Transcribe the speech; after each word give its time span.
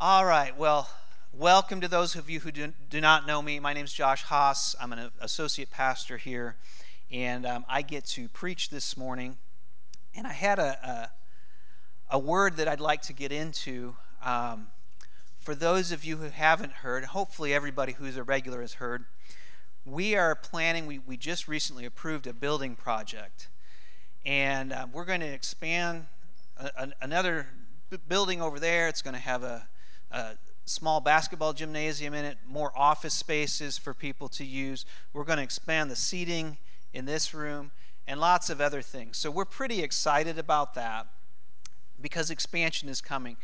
All 0.00 0.26
right, 0.26 0.58
well, 0.58 0.90
welcome 1.32 1.80
to 1.80 1.86
those 1.86 2.16
of 2.16 2.28
you 2.28 2.40
who 2.40 2.50
do, 2.50 2.72
do 2.90 3.00
not 3.00 3.28
know 3.28 3.40
me. 3.40 3.60
My 3.60 3.72
name 3.72 3.84
is 3.84 3.92
Josh 3.92 4.24
Haas. 4.24 4.74
I'm 4.80 4.92
an 4.92 5.12
associate 5.20 5.70
pastor 5.70 6.16
here, 6.16 6.56
and 7.12 7.46
um, 7.46 7.64
I 7.68 7.82
get 7.82 8.04
to 8.06 8.28
preach 8.28 8.70
this 8.70 8.96
morning. 8.96 9.36
And 10.12 10.26
I 10.26 10.32
had 10.32 10.58
a, 10.58 11.10
a, 12.10 12.16
a 12.16 12.18
word 12.18 12.56
that 12.56 12.66
I'd 12.66 12.80
like 12.80 13.02
to 13.02 13.12
get 13.12 13.30
into. 13.30 13.94
Um, 14.20 14.66
for 15.38 15.54
those 15.54 15.92
of 15.92 16.04
you 16.04 16.16
who 16.16 16.28
haven't 16.28 16.72
heard, 16.72 17.04
hopefully 17.04 17.54
everybody 17.54 17.92
who's 17.92 18.16
a 18.16 18.24
regular 18.24 18.62
has 18.62 18.74
heard, 18.74 19.04
we 19.84 20.16
are 20.16 20.34
planning, 20.34 20.86
we, 20.86 20.98
we 20.98 21.16
just 21.16 21.46
recently 21.46 21.84
approved 21.84 22.26
a 22.26 22.34
building 22.34 22.74
project. 22.74 23.48
And 24.26 24.72
uh, 24.72 24.88
we're 24.92 25.04
going 25.04 25.20
to 25.20 25.32
expand 25.32 26.06
a, 26.56 26.70
a, 26.76 26.88
another 27.00 27.46
building 28.08 28.42
over 28.42 28.58
there. 28.58 28.88
It's 28.88 29.00
going 29.00 29.14
to 29.14 29.20
have 29.20 29.44
a 29.44 29.68
a 30.14 30.36
small 30.64 31.00
basketball 31.00 31.52
gymnasium 31.52 32.14
in 32.14 32.24
it, 32.24 32.38
more 32.46 32.72
office 32.76 33.14
spaces 33.14 33.76
for 33.76 33.92
people 33.92 34.28
to 34.28 34.44
use. 34.44 34.86
We're 35.12 35.24
going 35.24 35.38
to 35.38 35.44
expand 35.44 35.90
the 35.90 35.96
seating 35.96 36.56
in 36.92 37.04
this 37.04 37.34
room 37.34 37.72
and 38.06 38.20
lots 38.20 38.48
of 38.48 38.60
other 38.60 38.80
things. 38.80 39.18
So 39.18 39.30
we're 39.30 39.44
pretty 39.44 39.82
excited 39.82 40.38
about 40.38 40.74
that 40.74 41.08
because 42.00 42.30
expansion 42.30 42.88
is 42.88 43.00
coming. 43.00 43.36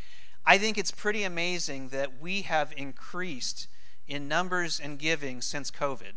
I 0.47 0.59
think 0.59 0.79
it's 0.79 0.91
pretty 0.91 1.25
amazing 1.25 1.89
that 1.89 2.21
we 2.21 2.43
have 2.43 2.73
increased 2.77 3.67
in 4.07 4.29
numbers 4.29 4.81
and 4.83 4.99
giving 4.99 5.43
since 5.43 5.71
COVID. 5.71 6.13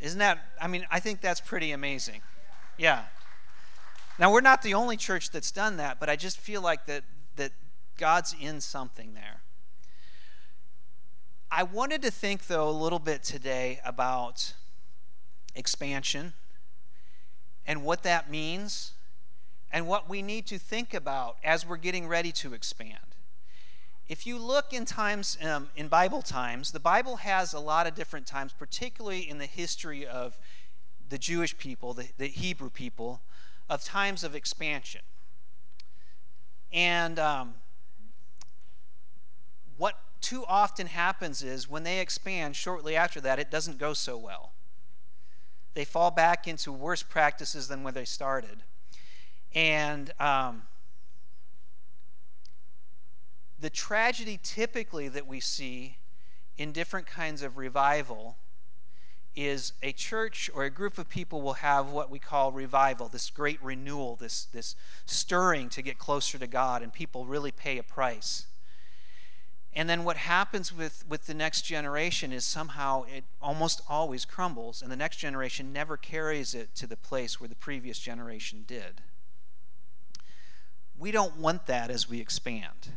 Isn't 0.00 0.18
that, 0.18 0.38
I 0.60 0.66
mean, 0.66 0.86
I 0.90 1.00
think 1.00 1.20
that's 1.20 1.40
pretty 1.40 1.72
amazing. 1.72 2.22
Yeah. 2.78 3.04
Now, 4.18 4.32
we're 4.32 4.40
not 4.40 4.62
the 4.62 4.74
only 4.74 4.96
church 4.96 5.30
that's 5.30 5.50
done 5.50 5.76
that, 5.76 6.00
but 6.00 6.08
I 6.08 6.16
just 6.16 6.38
feel 6.38 6.62
like 6.62 6.86
that, 6.86 7.04
that 7.36 7.52
God's 7.98 8.34
in 8.40 8.60
something 8.60 9.14
there. 9.14 9.39
I 11.52 11.64
wanted 11.64 12.00
to 12.02 12.12
think, 12.12 12.46
though, 12.46 12.68
a 12.68 12.70
little 12.70 13.00
bit 13.00 13.24
today 13.24 13.80
about 13.84 14.54
expansion 15.56 16.34
and 17.66 17.82
what 17.82 18.04
that 18.04 18.30
means 18.30 18.92
and 19.72 19.88
what 19.88 20.08
we 20.08 20.22
need 20.22 20.46
to 20.46 20.58
think 20.58 20.94
about 20.94 21.38
as 21.42 21.66
we're 21.66 21.76
getting 21.76 22.06
ready 22.06 22.30
to 22.30 22.54
expand. 22.54 23.16
If 24.08 24.28
you 24.28 24.38
look 24.38 24.72
in 24.72 24.84
times, 24.84 25.38
um, 25.42 25.70
in 25.74 25.88
Bible 25.88 26.22
times, 26.22 26.70
the 26.70 26.78
Bible 26.78 27.16
has 27.16 27.52
a 27.52 27.60
lot 27.60 27.88
of 27.88 27.96
different 27.96 28.28
times, 28.28 28.52
particularly 28.56 29.28
in 29.28 29.38
the 29.38 29.46
history 29.46 30.06
of 30.06 30.38
the 31.08 31.18
Jewish 31.18 31.58
people, 31.58 31.94
the, 31.94 32.06
the 32.16 32.28
Hebrew 32.28 32.70
people, 32.70 33.22
of 33.68 33.82
times 33.82 34.22
of 34.22 34.36
expansion. 34.36 35.00
And 36.72 37.18
um, 37.18 37.54
what 39.76 39.96
too 40.20 40.44
often 40.46 40.86
happens 40.86 41.42
is 41.42 41.68
when 41.68 41.82
they 41.82 42.00
expand 42.00 42.56
shortly 42.56 42.96
after 42.96 43.20
that, 43.20 43.38
it 43.38 43.50
doesn't 43.50 43.78
go 43.78 43.92
so 43.92 44.16
well. 44.16 44.52
They 45.74 45.84
fall 45.84 46.10
back 46.10 46.48
into 46.48 46.72
worse 46.72 47.02
practices 47.02 47.68
than 47.68 47.82
when 47.82 47.94
they 47.94 48.04
started. 48.04 48.62
And 49.54 50.12
um, 50.20 50.62
the 53.58 53.70
tragedy 53.70 54.38
typically 54.42 55.08
that 55.08 55.26
we 55.26 55.40
see 55.40 55.98
in 56.56 56.72
different 56.72 57.06
kinds 57.06 57.42
of 57.42 57.56
revival 57.56 58.36
is 59.36 59.72
a 59.82 59.92
church 59.92 60.50
or 60.54 60.64
a 60.64 60.70
group 60.70 60.98
of 60.98 61.08
people 61.08 61.40
will 61.40 61.54
have 61.54 61.90
what 61.90 62.10
we 62.10 62.18
call 62.18 62.52
revival, 62.52 63.08
this 63.08 63.30
great 63.30 63.62
renewal, 63.62 64.16
this, 64.16 64.46
this 64.46 64.74
stirring 65.06 65.68
to 65.68 65.82
get 65.82 65.98
closer 65.98 66.36
to 66.36 66.46
God, 66.46 66.82
and 66.82 66.92
people 66.92 67.26
really 67.26 67.52
pay 67.52 67.78
a 67.78 67.82
price. 67.82 68.46
And 69.72 69.88
then 69.88 70.02
what 70.02 70.16
happens 70.16 70.72
with, 70.72 71.04
with 71.08 71.26
the 71.26 71.34
next 71.34 71.62
generation 71.62 72.32
is 72.32 72.44
somehow 72.44 73.04
it 73.04 73.24
almost 73.40 73.82
always 73.88 74.24
crumbles, 74.24 74.82
and 74.82 74.90
the 74.90 74.96
next 74.96 75.18
generation 75.18 75.72
never 75.72 75.96
carries 75.96 76.54
it 76.54 76.74
to 76.76 76.88
the 76.88 76.96
place 76.96 77.40
where 77.40 77.48
the 77.48 77.54
previous 77.54 77.98
generation 78.00 78.64
did. 78.66 79.02
We 80.98 81.12
don't 81.12 81.36
want 81.36 81.66
that 81.66 81.88
as 81.90 82.08
we 82.08 82.20
expand. 82.20 82.92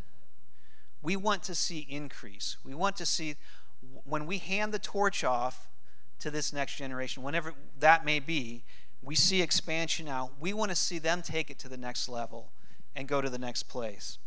We 1.03 1.15
want 1.15 1.43
to 1.43 1.55
see 1.55 1.85
increase. 1.87 2.57
We 2.63 2.73
want 2.73 2.95
to 2.97 3.05
see, 3.05 3.35
when 4.03 4.25
we 4.25 4.39
hand 4.39 4.73
the 4.73 4.79
torch 4.79 5.23
off 5.23 5.69
to 6.19 6.31
this 6.31 6.51
next 6.51 6.75
generation, 6.75 7.21
whenever 7.21 7.53
that 7.79 8.03
may 8.03 8.19
be, 8.19 8.63
we 9.03 9.13
see 9.15 9.41
expansion 9.41 10.05
now. 10.05 10.31
We 10.39 10.53
want 10.53 10.71
to 10.71 10.75
see 10.75 10.97
them 10.97 11.21
take 11.21 11.51
it 11.51 11.59
to 11.59 11.69
the 11.69 11.77
next 11.77 12.09
level 12.09 12.51
and 12.95 13.07
go 13.07 13.21
to 13.21 13.29
the 13.29 13.37
next 13.37 13.63
place. 13.63 14.17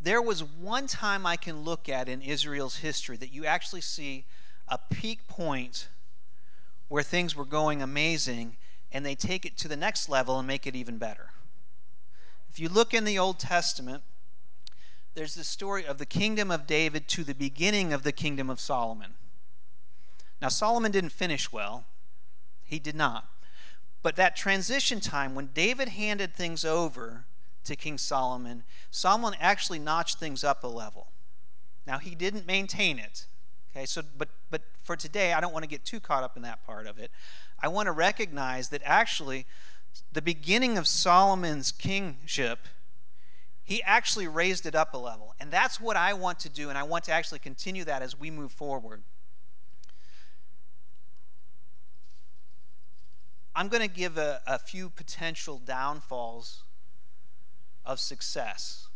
There 0.00 0.22
was 0.22 0.44
one 0.44 0.86
time 0.86 1.26
I 1.26 1.36
can 1.36 1.64
look 1.64 1.88
at 1.88 2.08
in 2.08 2.22
Israel's 2.22 2.76
history 2.78 3.16
that 3.16 3.32
you 3.32 3.44
actually 3.44 3.80
see 3.80 4.24
a 4.68 4.78
peak 4.78 5.26
point 5.26 5.88
where 6.88 7.02
things 7.02 7.34
were 7.34 7.44
going 7.44 7.82
amazing 7.82 8.56
and 8.92 9.04
they 9.04 9.14
take 9.14 9.44
it 9.44 9.56
to 9.58 9.68
the 9.68 9.76
next 9.76 10.08
level 10.08 10.38
and 10.38 10.46
make 10.46 10.66
it 10.66 10.76
even 10.76 10.98
better. 10.98 11.30
If 12.48 12.60
you 12.60 12.68
look 12.68 12.94
in 12.94 13.04
the 13.04 13.18
Old 13.18 13.38
Testament, 13.38 14.02
there's 15.14 15.34
the 15.34 15.44
story 15.44 15.84
of 15.86 15.98
the 15.98 16.06
kingdom 16.06 16.50
of 16.50 16.66
David 16.66 17.08
to 17.08 17.24
the 17.24 17.34
beginning 17.34 17.92
of 17.92 18.02
the 18.02 18.12
kingdom 18.12 18.48
of 18.48 18.60
Solomon. 18.60 19.14
Now, 20.40 20.48
Solomon 20.48 20.92
didn't 20.92 21.10
finish 21.10 21.50
well, 21.50 21.84
he 22.62 22.78
did 22.78 22.94
not. 22.94 23.28
But 24.02 24.16
that 24.16 24.36
transition 24.36 25.00
time, 25.00 25.34
when 25.34 25.50
David 25.52 25.88
handed 25.88 26.34
things 26.34 26.64
over 26.64 27.24
to 27.66 27.76
King 27.76 27.98
Solomon, 27.98 28.64
Solomon 28.90 29.34
actually 29.40 29.78
notched 29.78 30.18
things 30.18 30.42
up 30.42 30.64
a 30.64 30.68
level. 30.68 31.08
Now 31.86 31.98
he 31.98 32.14
didn't 32.14 32.46
maintain 32.46 32.98
it. 32.98 33.26
Okay, 33.70 33.86
so 33.86 34.02
but 34.16 34.28
but 34.50 34.62
for 34.82 34.96
today, 34.96 35.32
I 35.32 35.40
don't 35.40 35.52
want 35.52 35.64
to 35.64 35.68
get 35.68 35.84
too 35.84 36.00
caught 36.00 36.24
up 36.24 36.36
in 36.36 36.42
that 36.42 36.64
part 36.64 36.86
of 36.86 36.98
it. 36.98 37.10
I 37.60 37.68
want 37.68 37.86
to 37.86 37.92
recognize 37.92 38.68
that 38.70 38.82
actually 38.84 39.46
the 40.12 40.22
beginning 40.22 40.78
of 40.78 40.86
Solomon's 40.86 41.72
kingship, 41.72 42.60
he 43.62 43.82
actually 43.82 44.28
raised 44.28 44.66
it 44.66 44.74
up 44.74 44.94
a 44.94 44.98
level. 44.98 45.34
And 45.40 45.50
that's 45.50 45.80
what 45.80 45.96
I 45.96 46.12
want 46.12 46.38
to 46.40 46.48
do, 46.48 46.68
and 46.68 46.78
I 46.78 46.82
want 46.82 47.04
to 47.04 47.12
actually 47.12 47.38
continue 47.38 47.84
that 47.84 48.02
as 48.02 48.18
we 48.18 48.30
move 48.30 48.52
forward. 48.52 49.02
I'm 53.54 53.68
going 53.68 53.82
to 53.82 53.94
give 53.94 54.18
a, 54.18 54.42
a 54.46 54.58
few 54.58 54.90
potential 54.90 55.58
downfalls 55.58 56.62
of 57.86 58.00
success. 58.00 58.88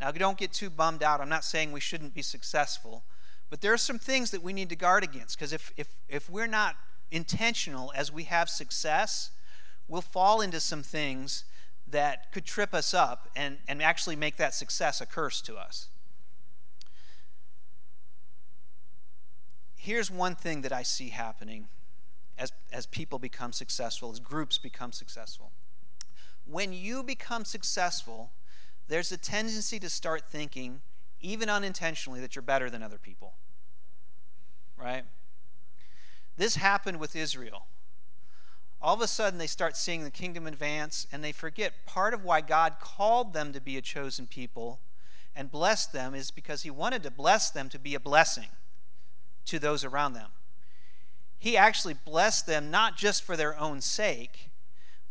Now, 0.00 0.10
don't 0.10 0.36
get 0.36 0.52
too 0.52 0.70
bummed 0.70 1.02
out. 1.02 1.20
I'm 1.20 1.28
not 1.28 1.44
saying 1.44 1.72
we 1.72 1.80
shouldn't 1.80 2.14
be 2.14 2.22
successful, 2.22 3.04
but 3.48 3.60
there 3.60 3.72
are 3.72 3.78
some 3.78 3.98
things 3.98 4.30
that 4.32 4.42
we 4.42 4.52
need 4.52 4.68
to 4.70 4.76
guard 4.76 5.04
against 5.04 5.38
because 5.38 5.52
if, 5.52 5.72
if, 5.76 5.88
if 6.08 6.28
we're 6.28 6.48
not 6.48 6.76
intentional 7.10 7.92
as 7.94 8.12
we 8.12 8.24
have 8.24 8.50
success, 8.50 9.30
we'll 9.86 10.02
fall 10.02 10.40
into 10.40 10.60
some 10.60 10.82
things 10.82 11.44
that 11.86 12.32
could 12.32 12.44
trip 12.44 12.74
us 12.74 12.92
up 12.92 13.28
and, 13.36 13.58
and 13.68 13.80
actually 13.80 14.16
make 14.16 14.36
that 14.36 14.54
success 14.54 15.00
a 15.00 15.06
curse 15.06 15.40
to 15.42 15.54
us. 15.56 15.88
Here's 19.76 20.10
one 20.10 20.34
thing 20.34 20.62
that 20.62 20.72
I 20.72 20.82
see 20.82 21.10
happening 21.10 21.68
as, 22.36 22.52
as 22.72 22.86
people 22.86 23.18
become 23.18 23.52
successful, 23.52 24.10
as 24.10 24.18
groups 24.18 24.58
become 24.58 24.92
successful 24.92 25.52
when 26.54 26.72
you 26.72 27.02
become 27.02 27.44
successful, 27.44 28.30
there's 28.86 29.10
a 29.10 29.16
tendency 29.16 29.80
to 29.80 29.90
start 29.90 30.22
thinking, 30.30 30.82
even 31.20 31.50
unintentionally, 31.50 32.20
that 32.20 32.36
you're 32.36 32.42
better 32.42 32.70
than 32.70 32.80
other 32.80 32.96
people. 32.96 33.32
Right? 34.80 35.02
This 36.36 36.54
happened 36.54 37.00
with 37.00 37.16
Israel. 37.16 37.66
All 38.80 38.94
of 38.94 39.00
a 39.00 39.08
sudden, 39.08 39.40
they 39.40 39.48
start 39.48 39.76
seeing 39.76 40.04
the 40.04 40.12
kingdom 40.12 40.46
advance, 40.46 41.08
and 41.10 41.24
they 41.24 41.32
forget 41.32 41.86
part 41.86 42.14
of 42.14 42.22
why 42.22 42.40
God 42.40 42.74
called 42.80 43.32
them 43.32 43.52
to 43.52 43.60
be 43.60 43.76
a 43.76 43.82
chosen 43.82 44.28
people 44.28 44.78
and 45.34 45.50
blessed 45.50 45.92
them 45.92 46.14
is 46.14 46.30
because 46.30 46.62
He 46.62 46.70
wanted 46.70 47.02
to 47.02 47.10
bless 47.10 47.50
them 47.50 47.68
to 47.70 47.80
be 47.80 47.96
a 47.96 48.00
blessing 48.00 48.50
to 49.46 49.58
those 49.58 49.82
around 49.82 50.12
them. 50.12 50.30
He 51.36 51.56
actually 51.56 51.94
blessed 51.94 52.46
them 52.46 52.70
not 52.70 52.96
just 52.96 53.24
for 53.24 53.36
their 53.36 53.58
own 53.58 53.80
sake, 53.80 54.50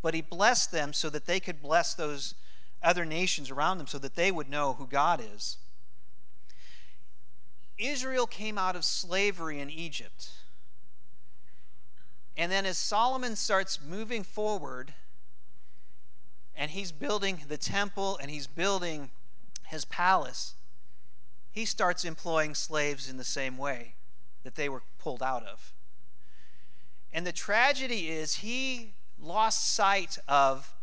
but 0.04 0.14
he 0.14 0.22
blessed 0.22 0.72
them 0.72 0.94
so 0.94 1.10
that 1.10 1.26
they 1.26 1.40
could 1.40 1.62
bless 1.62 1.96
those 1.96 2.36
other 2.84 3.06
nations 3.06 3.50
around 3.50 3.78
them 3.78 3.88
so 3.88 3.98
that 3.98 4.16
they 4.16 4.32
would 4.32 4.50
know 4.50 4.74
who 4.74 4.86
God 4.86 5.24
is. 5.34 5.58
Israel 7.80 8.28
came 8.28 8.58
out 8.58 8.76
of 8.76 8.84
slavery 8.84 9.60
in 9.60 9.70
Egypt. 9.70 10.30
And 12.36 12.52
then 12.52 12.66
as 12.66 12.78
Solomon 12.78 13.38
starts 13.38 13.80
moving 13.82 14.24
forward, 14.24 14.94
and 16.56 16.72
he's 16.72 16.92
building 16.92 17.40
the 17.48 17.58
temple 17.58 18.18
and 18.22 18.30
he's 18.30 18.46
building 18.46 19.10
his 19.68 19.86
palace, 19.86 20.56
he 21.50 21.64
starts 21.64 22.04
employing 22.04 22.56
slaves 22.56 23.10
in 23.10 23.18
the 23.18 23.24
same 23.24 23.58
way 23.58 23.96
that 24.44 24.56
they 24.56 24.68
were 24.68 24.84
pulled 25.00 25.24
out 25.24 25.46
of. 25.46 25.74
And 27.14 27.26
the 27.26 27.32
tragedy 27.32 28.10
is 28.10 28.36
he 28.36 28.94
lost 29.24 29.74
sight 29.74 30.18
of 30.28 30.76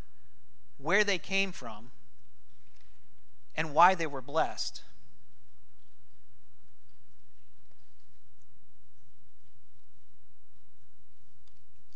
where 0.79 1.05
they 1.05 1.19
came 1.19 1.53
from 1.53 1.91
and 3.55 3.75
why 3.75 3.95
they 3.95 4.07
were 4.07 4.23
blessed. 4.23 4.83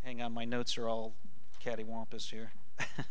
Hang 0.02 0.20
on, 0.20 0.32
my 0.32 0.44
notes 0.44 0.76
are 0.76 0.86
all 0.86 1.14
cattywampus 1.64 2.30
here. 2.30 2.52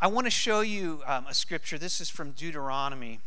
I 0.00 0.06
want 0.06 0.28
to 0.28 0.30
show 0.30 0.60
you 0.60 1.02
um, 1.06 1.26
a 1.28 1.34
scripture. 1.34 1.76
This 1.76 2.00
is 2.00 2.08
from 2.08 2.30
Deuteronomy. 2.30 3.18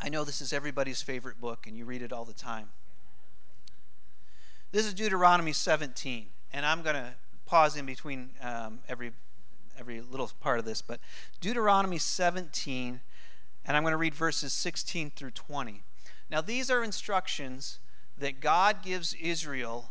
I 0.00 0.08
know 0.08 0.24
this 0.24 0.40
is 0.40 0.50
everybody's 0.54 1.02
favorite 1.02 1.38
book, 1.38 1.66
and 1.66 1.76
you 1.76 1.84
read 1.84 2.00
it 2.00 2.10
all 2.10 2.24
the 2.24 2.32
time. 2.32 2.70
This 4.72 4.86
is 4.86 4.94
Deuteronomy 4.94 5.52
17, 5.52 6.26
and 6.52 6.64
I'm 6.64 6.82
going 6.82 6.94
to 6.94 7.14
pause 7.44 7.76
in 7.76 7.86
between 7.86 8.30
um, 8.40 8.78
every 8.88 9.10
every 9.76 10.00
little 10.00 10.30
part 10.38 10.60
of 10.60 10.64
this, 10.64 10.80
but 10.80 11.00
Deuteronomy 11.40 11.98
17, 11.98 13.00
and 13.64 13.76
I'm 13.76 13.82
going 13.82 13.90
to 13.90 13.96
read 13.96 14.14
verses 14.14 14.52
16 14.52 15.10
through 15.16 15.32
20. 15.32 15.82
Now, 16.30 16.40
these 16.40 16.70
are 16.70 16.84
instructions 16.84 17.80
that 18.16 18.40
God 18.40 18.84
gives 18.84 19.12
Israel 19.14 19.90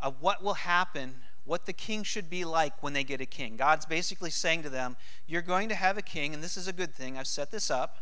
of 0.00 0.20
what 0.20 0.42
will 0.42 0.54
happen, 0.54 1.16
what 1.44 1.66
the 1.66 1.72
king 1.72 2.02
should 2.02 2.28
be 2.28 2.44
like 2.44 2.82
when 2.82 2.94
they 2.94 3.04
get 3.04 3.20
a 3.20 3.26
king. 3.26 3.56
God's 3.56 3.86
basically 3.86 4.30
saying 4.30 4.64
to 4.64 4.68
them, 4.68 4.96
You're 5.28 5.42
going 5.42 5.68
to 5.68 5.76
have 5.76 5.96
a 5.96 6.02
king, 6.02 6.34
and 6.34 6.42
this 6.42 6.56
is 6.56 6.66
a 6.66 6.72
good 6.72 6.92
thing. 6.92 7.16
I've 7.16 7.28
set 7.28 7.52
this 7.52 7.70
up, 7.70 7.98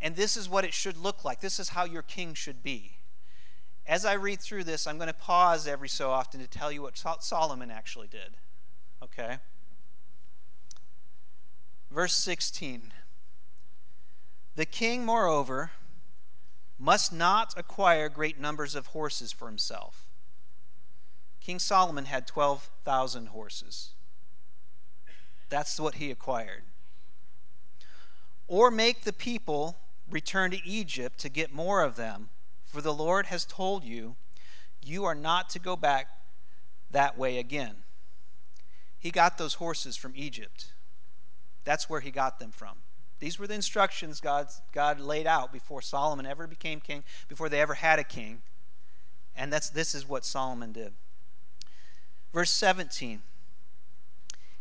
and 0.00 0.14
this 0.14 0.36
is 0.36 0.48
what 0.48 0.64
it 0.64 0.72
should 0.72 0.96
look 0.96 1.24
like. 1.24 1.40
This 1.40 1.58
is 1.58 1.70
how 1.70 1.86
your 1.86 2.02
king 2.02 2.34
should 2.34 2.62
be. 2.62 2.98
As 3.86 4.04
I 4.04 4.14
read 4.14 4.40
through 4.40 4.64
this, 4.64 4.86
I'm 4.86 4.96
going 4.96 5.08
to 5.08 5.14
pause 5.14 5.66
every 5.66 5.88
so 5.88 6.10
often 6.10 6.40
to 6.40 6.46
tell 6.46 6.70
you 6.70 6.82
what 6.82 6.96
Solomon 7.20 7.70
actually 7.70 8.06
did. 8.06 8.36
Okay? 9.02 9.38
Verse 11.90 12.14
16 12.14 12.92
The 14.54 14.66
king, 14.66 15.04
moreover, 15.04 15.72
must 16.78 17.12
not 17.12 17.54
acquire 17.56 18.08
great 18.08 18.40
numbers 18.40 18.74
of 18.74 18.88
horses 18.88 19.32
for 19.32 19.46
himself. 19.46 20.06
King 21.40 21.58
Solomon 21.58 22.04
had 22.04 22.26
12,000 22.26 23.26
horses. 23.28 23.90
That's 25.48 25.78
what 25.78 25.96
he 25.96 26.10
acquired. 26.10 26.62
Or 28.46 28.70
make 28.70 29.02
the 29.02 29.12
people 29.12 29.76
return 30.10 30.50
to 30.52 30.66
Egypt 30.66 31.18
to 31.18 31.28
get 31.28 31.52
more 31.52 31.82
of 31.82 31.96
them, 31.96 32.30
for 32.72 32.80
the 32.80 32.94
Lord 32.94 33.26
has 33.26 33.44
told 33.44 33.84
you, 33.84 34.16
you 34.82 35.04
are 35.04 35.14
not 35.14 35.50
to 35.50 35.58
go 35.58 35.76
back 35.76 36.06
that 36.90 37.18
way 37.18 37.36
again. 37.36 37.76
He 38.98 39.10
got 39.10 39.36
those 39.36 39.54
horses 39.54 39.94
from 39.94 40.14
Egypt. 40.16 40.72
That's 41.64 41.90
where 41.90 42.00
he 42.00 42.10
got 42.10 42.38
them 42.38 42.50
from. 42.50 42.76
These 43.20 43.38
were 43.38 43.46
the 43.46 43.54
instructions 43.54 44.20
God, 44.20 44.48
God 44.72 44.98
laid 45.00 45.26
out 45.26 45.52
before 45.52 45.82
Solomon 45.82 46.24
ever 46.24 46.46
became 46.46 46.80
king, 46.80 47.04
before 47.28 47.50
they 47.50 47.60
ever 47.60 47.74
had 47.74 47.98
a 47.98 48.04
king. 48.04 48.40
And 49.36 49.52
that's, 49.52 49.68
this 49.68 49.94
is 49.94 50.08
what 50.08 50.24
Solomon 50.24 50.72
did. 50.72 50.94
Verse 52.32 52.50
17 52.50 53.20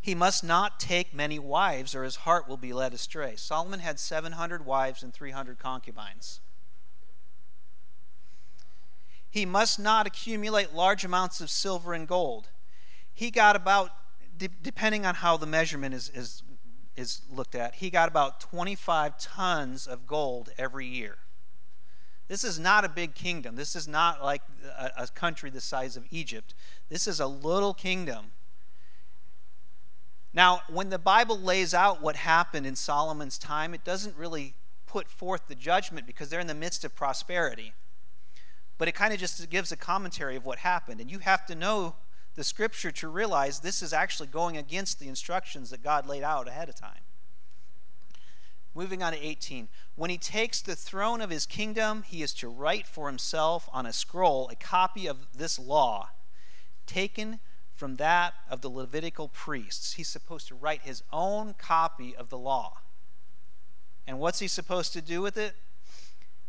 He 0.02 0.14
must 0.14 0.44
not 0.44 0.82
take 0.82 1.14
many 1.14 1.40
wives, 1.40 1.96
or 1.96 2.04
his 2.04 2.18
heart 2.18 2.50
will 2.50 2.58
be 2.58 2.74
led 2.74 2.94
astray. 2.94 3.36
Solomon 3.38 3.80
had 3.80 4.02
700 4.02 4.66
wives 4.66 5.02
and 5.02 5.14
300 5.14 5.58
concubines. 5.58 6.42
He 9.32 9.46
must 9.46 9.80
not 9.80 10.06
accumulate 10.06 10.74
large 10.74 11.04
amounts 11.04 11.42
of 11.42 11.50
silver 11.50 11.94
and 11.94 12.08
gold. 12.08 12.50
He 13.14 13.32
got 13.32 13.56
about, 13.56 13.92
de- 14.38 14.50
depending 14.50 15.06
on 15.06 15.16
how 15.16 15.38
the 15.38 15.48
measurement 15.48 15.96
is, 15.96 16.10
is 16.14 16.44
is 16.96 17.22
looked 17.32 17.56
at, 17.56 17.76
he 17.76 17.90
got 17.90 18.10
about 18.10 18.40
25 18.40 19.18
tons 19.18 19.88
of 19.88 20.06
gold 20.06 20.50
every 20.58 20.86
year. 20.86 21.18
This 22.28 22.44
is 22.44 22.60
not 22.60 22.86
a 22.86 22.90
big 22.90 23.16
kingdom. 23.16 23.56
This 23.56 23.76
is 23.76 23.88
not 23.88 24.24
like 24.24 24.42
a, 24.78 24.92
a 24.98 25.08
country 25.08 25.50
the 25.50 25.62
size 25.62 25.98
of 25.98 26.06
Egypt. 26.12 26.54
This 26.90 27.08
is 27.08 27.20
a 27.20 27.28
little 27.28 27.74
kingdom. 27.74 28.32
Now, 30.34 30.62
when 30.70 30.90
the 30.90 31.00
Bible 31.00 31.38
lays 31.38 31.74
out 31.74 32.02
what 32.02 32.16
happened 32.16 32.66
in 32.66 32.76
Solomon's 32.76 33.38
time, 33.38 33.74
it 33.74 33.84
doesn't 33.84 34.16
really 34.16 34.54
put 34.86 35.10
forth 35.10 35.48
the 35.48 35.56
judgment 35.56 36.08
because 36.08 36.30
they're 36.30 36.40
in 36.40 36.48
the 36.48 36.54
midst 36.54 36.86
of 36.86 36.96
prosperity. 36.96 37.74
But 38.82 38.88
it 38.88 38.94
kind 38.94 39.14
of 39.14 39.20
just 39.20 39.48
gives 39.52 39.72
a 39.72 39.78
commentary 39.78 40.36
of 40.36 40.44
what 40.44 40.58
happened. 40.58 41.00
And 41.00 41.12
you 41.12 41.20
have 41.20 41.46
to 41.46 41.54
know 41.54 41.98
the 42.34 42.44
scripture 42.44 42.90
to 42.94 43.10
realize 43.10 43.60
this 43.60 43.84
is 43.84 43.94
actually 43.94 44.26
going 44.26 44.58
against 44.58 45.00
the 45.00 45.08
instructions 45.08 45.70
that 45.70 45.84
God 45.84 46.08
laid 46.08 46.24
out 46.24 46.48
ahead 46.48 46.68
of 46.68 46.74
time. 46.74 47.02
Moving 48.74 49.04
on 49.04 49.14
to 49.14 49.24
18. 49.24 49.68
When 49.96 50.10
he 50.10 50.18
takes 50.18 50.64
the 50.64 50.76
throne 50.76 51.22
of 51.22 51.30
his 51.30 51.46
kingdom, 51.46 52.02
he 52.08 52.24
is 52.24 52.34
to 52.34 52.50
write 52.50 52.88
for 52.88 53.06
himself 53.06 53.70
on 53.72 53.86
a 53.86 53.94
scroll 53.94 54.50
a 54.50 54.56
copy 54.56 55.06
of 55.06 55.28
this 55.38 55.60
law, 55.60 56.10
taken 56.88 57.40
from 57.76 57.98
that 57.98 58.34
of 58.50 58.62
the 58.62 58.70
Levitical 58.70 59.28
priests. 59.28 59.94
He's 59.94 60.08
supposed 60.08 60.48
to 60.48 60.56
write 60.56 60.82
his 60.82 61.04
own 61.14 61.54
copy 61.54 62.16
of 62.16 62.30
the 62.30 62.38
law. 62.40 62.80
And 64.08 64.18
what's 64.18 64.40
he 64.40 64.48
supposed 64.48 64.92
to 64.94 65.02
do 65.02 65.22
with 65.22 65.38
it? 65.38 65.54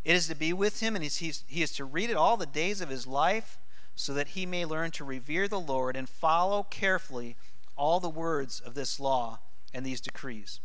It 0.04 0.16
is 0.16 0.26
to 0.28 0.34
be 0.34 0.52
with 0.52 0.80
him, 0.80 0.96
and 0.96 1.04
he 1.04 1.62
is 1.62 1.72
to 1.72 1.84
read 1.84 2.10
it 2.10 2.16
all 2.16 2.36
the 2.36 2.46
days 2.46 2.80
of 2.80 2.88
his 2.88 3.06
life 3.06 3.58
so 3.94 4.12
that 4.14 4.28
he 4.28 4.46
may 4.46 4.64
learn 4.64 4.90
to 4.92 5.04
revere 5.04 5.46
the 5.46 5.60
Lord 5.60 5.96
and 5.96 6.08
follow 6.08 6.64
carefully 6.64 7.36
all 7.76 8.00
the 8.00 8.08
words 8.08 8.60
of 8.60 8.74
this 8.74 8.98
law 8.98 9.38
and 9.72 9.86
these 9.86 10.00
decrees, 10.00 10.60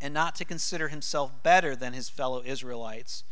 and 0.00 0.14
not 0.14 0.34
to 0.36 0.44
consider 0.44 0.88
himself 0.88 1.42
better 1.42 1.74
than 1.74 1.92
his 1.92 2.08
fellow 2.08 2.42
Israelites, 2.44 3.24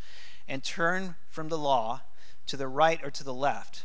and 0.49 0.64
turn 0.64 1.14
from 1.29 1.49
the 1.49 1.58
law 1.58 2.02
to 2.46 2.56
the 2.56 2.69
right 2.69 3.00
or 3.05 3.11
to 3.11 3.25
the 3.25 3.35
left. 3.35 3.85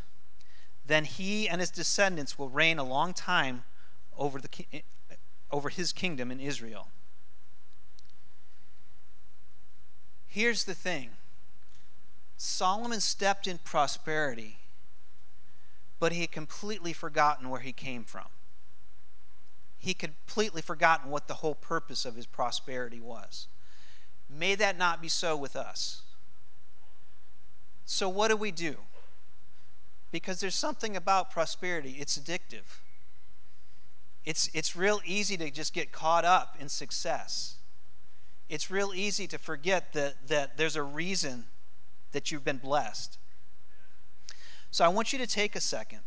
Then 0.85 1.05
he 1.05 1.47
and 1.47 1.61
his 1.61 1.71
descendants 1.71 2.37
will 2.37 2.49
reign 2.49 2.79
a 2.79 2.83
long 2.83 3.13
time 3.13 3.63
over, 4.17 4.39
the, 4.39 4.49
over 5.51 5.69
his 5.69 5.91
kingdom 5.91 6.31
in 6.31 6.39
Israel. 6.39 6.89
Here's 10.27 10.63
the 10.63 10.73
thing 10.73 11.11
Solomon 12.37 12.99
stepped 12.99 13.47
in 13.47 13.59
prosperity 13.59 14.57
but 16.03 16.11
he 16.11 16.19
had 16.19 16.33
completely 16.33 16.91
forgotten 16.91 17.49
where 17.49 17.61
he 17.61 17.71
came 17.71 18.03
from. 18.03 18.25
He 19.77 19.93
completely 19.93 20.61
forgotten 20.61 21.09
what 21.09 21.29
the 21.29 21.35
whole 21.35 21.55
purpose 21.55 22.03
of 22.03 22.17
his 22.17 22.25
prosperity 22.25 22.99
was. 22.99 23.47
May 24.29 24.55
that 24.55 24.77
not 24.77 25.01
be 25.01 25.07
so 25.07 25.37
with 25.37 25.55
us. 25.55 26.01
So, 27.85 28.09
what 28.09 28.27
do 28.27 28.35
we 28.35 28.51
do? 28.51 28.75
Because 30.11 30.41
there's 30.41 30.55
something 30.55 30.97
about 30.97 31.31
prosperity, 31.31 31.95
it's 31.97 32.19
addictive. 32.19 32.81
It's, 34.25 34.49
it's 34.53 34.75
real 34.75 34.99
easy 35.05 35.37
to 35.37 35.49
just 35.51 35.73
get 35.73 35.93
caught 35.93 36.25
up 36.25 36.57
in 36.59 36.67
success. 36.67 37.59
It's 38.49 38.69
real 38.69 38.91
easy 38.93 39.25
to 39.27 39.37
forget 39.37 39.93
that, 39.93 40.27
that 40.27 40.57
there's 40.57 40.75
a 40.75 40.83
reason 40.83 41.45
that 42.13 42.31
you've 42.31 42.43
been 42.43 42.57
blessed. 42.57 43.19
So 44.71 44.83
I 44.83 44.87
want 44.87 45.13
you 45.13 45.19
to 45.19 45.27
take 45.27 45.55
a 45.55 45.61
second. 45.61 45.99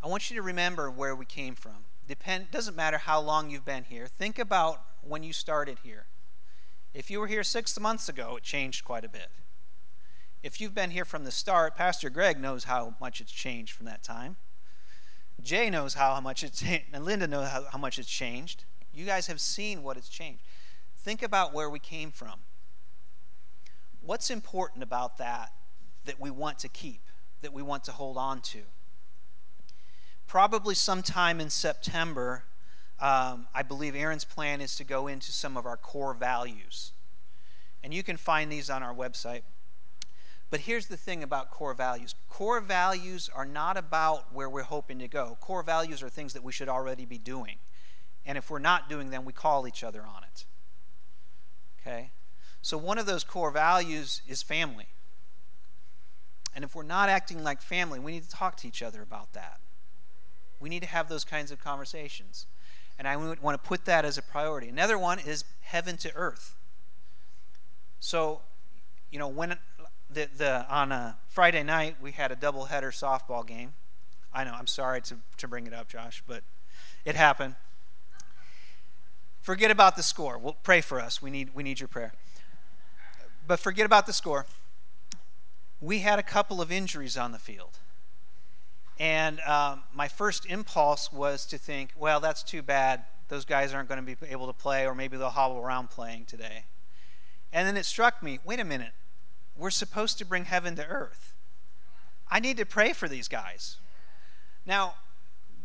I 0.00 0.06
want 0.06 0.30
you 0.30 0.36
to 0.36 0.42
remember 0.42 0.90
where 0.90 1.16
we 1.16 1.24
came 1.24 1.56
from. 1.56 1.86
Depend 2.06 2.50
doesn't 2.52 2.76
matter 2.76 2.98
how 2.98 3.20
long 3.20 3.50
you've 3.50 3.64
been 3.64 3.84
here. 3.84 4.06
Think 4.06 4.38
about 4.38 4.82
when 5.02 5.22
you 5.22 5.32
started 5.32 5.78
here. 5.82 6.06
If 6.94 7.10
you 7.10 7.18
were 7.20 7.26
here 7.26 7.42
6 7.42 7.80
months 7.80 8.08
ago, 8.08 8.36
it 8.36 8.44
changed 8.44 8.84
quite 8.84 9.04
a 9.04 9.08
bit. 9.08 9.28
If 10.42 10.60
you've 10.60 10.74
been 10.74 10.90
here 10.90 11.04
from 11.04 11.24
the 11.24 11.32
start, 11.32 11.76
Pastor 11.76 12.10
Greg 12.10 12.40
knows 12.40 12.64
how 12.64 12.94
much 13.00 13.20
it's 13.20 13.32
changed 13.32 13.72
from 13.72 13.86
that 13.86 14.04
time. 14.04 14.36
Jay 15.42 15.68
knows 15.68 15.94
how 15.94 16.20
much 16.20 16.42
it's 16.44 16.62
and 16.92 17.04
Linda 17.04 17.26
knows 17.26 17.48
how, 17.48 17.64
how 17.72 17.78
much 17.78 17.98
it's 17.98 18.08
changed. 18.08 18.64
You 18.94 19.04
guys 19.04 19.26
have 19.26 19.40
seen 19.40 19.82
what 19.82 19.96
it's 19.96 20.08
changed. 20.08 20.42
Think 20.96 21.22
about 21.22 21.52
where 21.52 21.68
we 21.68 21.78
came 21.78 22.10
from. 22.10 22.40
What's 24.08 24.30
important 24.30 24.82
about 24.82 25.18
that 25.18 25.52
that 26.06 26.18
we 26.18 26.30
want 26.30 26.60
to 26.60 26.68
keep, 26.70 27.02
that 27.42 27.52
we 27.52 27.60
want 27.60 27.84
to 27.84 27.92
hold 27.92 28.16
on 28.16 28.40
to. 28.40 28.60
Probably 30.26 30.74
sometime 30.74 31.42
in 31.42 31.50
September, 31.50 32.44
um, 33.00 33.48
I 33.54 33.62
believe 33.62 33.94
Aaron's 33.94 34.24
plan 34.24 34.62
is 34.62 34.76
to 34.76 34.84
go 34.84 35.08
into 35.08 35.30
some 35.30 35.58
of 35.58 35.66
our 35.66 35.76
core 35.76 36.14
values. 36.14 36.92
And 37.84 37.92
you 37.92 38.02
can 38.02 38.16
find 38.16 38.50
these 38.50 38.70
on 38.70 38.82
our 38.82 38.94
website. 38.94 39.42
But 40.48 40.60
here's 40.60 40.86
the 40.86 40.96
thing 40.96 41.22
about 41.22 41.50
core 41.50 41.74
values 41.74 42.14
core 42.30 42.62
values 42.62 43.28
are 43.34 43.44
not 43.44 43.76
about 43.76 44.32
where 44.32 44.48
we're 44.48 44.62
hoping 44.62 45.00
to 45.00 45.08
go. 45.08 45.36
Core 45.38 45.62
values 45.62 46.02
are 46.02 46.08
things 46.08 46.32
that 46.32 46.42
we 46.42 46.50
should 46.50 46.70
already 46.70 47.04
be 47.04 47.18
doing. 47.18 47.56
And 48.24 48.38
if 48.38 48.48
we're 48.48 48.58
not 48.58 48.88
doing 48.88 49.10
them, 49.10 49.26
we 49.26 49.34
call 49.34 49.68
each 49.68 49.84
other 49.84 50.00
on 50.00 50.22
it. 50.24 50.46
Okay? 51.82 52.12
So 52.62 52.76
one 52.76 52.98
of 52.98 53.06
those 53.06 53.24
core 53.24 53.50
values 53.50 54.22
is 54.26 54.42
family. 54.42 54.86
And 56.54 56.64
if 56.64 56.74
we're 56.74 56.82
not 56.82 57.08
acting 57.08 57.44
like 57.44 57.62
family, 57.62 57.98
we 57.98 58.12
need 58.12 58.24
to 58.24 58.30
talk 58.30 58.56
to 58.58 58.68
each 58.68 58.82
other 58.82 59.02
about 59.02 59.32
that. 59.32 59.60
We 60.60 60.68
need 60.68 60.82
to 60.82 60.88
have 60.88 61.08
those 61.08 61.24
kinds 61.24 61.52
of 61.52 61.60
conversations. 61.62 62.46
And 62.98 63.06
I 63.06 63.16
want 63.16 63.62
to 63.62 63.68
put 63.68 63.84
that 63.84 64.04
as 64.04 64.18
a 64.18 64.22
priority. 64.22 64.68
Another 64.68 64.98
one 64.98 65.20
is 65.20 65.44
heaven 65.60 65.96
to 65.98 66.12
earth. 66.16 66.56
So, 68.00 68.40
you 69.10 69.18
know, 69.18 69.28
when 69.28 69.56
the, 70.10 70.28
the 70.36 70.66
on 70.68 70.92
a 70.92 71.16
Friday 71.28 71.62
night 71.62 71.96
we 72.00 72.12
had 72.12 72.32
a 72.32 72.36
doubleheader 72.36 72.90
softball 72.90 73.46
game. 73.46 73.74
I 74.32 74.44
know, 74.44 74.52
I'm 74.52 74.66
sorry 74.66 75.00
to, 75.02 75.16
to 75.38 75.48
bring 75.48 75.66
it 75.66 75.72
up, 75.72 75.88
Josh, 75.88 76.22
but 76.26 76.42
it 77.04 77.16
happened. 77.16 77.56
Forget 79.40 79.70
about 79.70 79.96
the 79.96 80.02
score. 80.02 80.36
We'll 80.38 80.56
pray 80.62 80.80
for 80.80 81.00
us. 81.00 81.22
We 81.22 81.30
need 81.30 81.50
we 81.54 81.62
need 81.62 81.80
your 81.80 81.88
prayer. 81.88 82.12
But 83.48 83.58
forget 83.58 83.86
about 83.86 84.04
the 84.04 84.12
score. 84.12 84.44
We 85.80 86.00
had 86.00 86.18
a 86.18 86.22
couple 86.22 86.60
of 86.60 86.70
injuries 86.70 87.16
on 87.16 87.32
the 87.32 87.38
field. 87.38 87.78
And 89.00 89.40
um, 89.40 89.84
my 89.94 90.06
first 90.06 90.44
impulse 90.44 91.10
was 91.10 91.46
to 91.46 91.56
think, 91.56 91.92
well, 91.96 92.20
that's 92.20 92.42
too 92.42 92.60
bad. 92.60 93.04
Those 93.28 93.46
guys 93.46 93.72
aren't 93.72 93.88
going 93.88 94.04
to 94.04 94.16
be 94.16 94.16
able 94.30 94.48
to 94.48 94.52
play, 94.52 94.86
or 94.86 94.94
maybe 94.94 95.16
they'll 95.16 95.30
hobble 95.30 95.58
around 95.58 95.88
playing 95.88 96.26
today. 96.26 96.64
And 97.50 97.66
then 97.66 97.78
it 97.78 97.86
struck 97.86 98.22
me 98.22 98.38
wait 98.44 98.60
a 98.60 98.64
minute. 98.64 98.92
We're 99.56 99.70
supposed 99.70 100.18
to 100.18 100.26
bring 100.26 100.44
heaven 100.44 100.76
to 100.76 100.86
earth. 100.86 101.34
I 102.30 102.40
need 102.40 102.58
to 102.58 102.66
pray 102.66 102.92
for 102.92 103.08
these 103.08 103.28
guys. 103.28 103.78
Now, 104.66 104.94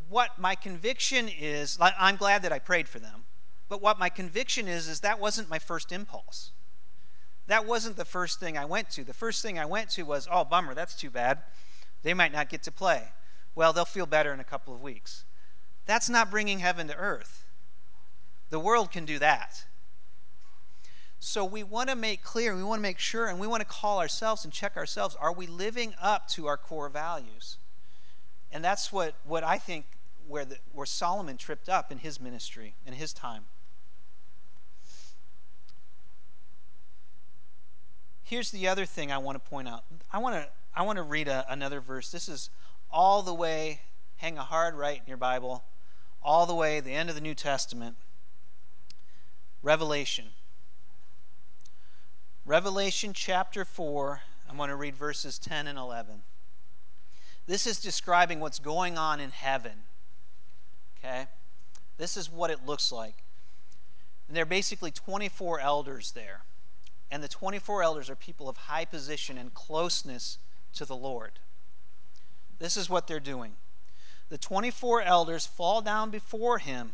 what 0.08 0.40
my 0.40 0.56
conviction 0.56 1.28
is, 1.28 1.78
I'm 1.82 2.16
glad 2.16 2.44
that 2.44 2.54
I 2.54 2.60
prayed 2.60 2.88
for 2.88 3.00
them, 3.00 3.26
but 3.68 3.82
what 3.82 4.00
my 4.00 4.08
conviction 4.08 4.70
is, 4.70 4.88
is 4.88 5.02
that 5.02 5.20
wasn't 5.20 5.50
my 5.50 5.60
first 5.60 5.92
impulse. 5.92 6.52
That 7.48 7.66
wasn't 7.66 7.98
the 7.98 8.06
first 8.06 8.40
thing 8.40 8.58
I 8.58 8.66
went 8.66 8.90
to. 8.92 9.04
The 9.04 9.14
first 9.14 9.42
thing 9.42 9.60
I 9.60 9.66
went 9.66 9.90
to 9.92 10.04
was, 10.04 10.28
oh, 10.32 10.46
bummer, 10.46 10.74
that's 10.74 10.96
too 10.96 11.10
bad. 11.10 11.40
They 12.02 12.14
might 12.14 12.32
not 12.32 12.50
get 12.50 12.64
to 12.64 12.72
play 12.72 13.10
well, 13.56 13.74
they'll 13.74 13.86
feel 13.86 14.06
better 14.06 14.34
in 14.34 14.40
a 14.40 14.44
couple 14.44 14.74
of 14.74 14.82
weeks. 14.82 15.26
That's 15.86 16.10
not 16.10 16.32
bringing 16.32 16.60
heaven 16.60 16.88
to 16.88 16.96
earth. 16.96 17.46
The 18.50 18.60
world 18.60 18.92
can 18.92 19.06
do 19.06 19.20
that. 19.20 19.66
So 21.20 21.46
we 21.46 21.64
want 21.64 21.90
to 21.90 21.96
make 21.96 22.24
clear, 22.24 22.56
we 22.56 22.64
want 22.64 22.80
to 22.80 22.84
make 22.84 23.00
sure, 23.00 23.28
and 23.28 23.40
we 23.40 23.48
want 23.48 23.62
to 23.62 23.68
call 23.68 24.00
ourselves 24.00 24.44
and 24.44 24.52
check 24.52 24.76
ourselves 24.76 25.16
are 25.20 25.32
we 25.32 25.48
living 25.48 25.94
up 26.02 26.28
to 26.30 26.48
our 26.48 26.58
core 26.58 26.90
values? 26.90 27.58
And 28.52 28.64
that's 28.64 28.92
what, 28.92 29.16
what 29.24 29.44
I 29.44 29.58
think 29.58 29.86
where, 30.28 30.46
the, 30.46 30.58
where 30.72 30.86
Solomon 30.86 31.38
tripped 31.38 31.70
up 31.70 31.92
in 31.92 32.00
his 32.00 32.20
ministry, 32.20 32.76
in 32.86 32.94
his 32.94 33.14
time. 33.14 33.46
Here's 38.34 38.50
the 38.50 38.68
other 38.68 38.88
thing 38.88 39.12
I 39.12 39.20
want 39.20 39.36
to 39.36 39.48
point 39.48 39.68
out. 39.68 39.84
I 40.12 40.18
want 40.18 40.34
to, 40.34 40.50
I 40.76 40.82
want 40.82 40.98
to 40.98 41.04
read 41.04 41.28
a, 41.28 41.46
another 41.48 41.80
verse. 41.80 42.10
This 42.10 42.28
is 42.28 42.50
all 42.90 43.22
the 43.22 43.32
way, 43.32 43.82
hang 44.16 44.40
a 44.40 44.44
hard 44.44 44.74
right 44.74 44.98
in 44.98 45.04
your 45.06 45.18
Bible, 45.18 45.64
all 46.24 46.48
the 46.48 46.56
way, 46.56 46.80
the 46.80 46.94
end 46.94 47.10
of 47.10 47.16
the 47.16 47.22
New 47.22 47.36
Testament. 47.36 47.96
Revelation. 49.62 50.30
Revelation 52.44 53.14
chapter 53.14 53.64
4, 53.64 54.22
I'm 54.50 54.58
going 54.58 54.70
to 54.70 54.76
read 54.76 54.96
verses 54.96 55.38
10 55.38 55.68
and 55.68 55.78
11. 55.78 56.24
This 57.46 57.68
is 57.68 57.80
describing 57.80 58.40
what's 58.40 58.58
going 58.58 58.98
on 58.98 59.20
in 59.20 59.30
heaven. 59.30 59.84
Okay? 60.98 61.28
This 62.00 62.18
is 62.18 62.32
what 62.32 62.50
it 62.50 62.66
looks 62.66 62.92
like. 62.92 63.26
And 64.28 64.36
there 64.36 64.42
are 64.42 64.48
basically 64.48 64.90
24 64.90 65.60
elders 65.60 66.14
there. 66.14 66.42
And 67.14 67.22
the 67.22 67.28
24 67.28 67.84
elders 67.84 68.10
are 68.10 68.16
people 68.16 68.50
of 68.50 68.58
high 68.58 68.86
position 68.86 69.38
and 69.38 69.54
closeness 69.54 70.40
to 70.74 70.84
the 70.84 70.96
Lord. 70.96 71.34
This 72.58 72.76
is 72.76 72.90
what 72.90 73.06
they're 73.06 73.20
doing. 73.20 73.52
The 74.30 74.40
24 74.40 75.04
elders 75.04 75.46
fall 75.46 75.84
down 75.84 76.10
before 76.10 76.58
him 76.58 76.94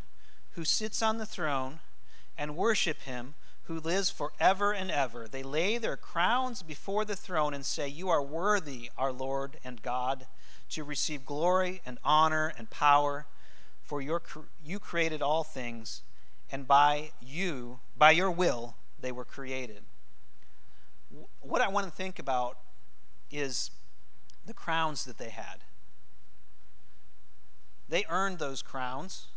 who 0.52 0.66
sits 0.66 1.02
on 1.02 1.20
the 1.20 1.26
throne 1.26 1.80
and 2.38 2.58
worship 2.58 3.04
him 3.04 3.36
who 3.64 3.80
lives 3.80 4.10
forever 4.10 4.74
and 4.74 4.92
ever. 4.92 5.26
They 5.26 5.42
lay 5.42 5.78
their 5.78 5.96
crowns 5.96 6.64
before 6.64 7.06
the 7.06 7.16
throne 7.16 7.54
and 7.54 7.66
say, 7.66 7.88
You 7.88 8.10
are 8.10 8.22
worthy, 8.22 8.92
our 8.98 9.14
Lord 9.14 9.56
and 9.64 9.82
God, 9.82 10.28
to 10.72 10.84
receive 10.84 11.26
glory 11.26 11.82
and 11.86 11.98
honor 12.04 12.52
and 12.58 12.70
power, 12.70 13.26
for 13.82 14.02
your, 14.02 14.22
you 14.62 14.80
created 14.80 15.22
all 15.22 15.46
things, 15.46 16.02
and 16.52 16.68
by 16.68 17.12
you, 17.22 17.80
by 17.98 18.12
your 18.12 18.32
will, 18.32 18.76
they 19.00 19.14
were 19.14 19.24
created. 19.24 19.84
What 21.42 21.62
I 21.62 21.68
want 21.68 21.86
to 21.86 21.92
think 21.92 22.20
about 22.20 22.58
is 23.32 23.72
the 24.46 24.54
crowns 24.54 25.06
that 25.06 25.18
they 25.18 25.30
had. 25.30 25.64
They 27.88 28.06
earned 28.10 28.40
those 28.40 28.62
crowns. 28.62 29.28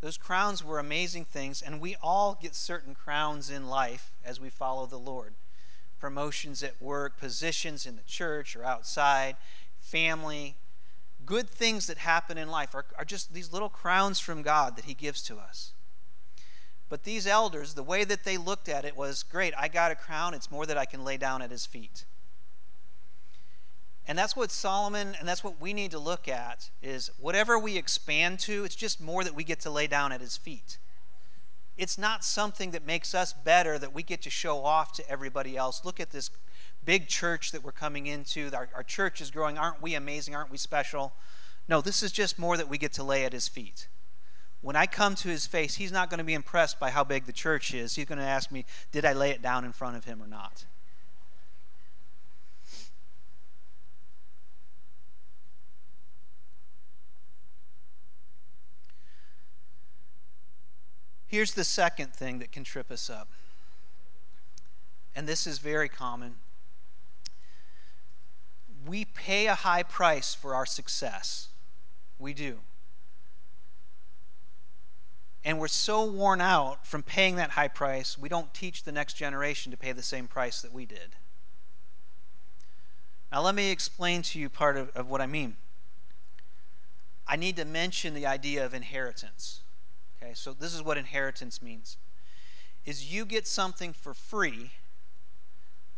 Those 0.00 0.16
crowns 0.16 0.64
were 0.64 0.78
amazing 0.78 1.24
things, 1.24 1.62
and 1.62 1.80
we 1.80 1.96
all 2.02 2.38
get 2.40 2.54
certain 2.54 2.94
crowns 2.94 3.50
in 3.50 3.68
life 3.68 4.14
as 4.24 4.40
we 4.40 4.50
follow 4.50 4.86
the 4.86 4.98
Lord 4.98 5.34
promotions 5.98 6.62
at 6.62 6.80
work, 6.80 7.18
positions 7.18 7.86
in 7.86 7.96
the 7.96 8.02
church 8.02 8.54
or 8.54 8.64
outside, 8.64 9.36
family. 9.78 10.56
Good 11.24 11.48
things 11.48 11.86
that 11.86 11.98
happen 11.98 12.38
in 12.38 12.50
life 12.50 12.74
are, 12.74 12.84
are 12.98 13.04
just 13.04 13.32
these 13.32 13.52
little 13.52 13.68
crowns 13.68 14.20
from 14.20 14.42
God 14.42 14.76
that 14.76 14.84
He 14.84 14.94
gives 14.94 15.22
to 15.22 15.38
us. 15.38 15.72
But 16.88 17.04
these 17.04 17.26
elders, 17.26 17.74
the 17.74 17.82
way 17.82 18.04
that 18.04 18.24
they 18.24 18.36
looked 18.36 18.68
at 18.68 18.84
it 18.84 18.96
was 18.96 19.22
great, 19.22 19.54
I 19.58 19.68
got 19.68 19.90
a 19.90 19.96
crown, 19.96 20.34
it's 20.34 20.50
more 20.50 20.66
that 20.66 20.78
I 20.78 20.84
can 20.84 21.04
lay 21.04 21.16
down 21.16 21.42
at 21.42 21.50
His 21.50 21.66
feet. 21.66 22.04
And 24.08 24.16
that's 24.16 24.36
what 24.36 24.50
Solomon 24.50 25.16
and 25.18 25.28
that's 25.28 25.42
what 25.42 25.60
we 25.60 25.72
need 25.72 25.90
to 25.90 25.98
look 25.98 26.28
at 26.28 26.70
is 26.80 27.10
whatever 27.18 27.58
we 27.58 27.76
expand 27.76 28.38
to, 28.40 28.64
it's 28.64 28.76
just 28.76 29.00
more 29.00 29.24
that 29.24 29.34
we 29.34 29.42
get 29.42 29.60
to 29.60 29.70
lay 29.70 29.88
down 29.88 30.12
at 30.12 30.20
his 30.20 30.36
feet. 30.36 30.78
It's 31.76 31.98
not 31.98 32.24
something 32.24 32.70
that 32.70 32.86
makes 32.86 33.14
us 33.14 33.32
better 33.32 33.78
that 33.78 33.92
we 33.92 34.02
get 34.02 34.22
to 34.22 34.30
show 34.30 34.64
off 34.64 34.92
to 34.92 35.10
everybody 35.10 35.56
else. 35.56 35.84
Look 35.84 35.98
at 35.98 36.10
this 36.10 36.30
big 36.84 37.08
church 37.08 37.50
that 37.50 37.64
we're 37.64 37.72
coming 37.72 38.06
into. 38.06 38.48
Our, 38.54 38.68
our 38.74 38.84
church 38.84 39.20
is 39.20 39.30
growing. 39.30 39.58
Aren't 39.58 39.82
we 39.82 39.94
amazing? 39.94 40.34
Aren't 40.34 40.52
we 40.52 40.56
special? 40.56 41.12
No, 41.68 41.80
this 41.80 42.02
is 42.02 42.12
just 42.12 42.38
more 42.38 42.56
that 42.56 42.68
we 42.68 42.78
get 42.78 42.92
to 42.94 43.02
lay 43.02 43.24
at 43.24 43.32
his 43.32 43.48
feet. 43.48 43.88
When 44.66 44.74
I 44.74 44.86
come 44.86 45.14
to 45.14 45.28
his 45.28 45.46
face, 45.46 45.76
he's 45.76 45.92
not 45.92 46.10
going 46.10 46.18
to 46.18 46.24
be 46.24 46.34
impressed 46.34 46.80
by 46.80 46.90
how 46.90 47.04
big 47.04 47.26
the 47.26 47.32
church 47.32 47.72
is. 47.72 47.94
He's 47.94 48.04
going 48.04 48.18
to 48.18 48.24
ask 48.24 48.50
me, 48.50 48.64
Did 48.90 49.04
I 49.04 49.12
lay 49.12 49.30
it 49.30 49.40
down 49.40 49.64
in 49.64 49.70
front 49.70 49.96
of 49.96 50.06
him 50.06 50.20
or 50.20 50.26
not? 50.26 50.64
Here's 61.28 61.54
the 61.54 61.62
second 61.62 62.12
thing 62.12 62.40
that 62.40 62.50
can 62.50 62.64
trip 62.64 62.90
us 62.90 63.08
up. 63.08 63.28
And 65.14 65.28
this 65.28 65.46
is 65.46 65.60
very 65.60 65.88
common. 65.88 66.38
We 68.84 69.04
pay 69.04 69.46
a 69.46 69.54
high 69.54 69.84
price 69.84 70.34
for 70.34 70.56
our 70.56 70.66
success. 70.66 71.50
We 72.18 72.34
do. 72.34 72.58
And 75.46 75.60
we're 75.60 75.68
so 75.68 76.04
worn 76.04 76.40
out 76.40 76.84
from 76.84 77.04
paying 77.04 77.36
that 77.36 77.50
high 77.50 77.68
price, 77.68 78.18
we 78.18 78.28
don't 78.28 78.52
teach 78.52 78.82
the 78.82 78.90
next 78.90 79.14
generation 79.14 79.70
to 79.70 79.78
pay 79.78 79.92
the 79.92 80.02
same 80.02 80.26
price 80.26 80.60
that 80.60 80.72
we 80.72 80.86
did. 80.86 81.14
Now, 83.30 83.42
let 83.42 83.54
me 83.54 83.70
explain 83.70 84.22
to 84.22 84.40
you 84.40 84.48
part 84.48 84.76
of, 84.76 84.90
of 84.96 85.08
what 85.08 85.20
I 85.20 85.26
mean. 85.26 85.54
I 87.28 87.36
need 87.36 87.54
to 87.58 87.64
mention 87.64 88.12
the 88.12 88.26
idea 88.26 88.66
of 88.66 88.74
inheritance. 88.74 89.60
Okay, 90.20 90.32
so 90.34 90.52
this 90.52 90.74
is 90.74 90.82
what 90.82 90.98
inheritance 90.98 91.62
means. 91.62 91.96
Is 92.84 93.12
you 93.12 93.24
get 93.24 93.46
something 93.46 93.92
for 93.92 94.14
free 94.14 94.72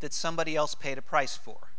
that 0.00 0.12
somebody 0.12 0.56
else 0.56 0.74
paid 0.74 0.98
a 0.98 1.02
price 1.02 1.38
for. 1.38 1.72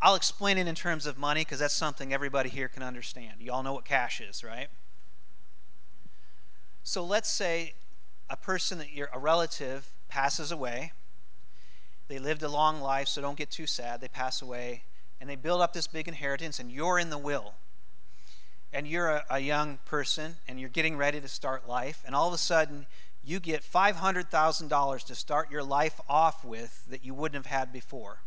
I'll 0.00 0.14
explain 0.14 0.56
it 0.56 0.68
in 0.68 0.76
terms 0.76 1.04
of 1.04 1.18
money 1.18 1.40
because 1.40 1.58
that's 1.58 1.74
something 1.74 2.12
everybody 2.12 2.48
here 2.48 2.68
can 2.68 2.84
understand. 2.84 3.40
You 3.40 3.50
all 3.50 3.64
know 3.64 3.72
what 3.72 3.84
cash 3.84 4.20
is, 4.20 4.44
right? 4.44 4.68
So 6.84 7.02
let's 7.02 7.30
say 7.30 7.74
a 8.28 8.36
person 8.36 8.78
that 8.78 8.92
you're 8.92 9.10
a 9.12 9.18
relative 9.18 9.88
passes 10.08 10.52
away. 10.52 10.92
They 12.08 12.18
lived 12.18 12.42
a 12.42 12.48
long 12.48 12.80
life, 12.80 13.08
so 13.08 13.22
don't 13.22 13.38
get 13.38 13.50
too 13.50 13.66
sad. 13.66 14.00
They 14.00 14.08
pass 14.08 14.42
away 14.42 14.84
and 15.20 15.28
they 15.30 15.36
build 15.36 15.62
up 15.62 15.72
this 15.72 15.86
big 15.86 16.06
inheritance, 16.06 16.58
and 16.58 16.70
you're 16.70 16.98
in 16.98 17.08
the 17.08 17.18
will 17.18 17.54
and 18.74 18.86
you're 18.86 19.08
a, 19.08 19.24
a 19.30 19.38
young 19.38 19.78
person 19.86 20.34
and 20.46 20.60
you're 20.60 20.68
getting 20.68 20.96
ready 20.96 21.20
to 21.20 21.28
start 21.28 21.68
life, 21.68 22.02
and 22.04 22.14
all 22.14 22.28
of 22.28 22.34
a 22.34 22.38
sudden 22.38 22.86
you 23.24 23.40
get 23.40 23.62
$500,000 23.62 25.06
to 25.06 25.14
start 25.14 25.50
your 25.50 25.62
life 25.62 26.00
off 26.08 26.44
with 26.44 26.84
that 26.90 27.04
you 27.04 27.14
wouldn't 27.14 27.46
have 27.46 27.58
had 27.58 27.72
before. 27.72 28.18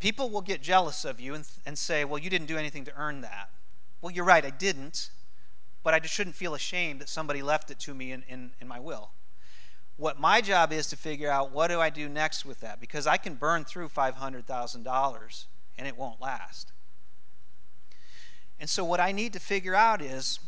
People 0.00 0.30
will 0.30 0.40
get 0.40 0.60
jealous 0.62 1.04
of 1.04 1.20
you 1.20 1.34
and, 1.34 1.46
and 1.64 1.78
say, 1.78 2.04
Well, 2.04 2.18
you 2.18 2.28
didn't 2.28 2.48
do 2.48 2.56
anything 2.56 2.84
to 2.86 2.92
earn 2.96 3.20
that. 3.20 3.50
Well, 4.00 4.12
you're 4.12 4.24
right, 4.24 4.44
I 4.44 4.50
didn't, 4.50 5.10
but 5.86 5.94
I 5.94 6.00
just 6.00 6.12
shouldn't 6.12 6.34
feel 6.34 6.56
ashamed 6.56 7.00
that 7.00 7.08
somebody 7.08 7.42
left 7.42 7.70
it 7.70 7.78
to 7.78 7.94
me 7.94 8.10
in, 8.10 8.24
in, 8.26 8.50
in 8.60 8.66
my 8.66 8.80
will. 8.80 9.12
What 9.96 10.18
my 10.18 10.40
job 10.40 10.72
is 10.72 10.88
to 10.88 10.96
figure 10.96 11.30
out 11.30 11.52
what 11.52 11.68
do 11.68 11.80
I 11.80 11.90
do 11.90 12.08
next 12.08 12.44
with 12.44 12.58
that 12.58 12.80
because 12.80 13.06
I 13.06 13.18
can 13.18 13.36
burn 13.36 13.64
through 13.64 13.90
$500,000 13.90 15.44
and 15.78 15.86
it 15.86 15.96
won't 15.96 16.20
last. 16.20 16.72
And 18.58 18.68
so, 18.68 18.84
what 18.84 18.98
I 18.98 19.12
need 19.12 19.32
to 19.34 19.38
figure 19.38 19.76
out 19.76 20.02
is 20.02 20.40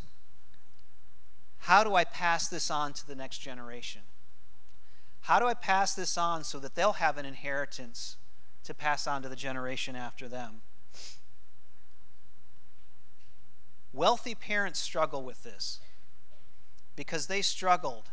how 1.58 1.84
do 1.84 1.94
I 1.94 2.02
pass 2.02 2.48
this 2.48 2.68
on 2.68 2.92
to 2.94 3.06
the 3.06 3.14
next 3.14 3.38
generation? 3.38 4.02
How 5.20 5.38
do 5.38 5.46
I 5.46 5.54
pass 5.54 5.94
this 5.94 6.18
on 6.18 6.42
so 6.42 6.58
that 6.58 6.74
they'll 6.74 6.94
have 6.94 7.16
an 7.16 7.26
inheritance 7.26 8.16
to 8.64 8.74
pass 8.74 9.06
on 9.06 9.22
to 9.22 9.28
the 9.28 9.36
generation 9.36 9.94
after 9.94 10.26
them? 10.26 10.62
Wealthy 13.92 14.34
parents 14.34 14.78
struggle 14.78 15.22
with 15.22 15.42
this 15.42 15.80
because 16.94 17.26
they 17.26 17.42
struggled. 17.42 18.10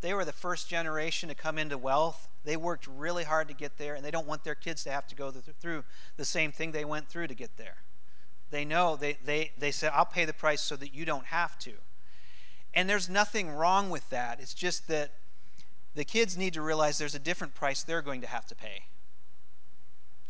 They 0.00 0.14
were 0.14 0.24
the 0.24 0.32
first 0.32 0.68
generation 0.68 1.28
to 1.28 1.34
come 1.34 1.58
into 1.58 1.78
wealth. 1.78 2.28
They 2.44 2.56
worked 2.56 2.88
really 2.88 3.24
hard 3.24 3.46
to 3.48 3.54
get 3.54 3.78
there, 3.78 3.94
and 3.94 4.04
they 4.04 4.10
don't 4.10 4.26
want 4.26 4.42
their 4.42 4.56
kids 4.56 4.82
to 4.84 4.90
have 4.90 5.06
to 5.08 5.14
go 5.14 5.30
through 5.30 5.84
the 6.16 6.24
same 6.24 6.50
thing 6.50 6.72
they 6.72 6.84
went 6.84 7.08
through 7.08 7.28
to 7.28 7.34
get 7.34 7.56
there. 7.56 7.76
They 8.50 8.64
know, 8.64 8.96
they, 8.96 9.16
they, 9.24 9.52
they 9.56 9.70
said, 9.70 9.92
I'll 9.94 10.04
pay 10.04 10.24
the 10.24 10.32
price 10.32 10.60
so 10.60 10.76
that 10.76 10.92
you 10.94 11.04
don't 11.04 11.26
have 11.26 11.58
to. 11.60 11.72
And 12.74 12.88
there's 12.88 13.08
nothing 13.08 13.50
wrong 13.50 13.90
with 13.90 14.10
that. 14.10 14.40
It's 14.40 14.54
just 14.54 14.88
that 14.88 15.12
the 15.94 16.04
kids 16.04 16.36
need 16.36 16.54
to 16.54 16.62
realize 16.62 16.98
there's 16.98 17.14
a 17.14 17.20
different 17.20 17.54
price 17.54 17.82
they're 17.82 18.02
going 18.02 18.22
to 18.22 18.26
have 18.26 18.46
to 18.46 18.54
pay. 18.54 18.84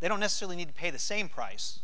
They 0.00 0.08
don't 0.08 0.20
necessarily 0.20 0.56
need 0.56 0.68
to 0.68 0.74
pay 0.74 0.90
the 0.90 0.98
same 0.98 1.28
price. 1.28 1.80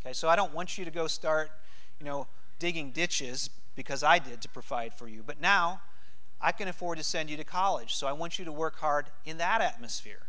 Okay, 0.00 0.12
so 0.12 0.28
I 0.28 0.36
don't 0.36 0.54
want 0.54 0.78
you 0.78 0.84
to 0.84 0.90
go 0.90 1.06
start, 1.06 1.50
you 1.98 2.06
know, 2.06 2.26
digging 2.58 2.90
ditches 2.90 3.50
because 3.74 4.02
I 4.02 4.18
did 4.18 4.42
to 4.42 4.48
provide 4.48 4.94
for 4.94 5.08
you. 5.08 5.22
But 5.24 5.40
now 5.40 5.80
I 6.40 6.52
can 6.52 6.68
afford 6.68 6.98
to 6.98 7.04
send 7.04 7.30
you 7.30 7.36
to 7.36 7.44
college, 7.44 7.94
so 7.94 8.06
I 8.06 8.12
want 8.12 8.38
you 8.38 8.44
to 8.44 8.52
work 8.52 8.78
hard 8.78 9.06
in 9.24 9.38
that 9.38 9.60
atmosphere. 9.60 10.26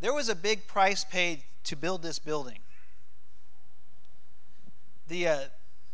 There 0.00 0.12
was 0.12 0.28
a 0.28 0.34
big 0.34 0.66
price 0.66 1.04
paid 1.04 1.42
to 1.64 1.76
build 1.76 2.02
this 2.02 2.18
building. 2.18 2.58
The, 5.08 5.28
uh, 5.28 5.38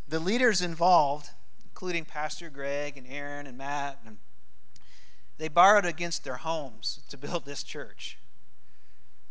the 0.07 0.19
leaders 0.19 0.61
involved, 0.61 1.29
including 1.63 2.05
Pastor 2.05 2.49
Greg 2.49 2.97
and 2.97 3.07
Aaron 3.07 3.47
and 3.47 3.57
Matt 3.57 3.99
and 4.05 4.17
they 5.37 5.47
borrowed 5.47 5.85
against 5.85 6.23
their 6.23 6.37
homes 6.37 6.99
to 7.09 7.17
build 7.17 7.45
this 7.45 7.63
church. 7.63 8.17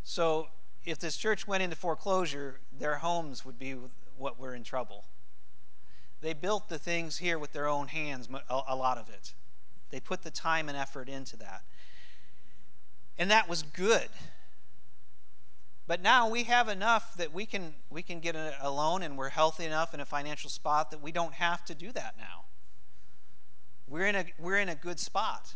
So 0.03 0.47
if 0.85 0.99
this 0.99 1.15
church 1.17 1.47
went 1.47 1.63
into 1.63 1.75
foreclosure, 1.75 2.59
their 2.77 2.95
homes 2.95 3.45
would 3.45 3.57
be 3.57 3.75
what 4.17 4.39
we're 4.39 4.55
in 4.55 4.63
trouble. 4.63 5.05
They 6.21 6.33
built 6.33 6.69
the 6.69 6.77
things 6.77 7.17
here 7.17 7.37
with 7.37 7.51
their 7.51 7.67
own 7.67 7.87
hands, 7.87 8.29
a 8.49 8.75
lot 8.75 8.97
of 8.97 9.09
it. 9.09 9.33
They 9.89 9.99
put 9.99 10.23
the 10.23 10.31
time 10.31 10.69
and 10.69 10.77
effort 10.77 11.09
into 11.09 11.37
that. 11.37 11.63
And 13.17 13.29
that 13.29 13.47
was 13.47 13.61
good. 13.61 14.09
But 15.85 16.01
now 16.01 16.29
we 16.29 16.43
have 16.43 16.69
enough 16.69 17.15
that 17.17 17.33
we 17.33 17.45
can 17.45 17.75
we 17.89 18.01
can 18.01 18.19
get 18.19 18.35
a, 18.35 18.69
loan 18.69 19.03
and 19.03 19.17
we're 19.17 19.29
healthy 19.29 19.65
enough 19.65 19.93
in 19.93 19.99
a 19.99 20.05
financial 20.05 20.49
spot 20.49 20.91
that 20.91 21.01
we 21.01 21.11
don't 21.11 21.33
have 21.33 21.65
to 21.65 21.75
do 21.75 21.91
that 21.91 22.15
now. 22.17 22.45
We're 23.87 24.07
in 24.07 24.15
a 24.15 24.25
we're 24.39 24.57
in 24.57 24.69
a 24.69 24.75
good 24.75 24.99
spot. 24.99 25.55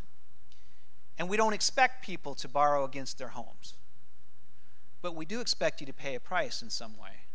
And 1.17 1.29
we 1.29 1.37
don't 1.37 1.53
expect 1.53 2.05
people 2.05 2.35
to 2.35 2.47
borrow 2.47 2.83
against 2.83 3.17
their 3.17 3.29
homes. 3.29 3.75
But 5.01 5.15
we 5.15 5.25
do 5.25 5.39
expect 5.39 5.79
you 5.79 5.87
to 5.87 5.93
pay 5.93 6.13
a 6.13 6.19
price 6.19 6.61
in 6.61 6.69
some 6.69 6.95
way. 6.97 7.26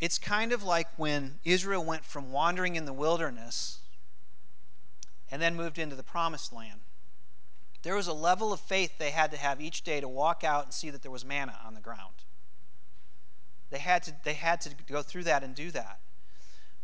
It's 0.00 0.18
kind 0.18 0.52
of 0.52 0.62
like 0.62 0.88
when 0.96 1.40
Israel 1.44 1.84
went 1.84 2.04
from 2.04 2.30
wandering 2.30 2.76
in 2.76 2.84
the 2.84 2.92
wilderness 2.92 3.80
and 5.30 5.42
then 5.42 5.56
moved 5.56 5.78
into 5.78 5.96
the 5.96 6.02
promised 6.02 6.52
land. 6.52 6.80
There 7.82 7.96
was 7.96 8.06
a 8.06 8.12
level 8.12 8.52
of 8.52 8.60
faith 8.60 8.98
they 8.98 9.10
had 9.10 9.30
to 9.30 9.36
have 9.36 9.60
each 9.60 9.82
day 9.82 10.00
to 10.00 10.08
walk 10.08 10.44
out 10.44 10.64
and 10.64 10.74
see 10.74 10.90
that 10.90 11.02
there 11.02 11.10
was 11.10 11.24
manna 11.24 11.58
on 11.64 11.74
the 11.74 11.80
ground. 11.80 12.24
They 13.70 13.78
had 13.78 14.02
to, 14.04 14.14
they 14.24 14.34
had 14.34 14.60
to 14.62 14.70
go 14.86 15.02
through 15.02 15.24
that 15.24 15.42
and 15.42 15.54
do 15.54 15.70
that. 15.72 16.00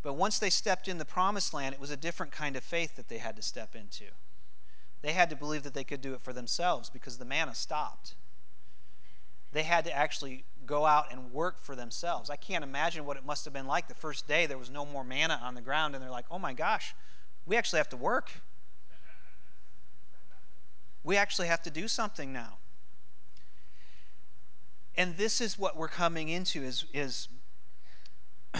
But 0.03 0.13
once 0.13 0.37
they 0.37 0.51
stepped 0.51 0.87
in 0.87 0.99
the 0.99 1.05
promised 1.05 1.53
land, 1.53 1.73
it 1.73 1.81
was 1.81 1.89
a 1.89 1.97
different 1.97 2.31
kind 2.31 2.55
of 2.55 2.63
faith 2.63 2.95
that 2.95 3.09
they 3.09 3.17
had 3.17 3.35
to 3.37 3.41
step 3.41 3.75
into. 3.75 4.05
They 5.01 5.13
had 5.13 5.29
to 5.31 5.35
believe 5.35 5.63
that 5.63 5.73
they 5.73 5.83
could 5.83 6.01
do 6.01 6.13
it 6.13 6.21
for 6.21 6.31
themselves 6.31 6.89
because 6.89 7.17
the 7.17 7.25
manna 7.25 7.55
stopped. 7.55 8.15
They 9.55 9.63
had 9.63 9.85
to 9.85 9.95
actually 9.95 10.43
go 10.65 10.85
out 10.85 11.13
and 11.13 11.31
work 11.31 11.61
for 11.61 11.77
themselves. 11.77 12.29
I 12.29 12.35
can't 12.35 12.61
imagine 12.61 13.05
what 13.05 13.15
it 13.15 13.23
must 13.25 13.45
have 13.45 13.53
been 13.53 13.67
like 13.67 13.87
the 13.87 13.95
first 13.95 14.27
day 14.27 14.45
there 14.47 14.57
was 14.57 14.69
no 14.69 14.85
more 14.85 15.05
manna 15.05 15.39
on 15.41 15.55
the 15.55 15.61
ground, 15.61 15.95
and 15.95 16.03
they're 16.03 16.11
like, 16.11 16.25
oh 16.29 16.37
my 16.37 16.51
gosh, 16.51 16.93
we 17.45 17.55
actually 17.55 17.77
have 17.77 17.87
to 17.87 17.95
work. 17.95 18.41
We 21.05 21.15
actually 21.15 21.47
have 21.47 21.61
to 21.61 21.71
do 21.71 21.87
something 21.87 22.33
now. 22.33 22.57
And 24.97 25.15
this 25.15 25.39
is 25.39 25.57
what 25.57 25.77
we're 25.77 25.87
coming 25.87 26.27
into 26.27 26.61
is, 26.61 26.83
is 26.93 27.29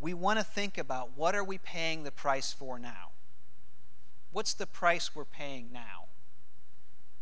we 0.00 0.14
want 0.14 0.38
to 0.38 0.44
think 0.46 0.78
about 0.78 1.10
what 1.14 1.34
are 1.34 1.44
we 1.44 1.58
paying 1.58 2.04
the 2.04 2.10
price 2.10 2.54
for 2.54 2.78
now? 2.78 3.10
What's 4.32 4.54
the 4.54 4.66
price 4.66 5.14
we're 5.14 5.26
paying 5.26 5.68
now? 5.70 6.07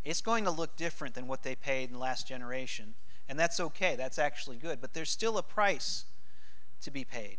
It's 0.07 0.21
going 0.21 0.45
to 0.45 0.53
look 0.53 0.77
different 0.77 1.17
than 1.17 1.27
what 1.27 1.43
they 1.43 1.57
paid 1.57 1.89
in 1.89 1.95
the 1.95 1.99
last 1.99 2.29
generation, 2.29 2.95
and 3.29 3.37
that's 3.37 3.59
okay. 3.59 3.97
That's 3.97 4.21
actually 4.21 4.57
good, 4.57 4.81
but 4.81 4.95
there's 4.95 5.11
still 5.11 5.37
a 5.37 5.43
price 5.43 6.05
to 6.83 6.93
be 6.93 7.03
paid. 7.03 7.39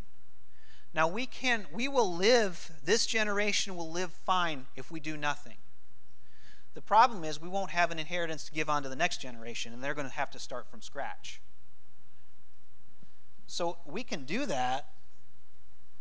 Now 0.92 1.08
we 1.08 1.24
can 1.24 1.66
we 1.72 1.88
will 1.88 2.14
live 2.14 2.70
this 2.84 3.06
generation 3.06 3.74
will 3.74 3.90
live 3.90 4.12
fine 4.12 4.66
if 4.76 4.90
we 4.90 5.00
do 5.00 5.16
nothing. 5.16 5.56
The 6.74 6.82
problem 6.82 7.24
is 7.24 7.40
we 7.40 7.48
won't 7.48 7.70
have 7.70 7.90
an 7.90 7.98
inheritance 7.98 8.44
to 8.44 8.52
give 8.52 8.68
on 8.68 8.82
to 8.82 8.88
the 8.88 8.96
next 8.96 9.20
generation 9.20 9.72
and 9.72 9.82
they're 9.82 9.94
going 9.94 10.08
to 10.08 10.14
have 10.14 10.30
to 10.32 10.38
start 10.38 10.70
from 10.70 10.82
scratch. 10.82 11.40
So 13.46 13.78
we 13.86 14.02
can 14.02 14.24
do 14.24 14.44
that 14.46 14.88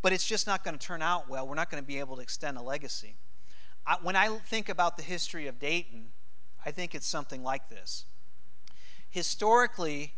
but 0.01 0.13
it's 0.13 0.25
just 0.25 0.47
not 0.47 0.63
going 0.63 0.77
to 0.77 0.85
turn 0.85 1.01
out 1.01 1.29
well. 1.29 1.47
We're 1.47 1.55
not 1.55 1.69
going 1.69 1.83
to 1.83 1.87
be 1.87 1.99
able 1.99 2.17
to 2.17 2.21
extend 2.21 2.57
a 2.57 2.61
legacy. 2.61 3.15
I, 3.85 3.97
when 4.01 4.15
I 4.15 4.37
think 4.37 4.69
about 4.69 4.95
the 4.95 5.03
history 5.03 5.47
of 5.47 5.59
Dayton, 5.59 6.11
I 6.67 6.71
think 6.71 6.93
it's 6.93 7.07
something 7.07 7.43
like 7.43 7.69
this. 7.69 8.03
Historically, 9.09 10.15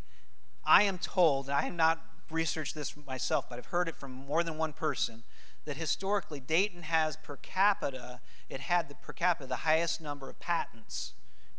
I 0.66 0.82
am 0.82 0.98
told, 0.98 1.46
and 1.46 1.56
I 1.56 1.62
have 1.62 1.76
not 1.76 2.04
researched 2.32 2.74
this 2.74 2.98
myself, 3.06 3.48
but 3.48 3.60
I've 3.60 3.68
heard 3.68 3.88
it 3.88 3.96
from 3.96 4.12
more 4.12 4.44
than 4.44 4.58
one 4.58 4.74
person, 4.74 5.22
that 5.66 5.78
historically 5.78 6.40
Dayton 6.40 6.82
has 6.82 7.18
per 7.18 7.36
capita, 7.36 8.20
it 8.50 8.62
had 8.62 8.90
the 8.90 8.96
per 8.96 9.14
capita 9.14 9.48
the 9.48 9.58
highest 9.58 10.02
number 10.02 10.28
of 10.28 10.40
patents 10.40 11.14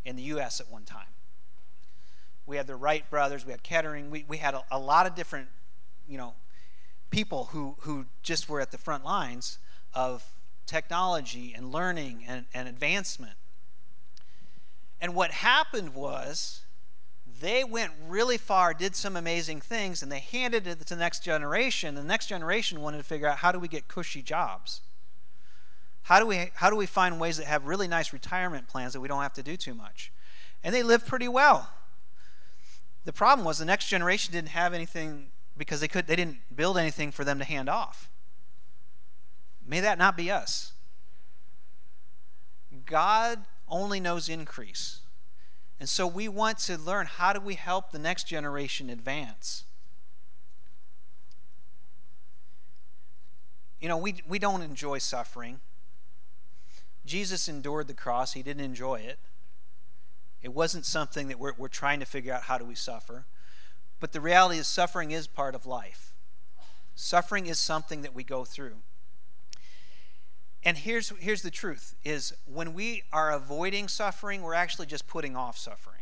in 0.05 0.17
the 0.17 0.23
U.S. 0.23 0.61
at 0.61 0.69
one 0.69 0.83
time. 0.83 1.15
We 2.45 2.57
had 2.57 2.67
the 2.67 2.75
Wright 2.75 3.09
brothers, 3.09 3.47
we 3.47 3.53
had 3.53 3.63
Kettering, 3.63 4.11
we, 4.11 4.25
we 4.27 4.39
had 4.39 4.55
a, 4.55 4.65
a 4.73 4.79
lot 4.81 5.07
of 5.07 5.15
different, 5.15 5.51
you 6.09 6.19
know, 6.19 6.35
people 7.11 7.51
who, 7.53 7.77
who 7.83 8.07
just 8.25 8.49
were 8.49 8.61
at 8.61 8.73
the 8.73 8.79
front 8.79 9.05
lines 9.05 9.59
of 9.95 10.25
technology 10.67 11.55
and 11.57 11.71
learning 11.71 12.25
and, 12.27 12.47
and 12.53 12.67
advancement. 12.67 13.35
And 15.01 15.15
what 15.15 15.31
happened 15.31 15.95
was 15.95 16.63
they 17.41 17.65
went 17.65 17.93
really 18.07 18.37
far, 18.37 18.75
did 18.75 18.95
some 18.95 19.17
amazing 19.17 19.61
things, 19.61 20.03
and 20.03 20.13
they 20.13 20.19
handed 20.19 20.67
it 20.67 20.81
to 20.87 20.95
the 20.95 21.01
next 21.01 21.25
generation. 21.25 21.95
The 21.95 22.03
next 22.03 22.27
generation 22.27 22.81
wanted 22.81 22.99
to 22.99 23.05
figure 23.05 23.27
out 23.27 23.39
how 23.39 23.51
do 23.51 23.59
we 23.59 23.69
get 23.69 23.89
cushy 23.89 24.23
jobs? 24.23 24.83
How 26.03 26.19
do 26.19 26.27
we, 26.27 26.51
how 26.55 26.71
do 26.71 26.77
we 26.77 26.87
find 26.87 27.21
ways 27.21 27.37
that 27.39 27.47
have 27.47 27.67
really 27.67 27.89
nice 27.89 28.13
retirement 28.13 28.69
plans 28.69 28.93
that 28.93 29.01
we 29.01 29.09
don't 29.09 29.23
have 29.23 29.33
to 29.35 29.43
do 29.43 29.57
too 29.57 29.75
much? 29.75 30.13
And 30.63 30.75
they 30.75 30.83
lived 30.83 31.07
pretty 31.07 31.29
well. 31.29 31.71
The 33.05 33.13
problem 33.13 33.45
was 33.47 33.59
the 33.59 33.65
next 33.65 33.89
generation 33.89 34.33
didn't 34.33 34.51
have 34.51 34.75
anything 34.75 35.29
because 35.57 35.81
they 35.81 35.89
could 35.89 36.07
they 36.07 36.17
didn't 36.17 36.39
build 36.55 36.77
anything 36.77 37.11
for 37.11 37.25
them 37.25 37.39
to 37.39 37.45
hand 37.45 37.69
off. 37.69 38.11
May 39.67 39.81
that 39.81 39.99
not 39.99 40.17
be 40.17 40.31
us. 40.31 40.73
God 42.87 43.45
only 43.71 44.01
knows 44.01 44.29
increase. 44.29 45.01
And 45.79 45.89
so 45.89 46.07
we 46.07 46.29
want 46.29 46.59
to 46.59 46.77
learn 46.77 47.07
how 47.07 47.33
do 47.33 47.41
we 47.41 47.55
help 47.55 47.91
the 47.91 47.99
next 47.99 48.25
generation 48.25 48.91
advance? 48.91 49.65
You 53.81 53.89
know, 53.89 53.97
we, 53.97 54.17
we 54.29 54.39
don't 54.39 54.61
enjoy 54.61 54.99
suffering. 54.99 55.61
Jesus 57.07 57.49
endured 57.49 57.89
the 57.89 57.95
cross, 57.95 58.35
he 58.35 58.43
didn't 58.43 58.63
enjoy 58.63 58.97
it. 58.97 59.19
It 60.43 60.53
wasn't 60.53 60.85
something 60.85 61.29
that 61.29 61.39
we're, 61.39 61.55
we're 61.57 61.69
trying 61.69 62.01
to 62.01 62.07
figure 62.07 62.33
out 62.33 62.43
how 62.43 62.59
do 62.59 62.65
we 62.65 62.75
suffer. 62.75 63.25
But 63.99 64.13
the 64.13 64.21
reality 64.21 64.59
is, 64.59 64.67
suffering 64.67 65.11
is 65.11 65.27
part 65.27 65.55
of 65.55 65.67
life. 65.67 66.13
Suffering 66.95 67.47
is 67.47 67.59
something 67.59 68.03
that 68.03 68.15
we 68.15 68.25
go 68.25 68.45
through. 68.45 68.77
And 70.63 70.77
here's, 70.77 71.11
here's 71.19 71.43
the 71.43 71.51
truth 71.51 71.95
is 72.05 72.35
when 72.45 72.75
we 72.75 73.03
are 73.13 73.33
avoiding 73.33 73.89
suffering, 73.89 74.43
we're 74.43 74.55
actually 74.55 74.87
just 74.87 75.07
putting 75.07 75.35
off 75.35 75.57
suffering. 75.57 75.97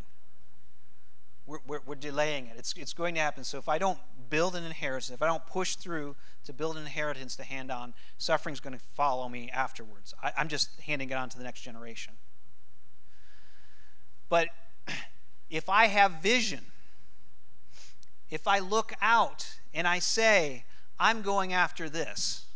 We're, 1.46 1.58
we're, 1.66 1.80
we're, 1.86 1.94
delaying 1.94 2.46
it. 2.46 2.54
It's, 2.58 2.74
it's 2.76 2.92
going 2.92 3.14
to 3.14 3.20
happen. 3.20 3.44
So 3.44 3.56
if 3.56 3.68
I 3.68 3.78
don't 3.78 3.98
build 4.28 4.54
an 4.54 4.64
inheritance, 4.64 5.10
if 5.10 5.22
I 5.22 5.26
don't 5.26 5.46
push 5.46 5.76
through 5.76 6.16
to 6.44 6.52
build 6.52 6.76
an 6.76 6.82
inheritance 6.82 7.36
to 7.36 7.44
hand 7.44 7.70
on, 7.70 7.94
suffering's 8.18 8.60
going 8.60 8.74
to 8.74 8.84
follow 8.94 9.28
me 9.28 9.48
afterwards. 9.50 10.12
I, 10.22 10.32
I'm 10.36 10.48
just 10.48 10.78
handing 10.80 11.08
it 11.08 11.14
on 11.14 11.28
to 11.30 11.38
the 11.38 11.44
next 11.44 11.62
generation. 11.62 12.14
But 14.28 14.48
if 15.50 15.70
I 15.70 15.86
have 15.86 16.20
vision, 16.20 16.60
if 18.28 18.46
I 18.46 18.58
look 18.58 18.92
out 19.00 19.58
and 19.72 19.86
I 19.86 20.00
say, 20.00 20.64
I'm 20.98 21.22
going 21.22 21.52
after 21.52 21.88
this, 21.88 22.47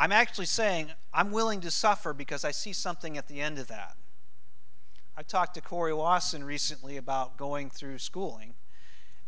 I'm 0.00 0.12
actually 0.12 0.46
saying, 0.46 0.92
I'm 1.12 1.30
willing 1.30 1.60
to 1.60 1.70
suffer 1.70 2.14
because 2.14 2.42
I 2.42 2.52
see 2.52 2.72
something 2.72 3.18
at 3.18 3.28
the 3.28 3.38
end 3.38 3.58
of 3.58 3.68
that. 3.68 3.98
I 5.14 5.22
talked 5.22 5.52
to 5.56 5.60
Corey 5.60 5.92
Wasson 5.92 6.42
recently 6.42 6.96
about 6.96 7.36
going 7.36 7.68
through 7.68 7.98
schooling, 7.98 8.54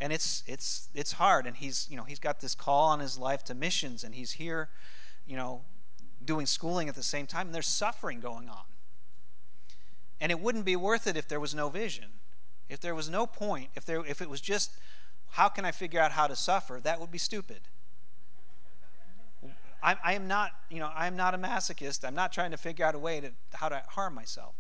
and 0.01 0.15
it's 0.15 0.43
it's 0.47 0.89
it's 0.95 1.13
hard. 1.13 1.47
And 1.47 1.59
he's 1.59 1.87
you 1.91 1.97
know 1.99 2.05
he's 2.05 2.19
got 2.19 2.41
this 2.41 2.55
call 2.55 2.89
on 2.89 3.01
his 3.01 3.19
life 3.19 3.45
to 3.45 3.55
missions, 3.55 4.03
and 4.03 4.15
he's 4.15 4.33
here, 4.33 4.71
you 5.27 5.37
know, 5.37 5.61
doing 6.25 6.47
schooling 6.47 6.89
at 6.89 6.95
the 6.95 7.03
same 7.03 7.27
time, 7.27 7.49
and 7.49 7.55
there's 7.55 7.67
suffering 7.67 8.21
going 8.21 8.49
on. 8.49 8.65
And 10.23 10.33
it 10.33 10.41
wouldn't 10.41 10.65
be 10.65 10.77
worth 10.77 11.07
it 11.07 11.19
if 11.19 11.29
there 11.29 11.41
was 11.41 11.55
no 11.55 11.69
vision, 11.69 12.13
if 12.71 12.81
there 12.81 12.95
was 12.95 13.11
no 13.11 13.27
point, 13.27 13.69
if 13.75 13.85
there 13.85 14.03
if 14.07 14.23
it 14.23 14.31
was 14.31 14.41
just 14.41 14.71
how 15.33 15.51
can 15.51 15.67
I 15.67 15.71
figure 15.71 16.01
out 16.01 16.13
how 16.13 16.27
to 16.27 16.35
suffer? 16.35 16.81
That 16.83 16.99
would 16.99 17.11
be 17.11 17.19
stupid. 17.19 17.69
I, 19.83 19.97
I 20.05 20.15
am 20.15 20.29
not, 20.29 20.53
you 20.71 20.79
know, 20.79 20.91
I 20.95 21.07
am 21.07 21.17
not 21.17 21.35
a 21.35 21.39
masochist. 21.39 22.07
I'm 22.07 22.15
not 22.15 22.33
trying 22.33 22.53
to 22.53 22.57
figure 22.57 22.85
out 22.85 22.95
a 22.95 22.99
way 22.99 23.21
to 23.21 23.33
how 23.55 23.69
to 23.69 23.83
harm 23.89 24.15
myself. 24.15 24.55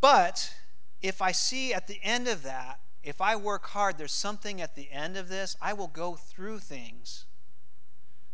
But 0.00 0.54
if 1.02 1.20
I 1.20 1.32
see 1.32 1.74
at 1.74 1.86
the 1.86 1.98
end 2.02 2.28
of 2.28 2.42
that, 2.44 2.80
if 3.02 3.20
I 3.20 3.36
work 3.36 3.66
hard, 3.68 3.98
there's 3.98 4.12
something 4.12 4.60
at 4.60 4.76
the 4.76 4.90
end 4.90 5.16
of 5.16 5.28
this, 5.28 5.56
I 5.60 5.72
will 5.72 5.88
go 5.88 6.14
through 6.14 6.60
things 6.60 7.24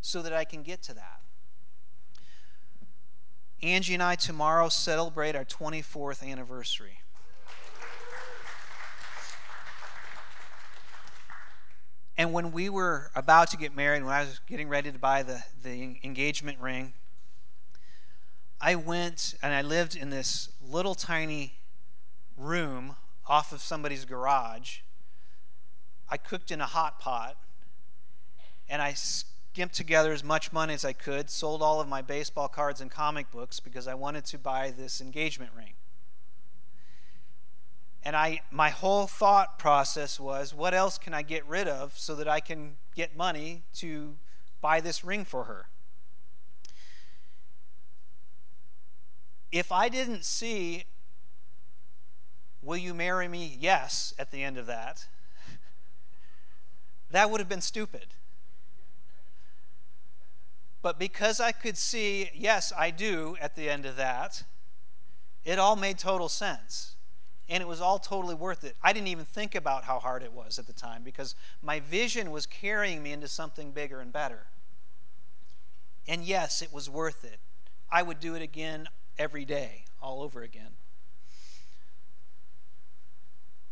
so 0.01 0.23
that 0.23 0.33
I 0.33 0.45
can 0.45 0.63
get 0.63 0.83
to 0.85 0.95
that. 0.95 1.21
Angie 3.63 3.95
and 3.95 4.03
I 4.03 4.17
tomorrow 4.17 4.69
celebrate 4.69 5.35
our 5.35 5.45
24th 5.45 6.29
anniversary. 6.29 6.99
And 12.19 12.33
when 12.33 12.53
we 12.53 12.69
were 12.69 13.11
about 13.15 13.51
to 13.51 13.57
get 13.57 13.77
married, 13.77 14.03
when 14.03 14.13
I 14.13 14.21
was 14.21 14.41
getting 14.47 14.69
ready 14.69 14.91
to 14.91 14.99
buy 14.99 15.23
the, 15.23 15.43
the 15.63 15.99
engagement 16.03 16.59
ring, 16.61 16.95
I 18.61 18.75
went 18.75 19.35
and 19.43 19.53
I 19.53 19.61
lived 19.61 19.95
in 19.95 20.09
this 20.09 20.49
little 20.67 20.95
tiny 20.95 21.55
room 22.37 22.97
off 23.27 23.53
of 23.53 23.61
somebody's 23.61 24.07
garage. 24.07 24.79
I 26.09 26.17
cooked 26.17 26.51
in 26.51 26.61
a 26.61 26.67
hot 26.67 26.99
pot 26.99 27.37
and 28.69 28.81
I 28.81 28.95
skimped 28.95 29.75
together 29.75 30.13
as 30.13 30.25
much 30.25 30.53
money 30.53 30.73
as 30.73 30.85
I 30.85 30.95
could, 30.95 31.29
sold 31.29 31.61
all 31.61 31.81
of 31.81 31.89
my 31.89 32.01
baseball 32.01 32.49
cards 32.49 32.81
and 32.81 32.91
comic 32.91 33.31
books 33.31 33.61
because 33.61 33.87
I 33.87 33.95
wanted 33.95 34.25
to 34.27 34.39
buy 34.39 34.71
this 34.71 35.01
engagement 35.03 35.51
ring. 35.55 35.75
And 38.07 38.15
I 38.15 38.43
my 38.53 38.71
whole 38.71 39.09
thought 39.09 39.59
process 39.59 40.21
was 40.21 40.55
what 40.55 40.73
else 40.73 40.97
can 40.97 41.13
I 41.13 41.23
get 41.23 41.45
rid 41.45 41.67
of 41.67 41.99
so 41.99 42.15
that 42.15 42.29
I 42.29 42.39
can 42.39 42.77
get 42.95 43.17
money 43.17 43.65
to 43.79 44.15
buy 44.61 44.81
this 44.81 45.03
ring 45.03 45.25
for 45.25 45.43
her? 45.43 45.67
If 49.51 49.73
I 49.73 49.89
didn't 49.89 50.25
see 50.25 50.85
will 52.63 52.77
you 52.77 52.95
marry 52.95 53.27
me? 53.27 53.57
Yes 53.59 54.15
at 54.21 54.31
the 54.31 54.45
end 54.45 54.57
of 54.57 54.67
that. 54.67 55.09
that 57.11 57.29
would 57.29 57.41
have 57.41 57.49
been 57.49 57.61
stupid. 57.61 58.15
But 60.81 60.97
because 60.97 61.41
I 61.41 61.51
could 61.51 61.77
see, 61.77 62.31
yes, 62.33 62.73
I 62.79 62.93
do 62.93 63.37
at 63.41 63.57
the 63.57 63.69
end 63.69 63.85
of 63.85 63.97
that, 63.97 64.45
it 65.45 65.59
all 65.59 65.75
made 65.75 65.99
total 65.99 66.29
sense 66.29 66.96
and 67.49 67.63
it 67.63 67.67
was 67.67 67.81
all 67.81 67.99
totally 67.99 68.35
worth 68.35 68.65
it. 68.65 68.77
I 68.83 68.93
didn't 68.93 69.09
even 69.09 69.25
think 69.25 69.55
about 69.55 69.85
how 69.85 69.99
hard 69.99 70.23
it 70.23 70.33
was 70.33 70.59
at 70.59 70.67
the 70.67 70.73
time 70.73 71.03
because 71.03 71.35
my 71.63 71.81
vision 71.81 72.31
was 72.31 72.47
carrying 72.47 73.03
me 73.03 73.13
into 73.13 73.29
something 73.29 73.71
bigger 73.71 74.01
and 74.01 74.13
better. 74.13 74.47
And 76.09 76.25
yes, 76.25 76.63
it 76.63 76.73
was 76.73 76.91
worth 76.91 77.25
it. 77.25 77.39
I 77.91 78.03
would 78.03 78.21
do 78.21 78.35
it 78.35 78.43
again 78.43 78.89
every 79.19 79.45
day, 79.45 79.85
all 80.03 80.23
over 80.23 80.43
again. 80.43 80.73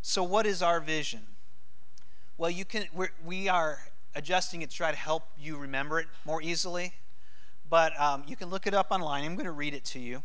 So, 0.02 0.22
what 0.22 0.46
is 0.46 0.62
our 0.62 0.80
vision? 0.80 1.22
Well, 2.36 2.50
you 2.50 2.64
can. 2.64 2.84
We're, 2.92 3.10
we 3.24 3.48
are 3.48 3.78
adjusting 4.14 4.62
it 4.62 4.70
to 4.70 4.76
try 4.76 4.90
to 4.90 4.96
help 4.96 5.24
you 5.38 5.56
remember 5.56 5.98
it 5.98 6.06
more 6.24 6.42
easily, 6.42 6.92
but 7.68 7.98
um, 8.00 8.22
you 8.26 8.36
can 8.36 8.50
look 8.50 8.66
it 8.66 8.74
up 8.74 8.88
online. 8.90 9.24
I'm 9.24 9.34
going 9.34 9.46
to 9.46 9.52
read 9.52 9.74
it 9.74 9.84
to 9.86 9.98
you 9.98 10.22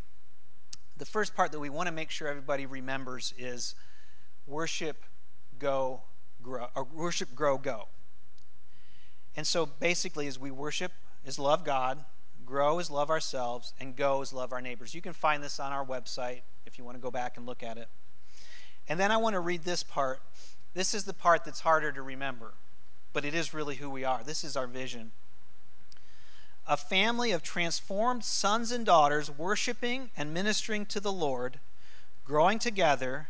the 1.00 1.06
first 1.06 1.36
part 1.36 1.52
that 1.54 1.60
we 1.60 1.70
want 1.70 1.88
to 1.88 1.94
make 1.94 2.12
sure 2.12 2.28
everybody 2.28 2.66
remembers 2.66 3.34
is 3.38 3.74
worship, 4.46 5.06
go, 5.58 6.02
grow, 6.44 6.68
or 6.76 6.84
worship, 6.84 7.34
grow, 7.34 7.58
go. 7.58 7.88
And 9.36 9.48
so 9.48 9.66
basically, 9.66 10.28
as 10.28 10.38
we 10.38 10.52
worship, 10.52 10.92
is 11.26 11.40
love 11.40 11.64
God, 11.64 12.04
grow 12.46 12.80
is 12.80 12.92
love 12.92 13.10
ourselves, 13.10 13.74
and 13.80 13.96
go 13.96 14.22
is 14.22 14.34
love 14.34 14.52
our 14.52 14.62
neighbors. 14.62 14.94
You 14.94 15.02
can 15.02 15.14
find 15.14 15.42
this 15.42 15.60
on 15.60 15.72
our 15.72 15.86
website 15.86 16.42
if 16.66 16.78
you 16.78 16.84
want 16.84 16.98
to 16.98 17.02
go 17.02 17.12
back 17.12 17.38
and 17.38 17.46
look 17.46 17.64
at 17.64 17.78
it. 17.78 17.88
And 18.90 19.00
then 19.00 19.12
I 19.12 19.18
want 19.18 19.36
to 19.36 19.40
read 19.40 19.64
this 19.64 19.84
part. 19.84 20.20
This 20.74 20.94
is 20.94 21.06
the 21.06 21.14
part 21.14 21.46
that's 21.46 21.62
harder 21.62 21.94
to 21.94 22.02
remember, 22.02 22.56
but 23.14 23.24
it 23.24 23.34
is 23.34 23.54
really 23.54 23.76
who 23.76 23.90
we 23.90 24.04
are. 24.04 24.22
This 24.24 24.44
is 24.44 24.58
our 24.58 24.68
vision 24.68 25.12
a 26.70 26.78
family 26.78 27.32
of 27.32 27.42
transformed 27.42 28.24
sons 28.24 28.72
and 28.72 28.86
daughters 28.86 29.36
worshiping 29.36 30.12
and 30.16 30.32
ministering 30.32 30.86
to 30.86 31.00
the 31.00 31.12
Lord, 31.12 31.60
growing 32.24 32.60
together 32.60 33.28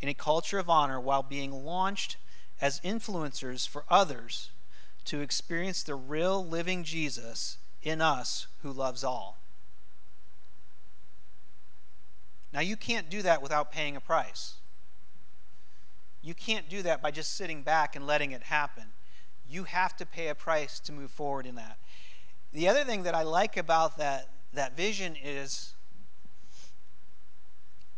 in 0.00 0.08
a 0.08 0.14
culture 0.14 0.60
of 0.60 0.70
honor 0.70 1.00
while 1.00 1.24
being 1.24 1.64
launched 1.64 2.16
as 2.60 2.80
influencers 2.80 3.66
for 3.66 3.82
others 3.90 4.50
to 5.04 5.20
experience 5.20 5.82
the 5.82 5.96
real 5.96 6.46
living 6.46 6.84
Jesus 6.84 7.58
in 7.82 8.00
us 8.00 8.46
who 8.62 8.72
loves 8.72 9.02
all. 9.02 9.36
Now, 12.52 12.60
you 12.60 12.76
can't 12.76 13.10
do 13.10 13.20
that 13.22 13.42
without 13.42 13.72
paying 13.72 13.96
a 13.96 14.00
price. 14.00 14.54
You 16.22 16.34
can't 16.34 16.68
do 16.68 16.82
that 16.82 17.02
by 17.02 17.10
just 17.10 17.36
sitting 17.36 17.62
back 17.62 17.96
and 17.96 18.06
letting 18.06 18.30
it 18.30 18.44
happen. 18.44 18.84
You 19.48 19.64
have 19.64 19.96
to 19.96 20.06
pay 20.06 20.28
a 20.28 20.34
price 20.36 20.78
to 20.80 20.92
move 20.92 21.10
forward 21.10 21.46
in 21.46 21.56
that. 21.56 21.78
The 22.56 22.68
other 22.68 22.84
thing 22.84 23.02
that 23.02 23.14
I 23.14 23.22
like 23.22 23.58
about 23.58 23.98
that, 23.98 24.30
that 24.54 24.78
vision 24.78 25.14
is 25.22 25.74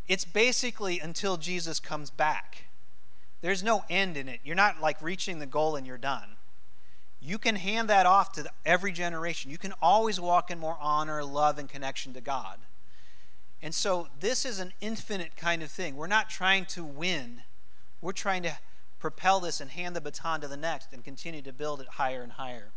it's 0.08 0.24
basically 0.24 0.98
until 0.98 1.36
Jesus 1.36 1.78
comes 1.78 2.10
back. 2.10 2.64
There's 3.40 3.62
no 3.62 3.84
end 3.88 4.16
in 4.16 4.28
it. 4.28 4.40
You're 4.42 4.56
not 4.56 4.80
like 4.80 5.00
reaching 5.00 5.38
the 5.38 5.46
goal 5.46 5.76
and 5.76 5.86
you're 5.86 5.96
done. 5.96 6.30
You 7.20 7.38
can 7.38 7.54
hand 7.54 7.88
that 7.88 8.04
off 8.04 8.32
to 8.32 8.50
every 8.66 8.90
generation. 8.90 9.48
You 9.52 9.58
can 9.58 9.74
always 9.80 10.18
walk 10.18 10.50
in 10.50 10.58
more 10.58 10.76
honor, 10.80 11.22
love, 11.22 11.56
and 11.56 11.68
connection 11.68 12.12
to 12.14 12.20
God. 12.20 12.58
And 13.62 13.72
so 13.72 14.08
this 14.18 14.44
is 14.44 14.58
an 14.58 14.72
infinite 14.80 15.36
kind 15.36 15.62
of 15.62 15.70
thing. 15.70 15.94
We're 15.94 16.08
not 16.08 16.30
trying 16.30 16.64
to 16.70 16.82
win, 16.82 17.42
we're 18.00 18.10
trying 18.10 18.42
to 18.42 18.58
propel 18.98 19.38
this 19.38 19.60
and 19.60 19.70
hand 19.70 19.94
the 19.94 20.00
baton 20.00 20.40
to 20.40 20.48
the 20.48 20.56
next 20.56 20.92
and 20.92 21.04
continue 21.04 21.42
to 21.42 21.52
build 21.52 21.80
it 21.80 21.86
higher 21.90 22.22
and 22.22 22.32
higher. 22.32 22.72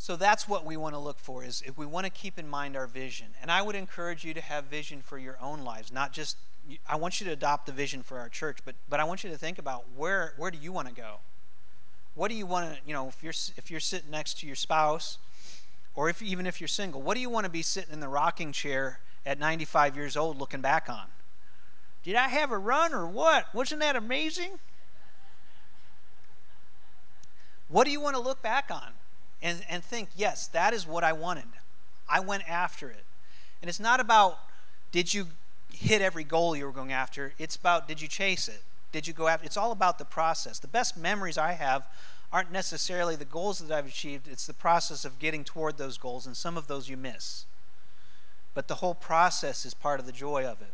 So 0.00 0.16
that's 0.16 0.48
what 0.48 0.64
we 0.64 0.78
want 0.78 0.94
to 0.94 0.98
look 0.98 1.18
for 1.18 1.44
is 1.44 1.62
if 1.66 1.76
we 1.76 1.84
want 1.84 2.06
to 2.06 2.10
keep 2.10 2.38
in 2.38 2.48
mind 2.48 2.74
our 2.74 2.86
vision. 2.86 3.26
And 3.42 3.50
I 3.50 3.60
would 3.60 3.76
encourage 3.76 4.24
you 4.24 4.32
to 4.32 4.40
have 4.40 4.64
vision 4.64 5.02
for 5.02 5.18
your 5.18 5.36
own 5.42 5.60
lives, 5.60 5.92
not 5.92 6.14
just 6.14 6.38
I 6.88 6.96
want 6.96 7.20
you 7.20 7.26
to 7.26 7.34
adopt 7.34 7.66
the 7.66 7.72
vision 7.72 8.02
for 8.02 8.18
our 8.18 8.30
church, 8.30 8.60
but 8.64 8.76
but 8.88 8.98
I 8.98 9.04
want 9.04 9.24
you 9.24 9.28
to 9.28 9.36
think 9.36 9.58
about 9.58 9.84
where 9.94 10.32
where 10.38 10.50
do 10.50 10.56
you 10.56 10.72
want 10.72 10.88
to 10.88 10.94
go? 10.94 11.16
What 12.14 12.28
do 12.28 12.34
you 12.34 12.46
want 12.46 12.72
to, 12.72 12.80
you 12.86 12.94
know, 12.94 13.08
if 13.08 13.22
you're 13.22 13.34
if 13.58 13.70
you're 13.70 13.78
sitting 13.78 14.10
next 14.10 14.40
to 14.40 14.46
your 14.46 14.56
spouse 14.56 15.18
or 15.94 16.08
if 16.08 16.22
even 16.22 16.46
if 16.46 16.62
you're 16.62 16.68
single, 16.68 17.02
what 17.02 17.14
do 17.14 17.20
you 17.20 17.28
want 17.28 17.44
to 17.44 17.50
be 17.50 17.60
sitting 17.60 17.92
in 17.92 18.00
the 18.00 18.08
rocking 18.08 18.52
chair 18.52 19.00
at 19.26 19.38
95 19.38 19.96
years 19.96 20.16
old 20.16 20.38
looking 20.38 20.62
back 20.62 20.88
on? 20.88 21.08
Did 22.04 22.16
I 22.16 22.28
have 22.28 22.50
a 22.50 22.58
run 22.58 22.94
or 22.94 23.06
what? 23.06 23.54
Wasn't 23.54 23.82
that 23.82 23.96
amazing? 23.96 24.60
What 27.68 27.84
do 27.84 27.90
you 27.90 28.00
want 28.00 28.16
to 28.16 28.22
look 28.22 28.40
back 28.40 28.70
on? 28.70 28.94
And, 29.42 29.64
and 29.68 29.82
think, 29.82 30.10
yes, 30.16 30.46
that 30.48 30.72
is 30.72 30.86
what 30.86 31.04
I 31.04 31.12
wanted. 31.12 31.44
I 32.08 32.20
went 32.20 32.48
after 32.48 32.90
it. 32.90 33.04
And 33.62 33.68
it's 33.68 33.80
not 33.80 34.00
about 34.00 34.38
did 34.92 35.14
you 35.14 35.28
hit 35.72 36.02
every 36.02 36.24
goal 36.24 36.56
you 36.56 36.66
were 36.66 36.72
going 36.72 36.92
after, 36.92 37.32
it's 37.38 37.56
about 37.56 37.86
did 37.86 38.00
you 38.02 38.08
chase 38.08 38.48
it? 38.48 38.62
Did 38.92 39.06
you 39.06 39.12
go 39.12 39.28
after 39.28 39.46
it's 39.46 39.56
all 39.56 39.72
about 39.72 39.98
the 39.98 40.04
process. 40.04 40.58
The 40.58 40.68
best 40.68 40.96
memories 40.96 41.38
I 41.38 41.52
have 41.52 41.86
aren't 42.32 42.52
necessarily 42.52 43.16
the 43.16 43.24
goals 43.24 43.58
that 43.58 43.76
I've 43.76 43.86
achieved, 43.86 44.28
it's 44.28 44.46
the 44.46 44.54
process 44.54 45.04
of 45.04 45.18
getting 45.18 45.42
toward 45.42 45.78
those 45.78 45.98
goals, 45.98 46.26
and 46.26 46.36
some 46.36 46.56
of 46.56 46.68
those 46.68 46.88
you 46.88 46.96
miss. 46.96 47.44
But 48.54 48.68
the 48.68 48.76
whole 48.76 48.94
process 48.94 49.64
is 49.64 49.74
part 49.74 50.00
of 50.00 50.06
the 50.06 50.12
joy 50.12 50.44
of 50.44 50.60
it. 50.60 50.72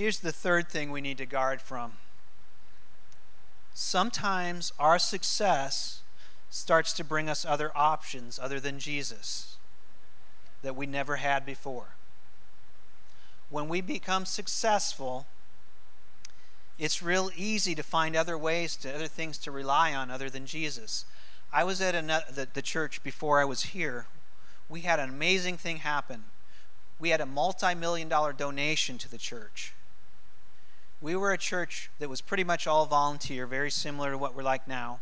Here's 0.00 0.20
the 0.20 0.32
third 0.32 0.70
thing 0.70 0.90
we 0.90 1.02
need 1.02 1.18
to 1.18 1.26
guard 1.26 1.60
from. 1.60 1.98
Sometimes 3.74 4.72
our 4.78 4.98
success 4.98 6.00
starts 6.48 6.94
to 6.94 7.04
bring 7.04 7.28
us 7.28 7.44
other 7.44 7.70
options 7.76 8.38
other 8.38 8.58
than 8.58 8.78
Jesus 8.78 9.58
that 10.62 10.74
we 10.74 10.86
never 10.86 11.16
had 11.16 11.44
before. 11.44 11.88
When 13.50 13.68
we 13.68 13.82
become 13.82 14.24
successful, 14.24 15.26
it's 16.78 17.02
real 17.02 17.30
easy 17.36 17.74
to 17.74 17.82
find 17.82 18.16
other 18.16 18.38
ways 18.38 18.76
to 18.76 18.94
other 18.94 19.06
things 19.06 19.36
to 19.36 19.50
rely 19.50 19.92
on 19.92 20.10
other 20.10 20.30
than 20.30 20.46
Jesus. 20.46 21.04
I 21.52 21.62
was 21.62 21.82
at 21.82 21.94
another, 21.94 22.24
the, 22.32 22.48
the 22.50 22.62
church 22.62 23.02
before 23.02 23.38
I 23.38 23.44
was 23.44 23.64
here. 23.64 24.06
We 24.66 24.80
had 24.80 24.98
an 24.98 25.10
amazing 25.10 25.58
thing 25.58 25.76
happen. 25.76 26.24
We 26.98 27.10
had 27.10 27.20
a 27.20 27.26
multi 27.26 27.74
million 27.74 28.08
dollar 28.08 28.32
donation 28.32 28.96
to 28.96 29.10
the 29.10 29.18
church. 29.18 29.74
We 31.02 31.16
were 31.16 31.32
a 31.32 31.38
church 31.38 31.90
that 31.98 32.10
was 32.10 32.20
pretty 32.20 32.44
much 32.44 32.66
all 32.66 32.84
volunteer, 32.84 33.46
very 33.46 33.70
similar 33.70 34.10
to 34.10 34.18
what 34.18 34.34
we're 34.34 34.42
like 34.42 34.68
now. 34.68 35.00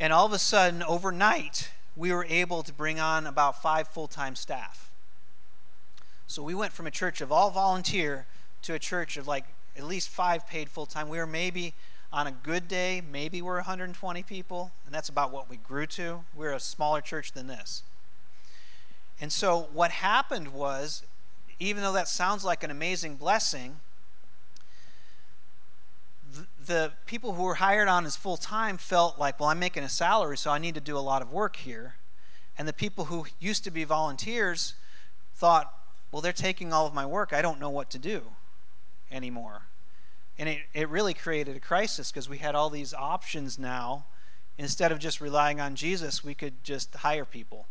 And 0.00 0.12
all 0.12 0.24
of 0.24 0.32
a 0.32 0.38
sudden, 0.38 0.82
overnight, 0.82 1.70
we 1.96 2.12
were 2.12 2.24
able 2.28 2.62
to 2.62 2.72
bring 2.72 2.98
on 2.98 3.26
about 3.26 3.60
five 3.60 3.88
full 3.88 4.08
time 4.08 4.34
staff. 4.34 4.90
So 6.26 6.42
we 6.42 6.54
went 6.54 6.72
from 6.72 6.86
a 6.86 6.90
church 6.90 7.20
of 7.20 7.30
all 7.30 7.50
volunteer 7.50 8.26
to 8.62 8.74
a 8.74 8.78
church 8.78 9.16
of 9.16 9.26
like 9.26 9.44
at 9.76 9.84
least 9.84 10.08
five 10.08 10.46
paid 10.46 10.68
full 10.70 10.86
time. 10.86 11.08
We 11.08 11.18
were 11.18 11.26
maybe 11.26 11.74
on 12.12 12.26
a 12.26 12.32
good 12.32 12.68
day, 12.68 13.02
maybe 13.10 13.42
we're 13.42 13.56
120 13.56 14.22
people, 14.22 14.72
and 14.86 14.94
that's 14.94 15.10
about 15.10 15.30
what 15.30 15.50
we 15.50 15.58
grew 15.58 15.86
to. 15.86 16.24
We're 16.34 16.52
a 16.52 16.60
smaller 16.60 17.02
church 17.02 17.32
than 17.32 17.48
this. 17.48 17.82
And 19.20 19.30
so 19.32 19.68
what 19.72 19.90
happened 19.90 20.54
was, 20.54 21.02
even 21.58 21.82
though 21.82 21.92
that 21.92 22.08
sounds 22.08 22.44
like 22.44 22.62
an 22.62 22.70
amazing 22.70 23.16
blessing, 23.16 23.80
the 26.66 26.92
people 27.06 27.34
who 27.34 27.44
were 27.44 27.54
hired 27.54 27.88
on 27.88 28.04
as 28.04 28.16
full 28.16 28.36
time 28.36 28.76
felt 28.76 29.18
like, 29.18 29.40
well, 29.40 29.48
I'm 29.48 29.58
making 29.58 29.82
a 29.82 29.88
salary, 29.88 30.36
so 30.36 30.50
I 30.50 30.58
need 30.58 30.74
to 30.74 30.80
do 30.80 30.96
a 30.96 31.00
lot 31.00 31.22
of 31.22 31.32
work 31.32 31.56
here. 31.56 31.94
And 32.56 32.66
the 32.66 32.72
people 32.72 33.06
who 33.06 33.26
used 33.38 33.64
to 33.64 33.70
be 33.70 33.84
volunteers 33.84 34.74
thought, 35.34 35.72
well, 36.10 36.20
they're 36.20 36.32
taking 36.32 36.72
all 36.72 36.86
of 36.86 36.94
my 36.94 37.06
work. 37.06 37.32
I 37.32 37.42
don't 37.42 37.60
know 37.60 37.70
what 37.70 37.90
to 37.90 37.98
do 37.98 38.22
anymore. 39.10 39.62
And 40.38 40.48
it, 40.48 40.62
it 40.74 40.88
really 40.88 41.14
created 41.14 41.56
a 41.56 41.60
crisis 41.60 42.10
because 42.10 42.28
we 42.28 42.38
had 42.38 42.54
all 42.54 42.70
these 42.70 42.94
options 42.94 43.58
now. 43.58 44.06
Instead 44.56 44.90
of 44.90 44.98
just 44.98 45.20
relying 45.20 45.60
on 45.60 45.76
Jesus, 45.76 46.24
we 46.24 46.34
could 46.34 46.64
just 46.64 46.94
hire 46.96 47.24
people. 47.24 47.66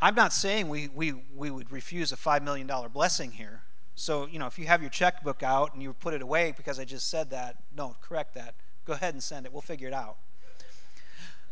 I'm 0.00 0.14
not 0.14 0.32
saying 0.32 0.68
we, 0.68 0.88
we, 0.88 1.14
we 1.34 1.50
would 1.50 1.70
refuse 1.70 2.12
a 2.12 2.16
$5 2.16 2.42
million 2.42 2.68
blessing 2.92 3.32
here. 3.32 3.62
So, 3.96 4.26
you 4.26 4.38
know, 4.38 4.46
if 4.46 4.58
you 4.58 4.66
have 4.66 4.82
your 4.82 4.90
checkbook 4.90 5.42
out 5.42 5.72
and 5.72 5.82
you 5.82 5.94
put 5.94 6.12
it 6.12 6.20
away 6.20 6.52
because 6.54 6.78
I 6.78 6.84
just 6.84 7.10
said 7.10 7.30
that, 7.30 7.56
no, 7.74 7.96
correct 8.02 8.34
that. 8.34 8.54
Go 8.84 8.92
ahead 8.92 9.14
and 9.14 9.22
send 9.22 9.46
it. 9.46 9.52
We'll 9.52 9.62
figure 9.62 9.88
it 9.88 9.94
out. 9.94 10.18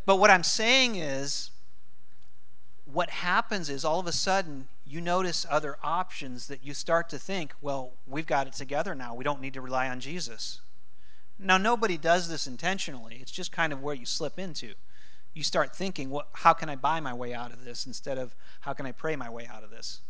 But 0.05 0.17
what 0.17 0.31
I'm 0.31 0.43
saying 0.43 0.97
is, 0.97 1.51
what 2.85 3.09
happens 3.09 3.71
is 3.71 3.83
all 3.83 3.99
of 3.99 4.07
a 4.07 4.13
sudden 4.13 4.69
you 4.87 5.01
notice 5.01 5.47
other 5.49 5.79
options 5.83 6.47
that 6.49 6.63
you 6.63 6.75
start 6.75 7.09
to 7.09 7.19
think, 7.19 7.55
well, 7.63 7.93
we've 8.07 8.27
got 8.27 8.47
it 8.47 8.53
together 8.53 8.95
now. 8.95 9.15
We 9.15 9.25
don't 9.25 9.41
need 9.41 9.55
to 9.55 9.63
rely 9.63 9.89
on 9.89 9.99
Jesus. 9.99 10.61
Now, 11.39 11.57
nobody 11.57 11.97
does 11.97 12.29
this 12.29 12.47
intentionally, 12.47 13.19
it's 13.21 13.33
just 13.33 13.51
kind 13.51 13.73
of 13.73 13.83
where 13.83 13.95
you 13.95 14.07
slip 14.07 14.39
into. 14.39 14.75
You 15.33 15.43
start 15.43 15.75
thinking, 15.75 16.11
well, 16.11 16.27
how 16.33 16.53
can 16.53 16.69
I 16.69 16.77
buy 16.77 17.01
my 17.01 17.13
way 17.15 17.35
out 17.35 17.53
of 17.53 17.65
this 17.65 17.87
instead 17.87 18.19
of 18.19 18.37
how 18.61 18.75
can 18.75 18.87
I 18.87 18.93
pray 18.93 19.17
my 19.17 19.31
way 19.31 19.49
out 19.51 19.65
of 19.65 19.71
this? 19.71 20.01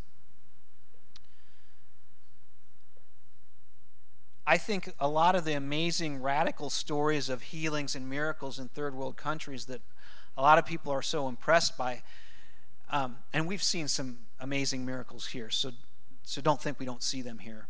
I 4.46 4.58
think 4.58 4.92
a 5.00 5.08
lot 5.08 5.34
of 5.34 5.44
the 5.44 5.54
amazing 5.54 6.20
radical 6.20 6.68
stories 6.70 7.28
of 7.28 7.42
healings 7.42 7.94
and 7.94 8.08
miracles 8.08 8.58
in 8.58 8.68
third 8.68 8.94
world 8.94 9.16
countries 9.16 9.66
that 9.66 9.80
a 10.36 10.42
lot 10.42 10.58
of 10.58 10.66
people 10.66 10.92
are 10.92 11.02
so 11.02 11.28
impressed 11.28 11.78
by 11.78 12.02
um, 12.90 13.16
and 13.32 13.48
we've 13.48 13.62
seen 13.62 13.88
some 13.88 14.18
amazing 14.38 14.84
miracles 14.84 15.26
here, 15.26 15.50
so, 15.50 15.72
so 16.22 16.40
don't 16.40 16.60
think 16.60 16.78
we 16.78 16.86
don't 16.86 17.02
see 17.02 17.22
them 17.22 17.38
here. 17.38 17.66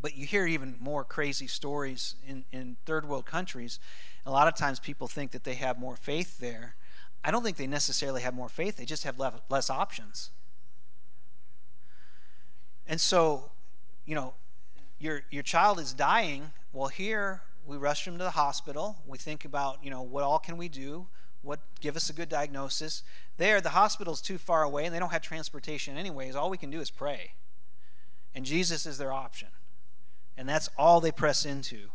But 0.00 0.16
you 0.16 0.26
hear 0.26 0.46
even 0.46 0.76
more 0.78 1.02
crazy 1.02 1.48
stories 1.48 2.14
in, 2.26 2.44
in 2.52 2.76
third 2.86 3.08
world 3.08 3.26
countries. 3.26 3.80
A 4.24 4.30
lot 4.30 4.46
of 4.46 4.54
times 4.54 4.78
people 4.78 5.08
think 5.08 5.32
that 5.32 5.44
they 5.44 5.54
have 5.54 5.78
more 5.78 5.96
faith 5.96 6.38
there. 6.38 6.76
I 7.24 7.32
don't 7.32 7.42
think 7.42 7.56
they 7.56 7.66
necessarily 7.66 8.22
have 8.22 8.34
more 8.34 8.48
faith, 8.48 8.76
they 8.76 8.84
just 8.84 9.02
have 9.04 9.18
less 9.18 9.70
options. 9.70 10.30
And 12.86 13.00
so, 13.00 13.50
you 14.06 14.14
know, 14.14 14.34
your, 14.98 15.22
your 15.30 15.42
child 15.42 15.78
is 15.78 15.92
dying. 15.92 16.52
Well, 16.72 16.88
here 16.88 17.42
we 17.66 17.76
rush 17.76 18.04
them 18.04 18.18
to 18.18 18.24
the 18.24 18.30
hospital. 18.30 18.96
We 19.06 19.18
think 19.18 19.44
about, 19.44 19.82
you 19.82 19.90
know, 19.90 20.02
what 20.02 20.24
all 20.24 20.38
can 20.38 20.56
we 20.56 20.68
do? 20.68 21.06
What 21.42 21.60
give 21.80 21.96
us 21.96 22.10
a 22.10 22.12
good 22.12 22.28
diagnosis? 22.28 23.02
There, 23.36 23.60
the 23.60 23.70
hospital's 23.70 24.20
too 24.20 24.38
far 24.38 24.62
away 24.62 24.84
and 24.84 24.94
they 24.94 24.98
don't 24.98 25.12
have 25.12 25.22
transportation 25.22 25.96
anyways. 25.96 26.34
All 26.34 26.50
we 26.50 26.58
can 26.58 26.70
do 26.70 26.80
is 26.80 26.90
pray. 26.90 27.32
And 28.34 28.44
Jesus 28.44 28.86
is 28.86 28.98
their 28.98 29.12
option. 29.12 29.48
And 30.36 30.48
that's 30.48 30.68
all 30.76 31.00
they 31.00 31.12
press 31.12 31.44
into. 31.44 31.90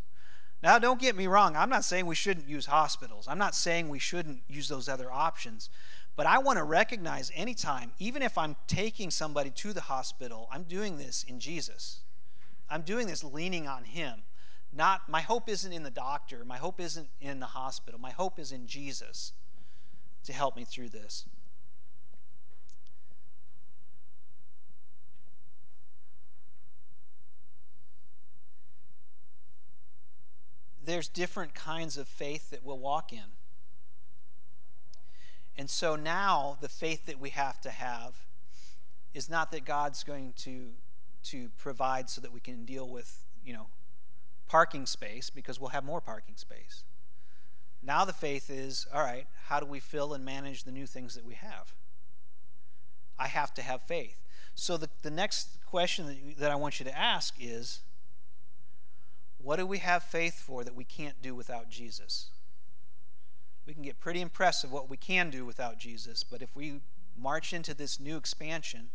Now, 0.61 0.79
don't 0.79 0.99
get 0.99 1.15
me 1.17 1.27
wrong. 1.27 1.57
I'm 1.57 1.69
not 1.69 1.83
saying 1.83 2.05
we 2.05 2.15
shouldn't 2.15 2.47
use 2.47 2.67
hospitals. 2.67 3.27
I'm 3.27 3.37
not 3.37 3.53
saying 3.53 3.89
we 3.89 3.99
shouldn't 3.99 4.43
use 4.47 4.69
those 4.69 4.87
other 4.87 5.11
options. 5.11 5.69
But 6.15 6.25
I 6.25 6.37
want 6.37 6.57
to 6.57 6.63
recognize 6.63 7.31
anytime, 7.35 7.91
even 7.99 8.21
if 8.21 8.37
I'm 8.37 8.55
taking 8.67 9.11
somebody 9.11 9.49
to 9.49 9.73
the 9.73 9.81
hospital, 9.81 10.47
I'm 10.51 10.63
doing 10.63 10.97
this 10.97 11.25
in 11.27 11.39
Jesus. 11.39 12.01
I'm 12.69 12.81
doing 12.81 13.07
this 13.07 13.23
leaning 13.23 13.67
on 13.67 13.83
Him. 13.83 14.23
Not 14.75 15.07
my 15.07 15.21
hope 15.21 15.47
isn't 15.49 15.71
in 15.71 15.83
the 15.83 15.91
doctor, 15.91 16.43
my 16.45 16.57
hope 16.57 16.79
isn't 16.79 17.09
in 17.21 17.39
the 17.39 17.47
hospital. 17.47 17.99
My 17.99 18.11
hope 18.11 18.39
is 18.39 18.51
in 18.51 18.65
Jesus 18.65 19.33
to 20.23 20.33
help 20.33 20.55
me 20.55 20.63
through 20.63 20.89
this. 20.89 21.25
There's 30.85 31.07
different 31.07 31.53
kinds 31.53 31.97
of 31.97 32.07
faith 32.07 32.49
that 32.49 32.63
we'll 32.63 32.79
walk 32.79 33.13
in. 33.13 33.37
And 35.55 35.69
so 35.69 35.95
now 35.95 36.57
the 36.61 36.67
faith 36.67 37.05
that 37.05 37.19
we 37.19 37.29
have 37.29 37.61
to 37.61 37.69
have 37.69 38.25
is 39.13 39.29
not 39.29 39.51
that 39.51 39.65
God's 39.65 40.03
going 40.03 40.33
to 40.37 40.71
to 41.25 41.49
provide 41.57 42.09
so 42.09 42.21
that 42.21 42.33
we 42.33 42.39
can 42.39 42.65
deal 42.65 42.87
with, 42.87 43.25
you 43.45 43.53
know, 43.53 43.67
parking 44.47 44.85
space 44.85 45.29
because 45.29 45.59
we'll 45.59 45.69
have 45.69 45.83
more 45.83 46.01
parking 46.01 46.35
space. 46.35 46.83
Now 47.81 48.05
the 48.05 48.13
faith 48.13 48.49
is 48.49 48.87
all 48.93 49.01
right, 49.01 49.27
how 49.47 49.59
do 49.59 49.65
we 49.65 49.79
fill 49.79 50.13
and 50.13 50.23
manage 50.23 50.63
the 50.63 50.71
new 50.71 50.85
things 50.85 51.15
that 51.15 51.25
we 51.25 51.33
have? 51.33 51.73
I 53.19 53.27
have 53.27 53.53
to 53.55 53.61
have 53.61 53.81
faith. 53.81 54.21
So 54.55 54.77
the, 54.77 54.89
the 55.01 55.11
next 55.11 55.57
question 55.65 56.07
that, 56.07 56.39
that 56.39 56.51
I 56.51 56.55
want 56.55 56.79
you 56.79 56.85
to 56.85 56.97
ask 56.97 57.35
is 57.39 57.81
what 59.37 59.57
do 59.57 59.65
we 59.65 59.79
have 59.79 60.03
faith 60.03 60.39
for 60.39 60.63
that 60.63 60.75
we 60.75 60.85
can't 60.85 61.21
do 61.21 61.35
without 61.35 61.69
Jesus? 61.69 62.29
We 63.65 63.73
can 63.73 63.83
get 63.83 63.99
pretty 63.99 64.21
impressive 64.21 64.71
what 64.71 64.89
we 64.89 64.97
can 64.97 65.29
do 65.29 65.45
without 65.45 65.77
Jesus, 65.77 66.23
but 66.23 66.41
if 66.41 66.55
we 66.55 66.81
march 67.17 67.53
into 67.53 67.73
this 67.73 67.99
new 67.99 68.17
expansion, 68.17 68.89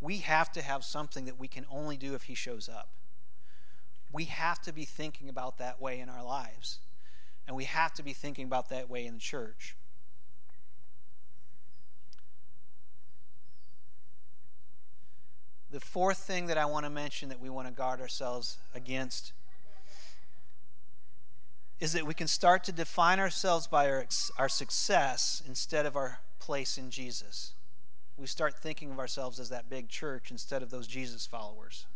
we 0.00 0.18
have 0.18 0.52
to 0.52 0.62
have 0.62 0.84
something 0.84 1.24
that 1.24 1.38
we 1.38 1.48
can 1.48 1.64
only 1.70 1.96
do 1.96 2.14
if 2.14 2.24
He 2.24 2.34
shows 2.34 2.68
up. 2.68 2.90
We 4.12 4.24
have 4.24 4.60
to 4.62 4.72
be 4.72 4.84
thinking 4.84 5.28
about 5.28 5.58
that 5.58 5.80
way 5.80 6.00
in 6.00 6.08
our 6.08 6.24
lives. 6.24 6.78
And 7.46 7.56
we 7.56 7.64
have 7.64 7.92
to 7.94 8.02
be 8.02 8.12
thinking 8.12 8.44
about 8.44 8.68
that 8.68 8.88
way 8.88 9.06
in 9.06 9.14
the 9.14 9.20
church. 9.20 9.76
The 15.70 15.80
fourth 15.80 16.18
thing 16.18 16.46
that 16.46 16.56
I 16.56 16.64
want 16.64 16.86
to 16.86 16.90
mention 16.90 17.28
that 17.28 17.40
we 17.40 17.50
want 17.50 17.68
to 17.68 17.72
guard 17.72 18.00
ourselves 18.00 18.56
against 18.74 19.32
is 21.80 21.92
that 21.92 22.06
we 22.06 22.14
can 22.14 22.26
start 22.26 22.64
to 22.64 22.72
define 22.72 23.20
ourselves 23.20 23.66
by 23.66 23.88
our, 23.88 24.06
our 24.38 24.48
success 24.48 25.42
instead 25.46 25.86
of 25.86 25.94
our 25.94 26.20
place 26.38 26.78
in 26.78 26.90
Jesus. 26.90 27.52
We 28.18 28.26
start 28.26 28.54
thinking 28.54 28.90
of 28.90 28.98
ourselves 28.98 29.38
as 29.38 29.48
that 29.50 29.70
big 29.70 29.88
church 29.88 30.32
instead 30.32 30.60
of 30.60 30.70
those 30.70 30.88
Jesus 30.88 31.24
followers. 31.24 31.86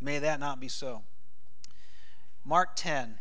May 0.00 0.18
that 0.18 0.40
not 0.40 0.58
be 0.58 0.68
so. 0.68 1.02
Mark 2.44 2.70
10. 2.74 3.18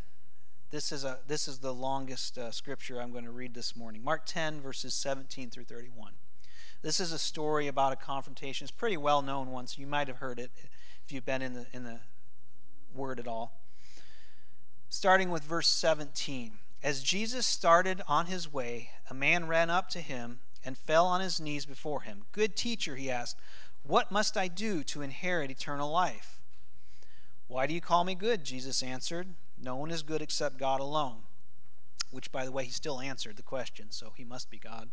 This 0.69 0.91
is, 0.91 1.03
a, 1.03 1.19
this 1.27 1.47
is 1.47 1.59
the 1.59 1.73
longest 1.73 2.37
uh, 2.37 2.51
scripture 2.51 3.01
I'm 3.01 3.11
going 3.11 3.25
to 3.25 3.31
read 3.31 3.53
this 3.53 3.75
morning. 3.75 4.03
Mark 4.03 4.25
10, 4.25 4.61
verses 4.61 4.93
17 4.93 5.49
through 5.49 5.65
31. 5.65 6.13
This 6.81 6.99
is 6.99 7.11
a 7.11 7.19
story 7.19 7.67
about 7.67 7.93
a 7.93 7.97
confrontation. 7.97 8.65
It's 8.65 8.71
pretty 8.71 8.97
well 8.97 9.21
known 9.21 9.51
one, 9.51 9.67
so 9.67 9.81
you 9.81 9.87
might 9.87 10.07
have 10.07 10.17
heard 10.17 10.39
it 10.39 10.51
if 11.05 11.11
you've 11.11 11.25
been 11.25 11.41
in 11.41 11.53
the, 11.53 11.65
in 11.73 11.83
the 11.83 11.99
Word 12.93 13.19
at 13.19 13.27
all. 13.27 13.53
Starting 14.89 15.29
with 15.29 15.43
verse 15.43 15.67
17. 15.67 16.59
As 16.83 17.01
Jesus 17.01 17.45
started 17.45 18.01
on 18.07 18.27
his 18.27 18.51
way, 18.51 18.91
a 19.09 19.13
man 19.13 19.47
ran 19.47 19.69
up 19.69 19.89
to 19.89 19.99
him 19.99 20.39
and 20.63 20.77
fell 20.77 21.05
on 21.05 21.21
his 21.21 21.39
knees 21.39 21.65
before 21.65 22.01
him. 22.01 22.23
Good 22.31 22.55
teacher, 22.55 22.95
he 22.95 23.09
asked, 23.09 23.37
What 23.83 24.11
must 24.11 24.37
I 24.37 24.47
do 24.47 24.83
to 24.85 25.01
inherit 25.01 25.51
eternal 25.51 25.91
life? 25.91 26.41
Why 27.47 27.65
do 27.65 27.73
you 27.73 27.81
call 27.81 28.03
me 28.03 28.15
good? 28.15 28.43
Jesus 28.43 28.83
answered. 28.83 29.35
No 29.59 29.75
one 29.75 29.91
is 29.91 30.03
good 30.03 30.21
except 30.21 30.59
God 30.59 30.79
alone. 30.79 31.21
Which, 32.11 32.31
by 32.31 32.45
the 32.45 32.51
way, 32.51 32.65
he 32.65 32.71
still 32.71 32.99
answered 32.99 33.37
the 33.37 33.43
question, 33.43 33.87
so 33.89 34.13
he 34.15 34.23
must 34.23 34.49
be 34.49 34.57
God. 34.57 34.89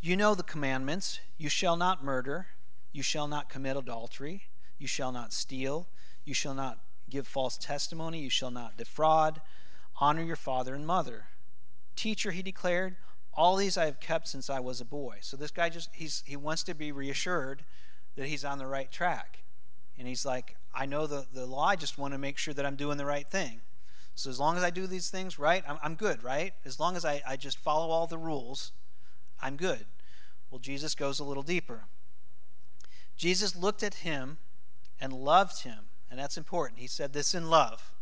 You 0.00 0.16
know 0.16 0.34
the 0.34 0.42
commandments 0.42 1.20
you 1.36 1.48
shall 1.48 1.76
not 1.76 2.04
murder, 2.04 2.46
you 2.92 3.02
shall 3.02 3.26
not 3.26 3.48
commit 3.48 3.76
adultery, 3.76 4.44
you 4.78 4.86
shall 4.86 5.10
not 5.10 5.32
steal, 5.32 5.88
you 6.24 6.34
shall 6.34 6.54
not 6.54 6.78
give 7.10 7.26
false 7.26 7.58
testimony, 7.58 8.20
you 8.20 8.30
shall 8.30 8.50
not 8.50 8.76
defraud, 8.76 9.40
honor 10.00 10.22
your 10.22 10.36
father 10.36 10.74
and 10.74 10.86
mother. 10.86 11.24
Teacher, 11.96 12.30
he 12.30 12.42
declared, 12.42 12.96
all 13.38 13.54
these 13.54 13.78
I 13.78 13.84
have 13.84 14.00
kept 14.00 14.26
since 14.26 14.50
I 14.50 14.58
was 14.58 14.80
a 14.80 14.84
boy. 14.84 15.18
So 15.20 15.36
this 15.36 15.52
guy 15.52 15.68
just 15.68 15.90
he's 15.92 16.24
he 16.26 16.36
wants 16.36 16.64
to 16.64 16.74
be 16.74 16.90
reassured 16.90 17.62
that 18.16 18.26
he's 18.26 18.44
on 18.44 18.58
the 18.58 18.66
right 18.66 18.90
track. 18.90 19.44
And 19.96 20.08
he's 20.08 20.26
like, 20.26 20.56
I 20.74 20.86
know 20.86 21.06
the, 21.06 21.24
the 21.32 21.46
law, 21.46 21.66
I 21.66 21.76
just 21.76 21.98
want 21.98 22.14
to 22.14 22.18
make 22.18 22.36
sure 22.36 22.52
that 22.52 22.66
I'm 22.66 22.74
doing 22.74 22.98
the 22.98 23.06
right 23.06 23.26
thing. 23.26 23.60
So 24.16 24.28
as 24.28 24.40
long 24.40 24.56
as 24.56 24.64
I 24.64 24.70
do 24.70 24.88
these 24.88 25.08
things 25.08 25.38
right, 25.38 25.62
I'm, 25.68 25.78
I'm 25.82 25.94
good, 25.94 26.24
right? 26.24 26.52
As 26.64 26.80
long 26.80 26.96
as 26.96 27.04
I, 27.04 27.22
I 27.26 27.36
just 27.36 27.58
follow 27.58 27.90
all 27.90 28.08
the 28.08 28.18
rules, 28.18 28.72
I'm 29.40 29.56
good. 29.56 29.86
Well, 30.50 30.58
Jesus 30.58 30.96
goes 30.96 31.20
a 31.20 31.24
little 31.24 31.44
deeper. 31.44 31.84
Jesus 33.16 33.54
looked 33.54 33.84
at 33.84 33.94
him 33.94 34.38
and 35.00 35.12
loved 35.12 35.62
him. 35.62 35.84
And 36.10 36.18
that's 36.18 36.36
important. 36.36 36.80
He 36.80 36.88
said 36.88 37.12
this 37.12 37.34
in 37.34 37.50
love. 37.50 37.92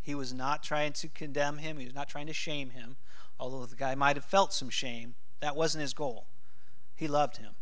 He 0.00 0.14
was 0.14 0.32
not 0.32 0.62
trying 0.62 0.92
to 0.94 1.08
condemn 1.08 1.58
him, 1.58 1.78
he 1.78 1.86
was 1.86 1.94
not 1.94 2.08
trying 2.08 2.28
to 2.28 2.32
shame 2.32 2.70
him, 2.70 2.96
although 3.38 3.66
the 3.66 3.76
guy 3.76 3.94
might 3.94 4.16
have 4.16 4.24
felt 4.24 4.52
some 4.52 4.70
shame. 4.70 5.14
That 5.40 5.56
wasn't 5.56 5.82
his 5.82 5.94
goal. 5.94 6.26
He 6.94 7.06
loved 7.06 7.36
him. 7.36 7.54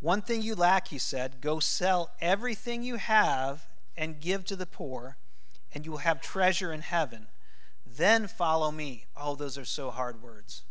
One 0.00 0.22
thing 0.22 0.42
you 0.42 0.54
lack, 0.54 0.88
he 0.88 0.98
said 0.98 1.40
go 1.40 1.60
sell 1.60 2.10
everything 2.20 2.82
you 2.82 2.96
have 2.96 3.66
and 3.96 4.20
give 4.20 4.44
to 4.46 4.56
the 4.56 4.66
poor, 4.66 5.16
and 5.72 5.84
you 5.84 5.92
will 5.92 5.98
have 5.98 6.20
treasure 6.20 6.72
in 6.72 6.82
heaven. 6.82 7.28
Then 7.86 8.26
follow 8.26 8.70
me. 8.70 9.06
Oh, 9.16 9.34
those 9.34 9.56
are 9.56 9.64
so 9.64 9.90
hard 9.90 10.22
words. 10.22 10.64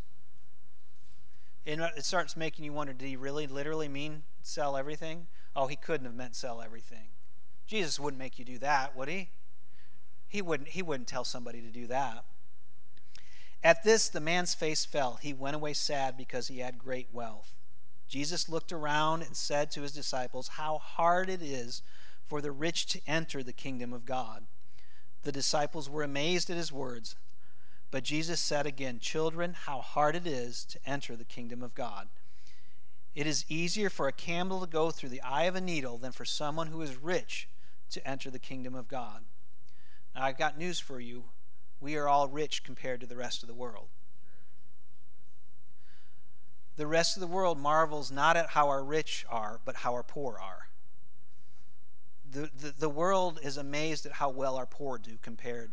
And 1.65 1.81
it 1.81 2.05
starts 2.05 2.37
making 2.37 2.65
you 2.65 2.73
wonder 2.73 2.93
did 2.93 3.07
he 3.07 3.15
really 3.15 3.47
literally 3.47 3.87
mean 3.87 4.23
sell 4.43 4.77
everything? 4.77 5.27
Oh, 5.55 5.67
he 5.67 5.75
couldn't 5.75 6.05
have 6.05 6.15
meant 6.15 6.35
sell 6.35 6.61
everything. 6.61 7.09
Jesus 7.65 7.99
wouldn't 7.99 8.19
make 8.19 8.37
you 8.37 8.45
do 8.45 8.59
that, 8.59 8.95
would 8.95 9.07
he? 9.07 9.29
He 10.27 10.41
wouldn't, 10.41 10.69
he 10.69 10.81
wouldn't 10.83 11.07
tell 11.07 11.23
somebody 11.23 11.61
to 11.61 11.69
do 11.69 11.87
that. 11.87 12.25
At 13.63 13.83
this, 13.83 14.09
the 14.09 14.19
man's 14.19 14.53
face 14.53 14.85
fell. 14.85 15.17
He 15.21 15.33
went 15.33 15.55
away 15.55 15.73
sad 15.73 16.17
because 16.17 16.47
he 16.47 16.59
had 16.59 16.77
great 16.77 17.07
wealth. 17.11 17.53
Jesus 18.07 18.47
looked 18.47 18.71
around 18.71 19.23
and 19.23 19.35
said 19.35 19.71
to 19.71 19.81
his 19.81 19.91
disciples, 19.91 20.49
How 20.49 20.77
hard 20.77 21.29
it 21.29 21.41
is 21.41 21.81
for 22.23 22.41
the 22.41 22.51
rich 22.51 22.85
to 22.87 23.01
enter 23.07 23.41
the 23.41 23.53
kingdom 23.53 23.93
of 23.93 24.05
God. 24.05 24.45
The 25.23 25.31
disciples 25.31 25.89
were 25.89 26.03
amazed 26.03 26.49
at 26.49 26.57
his 26.57 26.71
words. 26.71 27.15
But 27.91 28.03
Jesus 28.03 28.39
said 28.39 28.65
again, 28.65 28.99
Children, 28.99 29.55
how 29.65 29.81
hard 29.81 30.15
it 30.15 30.27
is 30.27 30.65
to 30.65 30.79
enter 30.85 31.15
the 31.15 31.23
kingdom 31.23 31.63
of 31.63 31.73
God. 31.73 32.07
It 33.15 33.25
is 33.25 33.45
easier 33.47 33.89
for 33.89 34.07
a 34.07 34.11
camel 34.11 34.59
to 34.59 34.67
go 34.67 34.91
through 34.91 35.09
the 35.09 35.21
eye 35.21 35.43
of 35.43 35.55
a 35.55 35.61
needle 35.61 35.97
than 35.97 36.11
for 36.11 36.25
someone 36.25 36.67
who 36.67 36.81
is 36.81 36.97
rich 36.97 37.47
to 37.91 38.05
enter 38.07 38.29
the 38.29 38.39
kingdom 38.39 38.75
of 38.75 38.87
God. 38.87 39.23
Now, 40.13 40.25
I've 40.25 40.37
got 40.37 40.57
news 40.57 40.79
for 40.79 40.99
you. 40.99 41.25
We 41.79 41.95
are 41.97 42.07
all 42.07 42.27
rich 42.27 42.63
compared 42.63 43.01
to 43.01 43.07
the 43.07 43.15
rest 43.15 43.43
of 43.43 43.47
the 43.47 43.53
world. 43.53 43.89
The 46.77 46.87
rest 46.87 47.15
of 47.15 47.21
the 47.21 47.27
world 47.27 47.57
marvels 47.57 48.11
not 48.11 48.35
at 48.35 48.49
how 48.49 48.67
our 48.67 48.83
rich 48.83 49.25
are, 49.29 49.59
but 49.63 49.77
how 49.77 49.93
our 49.93 50.03
poor 50.03 50.37
are. 50.41 50.67
The, 52.29 52.49
the, 52.53 52.73
the 52.77 52.89
world 52.89 53.39
is 53.41 53.55
amazed 53.55 54.05
at 54.05 54.13
how 54.13 54.29
well 54.29 54.57
our 54.57 54.65
poor 54.65 54.97
do 54.97 55.17
compared 55.21 55.71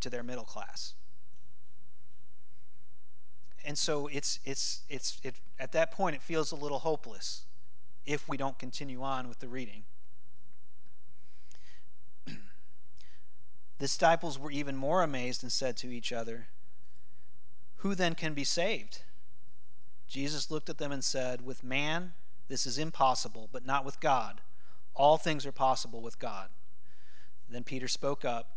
to 0.00 0.10
their 0.10 0.22
middle 0.22 0.44
class 0.44 0.94
and 3.66 3.76
so 3.76 4.06
it's 4.06 4.38
it's 4.44 4.82
it's 4.88 5.20
it, 5.24 5.34
at 5.58 5.72
that 5.72 5.90
point 5.90 6.14
it 6.14 6.22
feels 6.22 6.52
a 6.52 6.56
little 6.56 6.78
hopeless 6.78 7.46
if 8.06 8.28
we 8.28 8.36
don't 8.36 8.58
continue 8.58 9.02
on 9.02 9.28
with 9.28 9.40
the 9.40 9.48
reading. 9.48 9.82
Disciples 13.78 14.38
were 14.38 14.50
even 14.50 14.76
more 14.76 15.02
amazed 15.02 15.42
and 15.42 15.52
said 15.52 15.76
to 15.78 15.90
each 15.90 16.12
other, 16.12 16.48
"Who 17.76 17.94
then 17.94 18.14
can 18.14 18.34
be 18.34 18.44
saved?" 18.44 19.02
Jesus 20.08 20.50
looked 20.50 20.68
at 20.68 20.78
them 20.78 20.92
and 20.92 21.04
said, 21.04 21.40
"With 21.42 21.62
man 21.62 22.14
this 22.48 22.66
is 22.66 22.78
impossible, 22.78 23.48
but 23.50 23.66
not 23.66 23.84
with 23.84 24.00
God. 24.00 24.40
All 24.94 25.18
things 25.18 25.44
are 25.44 25.52
possible 25.52 26.00
with 26.00 26.18
God." 26.18 26.50
Then 27.48 27.64
Peter 27.64 27.88
spoke 27.88 28.24
up, 28.24 28.56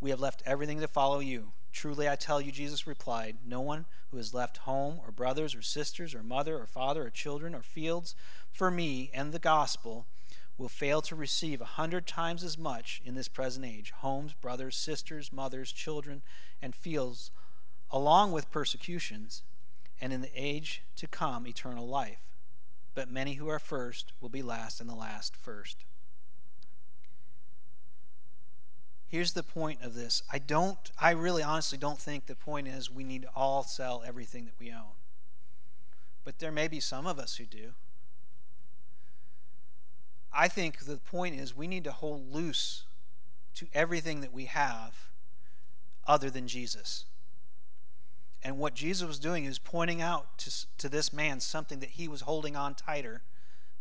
"We 0.00 0.10
have 0.10 0.20
left 0.20 0.42
everything 0.44 0.80
to 0.80 0.88
follow 0.88 1.20
you." 1.20 1.52
Truly 1.70 2.08
I 2.08 2.16
tell 2.16 2.40
you, 2.40 2.50
Jesus 2.50 2.86
replied, 2.86 3.38
no 3.44 3.60
one 3.60 3.86
who 4.10 4.16
has 4.16 4.34
left 4.34 4.58
home 4.58 4.98
or 5.04 5.12
brothers 5.12 5.54
or 5.54 5.62
sisters 5.62 6.14
or 6.14 6.22
mother 6.22 6.58
or 6.58 6.66
father 6.66 7.06
or 7.06 7.10
children 7.10 7.54
or 7.54 7.62
fields 7.62 8.16
for 8.50 8.70
me 8.70 9.10
and 9.12 9.32
the 9.32 9.38
gospel 9.38 10.06
will 10.58 10.68
fail 10.68 11.00
to 11.00 11.14
receive 11.14 11.60
a 11.60 11.76
hundred 11.76 12.06
times 12.06 12.44
as 12.44 12.58
much 12.58 13.00
in 13.04 13.14
this 13.14 13.28
present 13.28 13.64
age 13.64 13.92
homes, 13.92 14.34
brothers, 14.34 14.76
sisters, 14.76 15.32
mothers, 15.32 15.72
children, 15.72 16.22
and 16.60 16.74
fields, 16.74 17.30
along 17.90 18.32
with 18.32 18.50
persecutions, 18.50 19.42
and 20.00 20.12
in 20.12 20.20
the 20.20 20.32
age 20.34 20.82
to 20.96 21.06
come 21.06 21.46
eternal 21.46 21.86
life. 21.86 22.20
But 22.94 23.10
many 23.10 23.34
who 23.34 23.48
are 23.48 23.60
first 23.60 24.12
will 24.20 24.28
be 24.28 24.42
last, 24.42 24.80
and 24.80 24.90
the 24.90 24.94
last 24.94 25.36
first. 25.36 25.84
here's 29.08 29.32
the 29.32 29.42
point 29.42 29.80
of 29.82 29.94
this. 29.94 30.22
I 30.30 30.38
don't, 30.38 30.78
I 31.00 31.10
really 31.10 31.42
honestly 31.42 31.78
don't 31.78 31.98
think 31.98 32.26
the 32.26 32.36
point 32.36 32.68
is 32.68 32.90
we 32.90 33.04
need 33.04 33.22
to 33.22 33.30
all 33.34 33.62
sell 33.64 34.02
everything 34.06 34.44
that 34.44 34.54
we 34.58 34.70
own. 34.70 34.96
But 36.24 36.38
there 36.38 36.52
may 36.52 36.68
be 36.68 36.78
some 36.78 37.06
of 37.06 37.18
us 37.18 37.36
who 37.36 37.46
do. 37.46 37.72
I 40.32 40.48
think 40.48 40.80
the 40.80 40.96
point 40.96 41.34
is 41.36 41.56
we 41.56 41.66
need 41.66 41.84
to 41.84 41.92
hold 41.92 42.32
loose 42.32 42.84
to 43.54 43.66
everything 43.72 44.20
that 44.20 44.32
we 44.32 44.44
have 44.44 45.08
other 46.06 46.30
than 46.30 46.46
Jesus. 46.46 47.04
And 48.42 48.58
what 48.58 48.74
Jesus 48.74 49.06
was 49.06 49.18
doing 49.18 49.44
is 49.44 49.58
pointing 49.58 50.00
out 50.00 50.38
to, 50.38 50.66
to 50.78 50.88
this 50.88 51.12
man 51.12 51.40
something 51.40 51.80
that 51.80 51.90
he 51.90 52.06
was 52.06 52.22
holding 52.22 52.56
on 52.56 52.74
tighter 52.74 53.22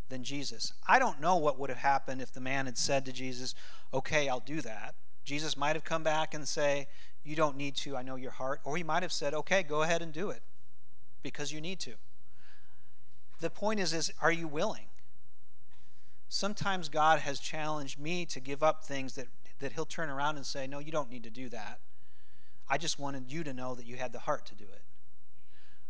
than 0.10 0.24
Jesus. 0.24 0.74
I 0.88 1.00
don't 1.00 1.22
know 1.22 1.36
what 1.36 1.60
would 1.60 1.70
have 1.70 1.80
happened 1.80 2.22
if 2.22 2.32
the 2.32 2.40
man 2.40 2.66
had 2.66 2.78
said 2.78 3.06
to 3.06 3.12
Jesus, 3.12 3.54
Okay, 3.94 4.28
I'll 4.28 4.40
do 4.40 4.62
that. 4.62 4.96
Jesus 5.24 5.58
might 5.58 5.76
have 5.76 5.84
come 5.84 6.04
back 6.04 6.34
and 6.34 6.48
say, 6.48 6.88
"You 7.22 7.36
don't 7.36 7.58
need 7.58 7.76
to. 7.78 7.98
I 7.98 8.02
know 8.02 8.16
your 8.16 8.32
heart." 8.32 8.62
Or 8.64 8.78
he 8.78 8.84
might 8.84 9.04
have 9.04 9.12
said, 9.12 9.34
"Okay, 9.34 9.62
go 9.62 9.82
ahead 9.82 10.02
and 10.02 10.14
do 10.14 10.30
it 10.30 10.42
because 11.22 11.52
you 11.52 11.60
need 11.60 11.82
to." 11.82 11.96
The 13.40 13.50
point 13.50 13.82
is 13.82 13.92
is 13.92 14.10
are 14.22 14.32
you 14.32 14.48
willing? 14.48 14.88
Sometimes 16.30 16.90
God 16.90 17.20
has 17.20 17.40
challenged 17.40 18.00
me 18.00 18.26
to 18.26 18.40
give 18.40 18.64
up 18.64 18.84
things 18.84 19.16
that 19.16 19.28
that 19.60 19.74
he'll 19.74 19.86
turn 19.86 20.10
around 20.10 20.36
and 20.36 20.46
say, 20.46 20.68
"No, 20.68 20.78
you 20.80 20.92
don't 20.92 21.10
need 21.10 21.24
to 21.24 21.32
do 21.32 21.50
that. 21.50 21.80
I 22.70 22.78
just 22.78 23.00
wanted 23.00 23.32
you 23.32 23.44
to 23.44 23.54
know 23.54 23.74
that 23.74 23.86
you 23.86 23.96
had 23.96 24.12
the 24.14 24.20
heart 24.20 24.46
to 24.48 24.56
do 24.56 24.66
it." 24.66 24.84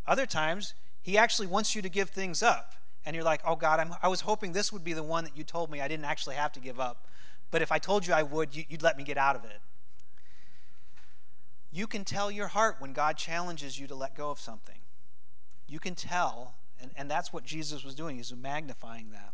Other 0.06 0.26
times, 0.26 0.74
he 1.02 1.18
actually 1.18 1.48
wants 1.48 1.76
you 1.76 1.82
to 1.82 1.90
give 1.90 2.10
things 2.10 2.42
up 2.42 2.76
and 3.08 3.16
you're 3.16 3.24
like, 3.24 3.40
oh 3.46 3.56
God, 3.56 3.80
I'm, 3.80 3.96
i 4.04 4.10
was 4.10 4.20
hoping 4.20 4.52
this 4.52 4.74
would 4.74 4.84
be 4.84 4.92
the 4.92 5.02
one 5.02 5.24
that 5.24 5.38
you 5.38 5.46
told 5.46 5.72
me 5.72 5.80
I 5.80 5.88
didn't 5.88 6.04
actually 6.04 6.36
have 6.36 6.52
to 6.52 6.60
give 6.60 6.78
up. 6.78 7.08
But 7.52 7.62
if 7.62 7.72
I 7.72 7.80
told 7.80 8.06
you 8.06 8.14
I 8.14 8.22
would, 8.22 8.54
you'd 8.54 8.84
let 8.84 8.98
me 8.98 9.06
get 9.06 9.18
out 9.18 9.38
of 9.38 9.46
it. 9.46 9.62
You 11.72 11.88
can 11.88 12.04
tell 12.04 12.30
your 12.30 12.48
heart 12.48 12.76
when 12.80 12.92
God 12.92 13.16
challenges 13.16 13.80
you 13.80 13.88
to 13.88 13.96
let 13.96 14.14
go 14.14 14.30
of 14.30 14.42
something. 14.42 14.80
You 15.70 15.80
can 15.80 15.96
tell, 15.96 16.56
and, 16.82 16.92
and 16.98 17.10
that's 17.10 17.32
what 17.32 17.46
Jesus 17.46 17.82
was 17.86 17.96
doing, 17.96 18.18
He's 18.18 18.36
magnifying 18.36 19.12
that. 19.12 19.34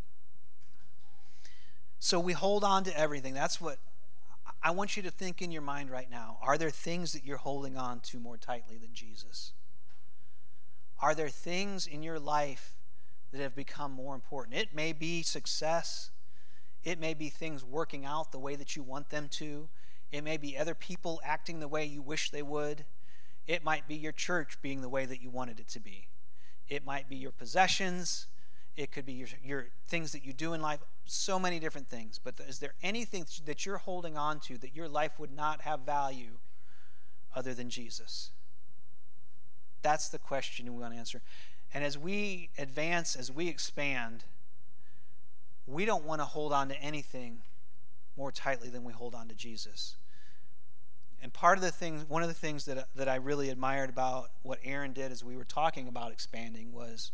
So 2.04 2.20
we 2.20 2.34
hold 2.34 2.66
on 2.66 2.84
to 2.84 3.00
everything. 3.00 3.34
That's 3.34 3.62
what 3.62 3.78
I 4.62 4.72
want 4.72 4.98
you 4.98 5.04
to 5.04 5.10
think 5.10 5.42
in 5.42 5.54
your 5.54 5.62
mind 5.62 5.90
right 5.90 6.12
now. 6.12 6.38
Are 6.42 6.58
there 6.58 6.70
things 6.70 7.14
that 7.14 7.24
you're 7.24 7.38
holding 7.38 7.78
on 7.78 8.02
to 8.02 8.20
more 8.20 8.36
tightly 8.36 8.76
than 8.76 8.94
Jesus? 8.94 9.54
Are 11.00 11.16
there 11.16 11.30
things 11.30 11.88
in 11.88 12.04
your 12.04 12.20
life 12.20 12.76
that 13.32 13.40
have 13.40 13.56
become 13.56 13.94
more 13.94 14.16
important? 14.16 14.58
It 14.58 14.76
may 14.76 14.92
be 14.92 15.22
success, 15.22 16.12
it 16.84 17.00
may 17.00 17.14
be 17.14 17.30
things 17.30 17.64
working 17.64 18.04
out 18.04 18.34
the 18.34 18.38
way 18.38 18.58
that 18.58 18.76
you 18.76 18.84
want 18.84 19.10
them 19.10 19.30
to. 19.38 19.70
It 20.12 20.26
may 20.26 20.36
be 20.36 20.58
other 20.58 20.76
people 20.76 21.22
acting 21.24 21.62
the 21.62 21.70
way 21.70 21.86
you 21.86 22.02
wish 22.02 22.32
they 22.32 22.44
would. 22.44 22.84
It 23.48 23.64
might 23.64 23.88
be 23.88 23.96
your 23.96 24.12
church 24.12 24.62
being 24.62 24.82
the 24.82 24.90
way 24.90 25.06
that 25.06 25.22
you 25.22 25.30
wanted 25.30 25.62
it 25.62 25.70
to 25.70 25.80
be. 25.80 26.10
It 26.68 26.86
might 26.86 27.08
be 27.08 27.16
your 27.16 27.32
possessions. 27.32 28.28
It 28.76 28.92
could 28.92 29.06
be 29.06 29.14
your, 29.14 29.30
your 29.42 29.68
things 29.88 30.12
that 30.12 30.26
you 30.26 30.34
do 30.34 30.52
in 30.52 30.62
life. 30.62 30.80
So 31.06 31.38
many 31.38 31.60
different 31.60 31.88
things. 31.88 32.20
But 32.24 32.36
is 32.48 32.60
there 32.60 32.74
anything 32.82 33.26
that 33.46 33.66
you're 33.66 33.78
holding 33.78 34.18
on 34.18 34.40
to 34.42 34.58
that 34.60 34.76
your 34.76 34.88
life 34.88 35.20
would 35.20 35.32
not 35.32 35.62
have 35.62 35.82
value 35.82 36.40
other 37.36 37.54
than 37.54 37.70
Jesus? 37.70 38.32
That's 39.82 40.10
the 40.10 40.18
question 40.18 40.74
we 40.74 40.82
want 40.82 40.94
to 40.94 41.00
answer. 41.00 41.22
And 41.74 41.84
as 41.84 41.98
we 41.98 42.50
advance, 42.58 43.16
as 43.16 43.32
we 43.32 43.48
expand, 43.48 44.24
we 45.68 45.86
don't 45.86 46.06
want 46.06 46.22
to 46.22 46.26
hold 46.26 46.54
on 46.54 46.70
to 46.70 46.82
anything 46.82 47.42
more 48.16 48.32
tightly 48.32 48.70
than 48.70 48.84
we 48.84 48.94
hold 48.94 49.16
on 49.16 49.28
to 49.28 49.36
Jesus. 49.36 49.96
And 51.22 51.34
part 51.34 51.58
of 51.58 51.64
the 51.64 51.72
things, 51.72 52.08
one 52.08 52.22
of 52.22 52.28
the 52.28 52.34
things 52.34 52.66
that, 52.66 52.90
that 52.96 53.08
I 53.08 53.16
really 53.16 53.50
admired 53.50 53.90
about 53.90 54.32
what 54.42 54.60
Aaron 54.64 54.94
did 54.94 55.12
as 55.12 55.24
we 55.24 55.38
were 55.38 55.46
talking 55.46 55.88
about 55.88 56.12
expanding 56.12 56.74
was 56.74 57.12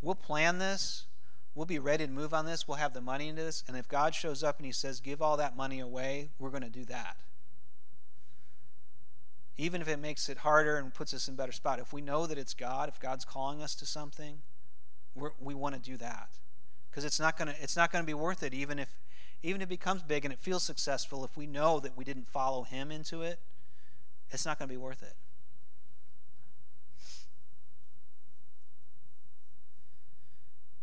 we'll 0.00 0.14
plan 0.14 0.58
this, 0.58 1.04
we'll 1.54 1.66
be 1.66 1.78
ready 1.78 2.06
to 2.06 2.12
move 2.12 2.34
on 2.34 2.46
this, 2.46 2.66
we'll 2.66 2.78
have 2.78 2.94
the 2.94 3.00
money 3.00 3.28
into 3.28 3.42
this, 3.42 3.64
and 3.68 3.76
if 3.76 3.88
God 3.88 4.14
shows 4.14 4.42
up 4.42 4.58
and 4.58 4.66
He 4.66 4.72
says, 4.72 5.00
give 5.00 5.22
all 5.22 5.36
that 5.36 5.56
money 5.56 5.80
away, 5.80 6.30
we're 6.38 6.50
going 6.50 6.62
to 6.62 6.70
do 6.70 6.84
that. 6.86 7.16
Even 9.56 9.80
if 9.80 9.88
it 9.88 9.98
makes 9.98 10.28
it 10.28 10.38
harder 10.38 10.76
and 10.76 10.92
puts 10.92 11.14
us 11.14 11.28
in 11.28 11.34
a 11.34 11.36
better 11.36 11.52
spot. 11.52 11.78
If 11.78 11.92
we 11.92 12.00
know 12.00 12.26
that 12.26 12.38
it's 12.38 12.54
God, 12.54 12.88
if 12.88 12.98
God's 12.98 13.24
calling 13.24 13.62
us 13.62 13.76
to 13.76 13.86
something, 13.86 14.38
we 15.40 15.54
want 15.54 15.76
to 15.76 15.80
do 15.80 15.96
that. 15.98 16.30
Because 16.90 17.04
it's 17.04 17.20
not 17.20 17.38
going 17.38 17.48
to 17.48 17.62
it's 17.62 17.76
not 17.76 17.92
going 17.92 18.02
to 18.02 18.06
be 18.06 18.14
worth 18.14 18.42
it 18.42 18.52
even 18.52 18.80
if 18.80 18.88
even 19.44 19.60
if 19.60 19.66
it 19.66 19.68
becomes 19.68 20.02
big 20.02 20.24
and 20.24 20.32
it 20.32 20.40
feels 20.40 20.62
successful, 20.62 21.24
if 21.24 21.36
we 21.36 21.46
know 21.46 21.78
that 21.78 21.96
we 21.96 22.04
didn't 22.04 22.26
follow 22.26 22.62
him 22.62 22.90
into 22.90 23.22
it, 23.22 23.38
it's 24.30 24.46
not 24.46 24.58
going 24.58 24.68
to 24.68 24.72
be 24.72 24.78
worth 24.78 25.02
it. 25.02 25.14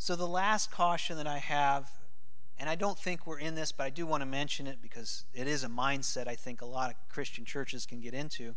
So, 0.01 0.15
the 0.15 0.27
last 0.27 0.71
caution 0.71 1.17
that 1.17 1.27
I 1.27 1.37
have, 1.37 1.91
and 2.57 2.67
I 2.67 2.73
don't 2.73 2.97
think 2.97 3.27
we're 3.27 3.37
in 3.37 3.53
this, 3.53 3.71
but 3.71 3.83
I 3.83 3.91
do 3.91 4.07
want 4.07 4.21
to 4.21 4.25
mention 4.25 4.65
it 4.65 4.79
because 4.81 5.25
it 5.31 5.45
is 5.45 5.63
a 5.63 5.67
mindset 5.67 6.27
I 6.27 6.33
think 6.33 6.63
a 6.63 6.65
lot 6.65 6.89
of 6.89 6.95
Christian 7.07 7.45
churches 7.45 7.85
can 7.85 8.01
get 8.01 8.15
into. 8.15 8.43
You 8.43 8.55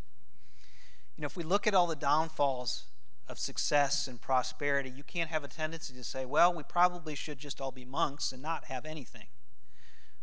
know, 1.18 1.26
if 1.26 1.36
we 1.36 1.44
look 1.44 1.66
at 1.66 1.74
all 1.74 1.86
the 1.86 1.96
downfalls 1.96 2.84
of 3.28 3.38
success 3.38 4.08
and 4.08 4.18
prosperity, 4.22 4.88
you 4.88 5.02
can't 5.02 5.28
have 5.28 5.44
a 5.44 5.48
tendency 5.48 5.92
to 5.92 6.02
say, 6.02 6.24
well, 6.24 6.50
we 6.50 6.62
probably 6.62 7.14
should 7.14 7.36
just 7.36 7.60
all 7.60 7.72
be 7.72 7.84
monks 7.84 8.32
and 8.32 8.40
not 8.40 8.64
have 8.64 8.86
anything. 8.86 9.26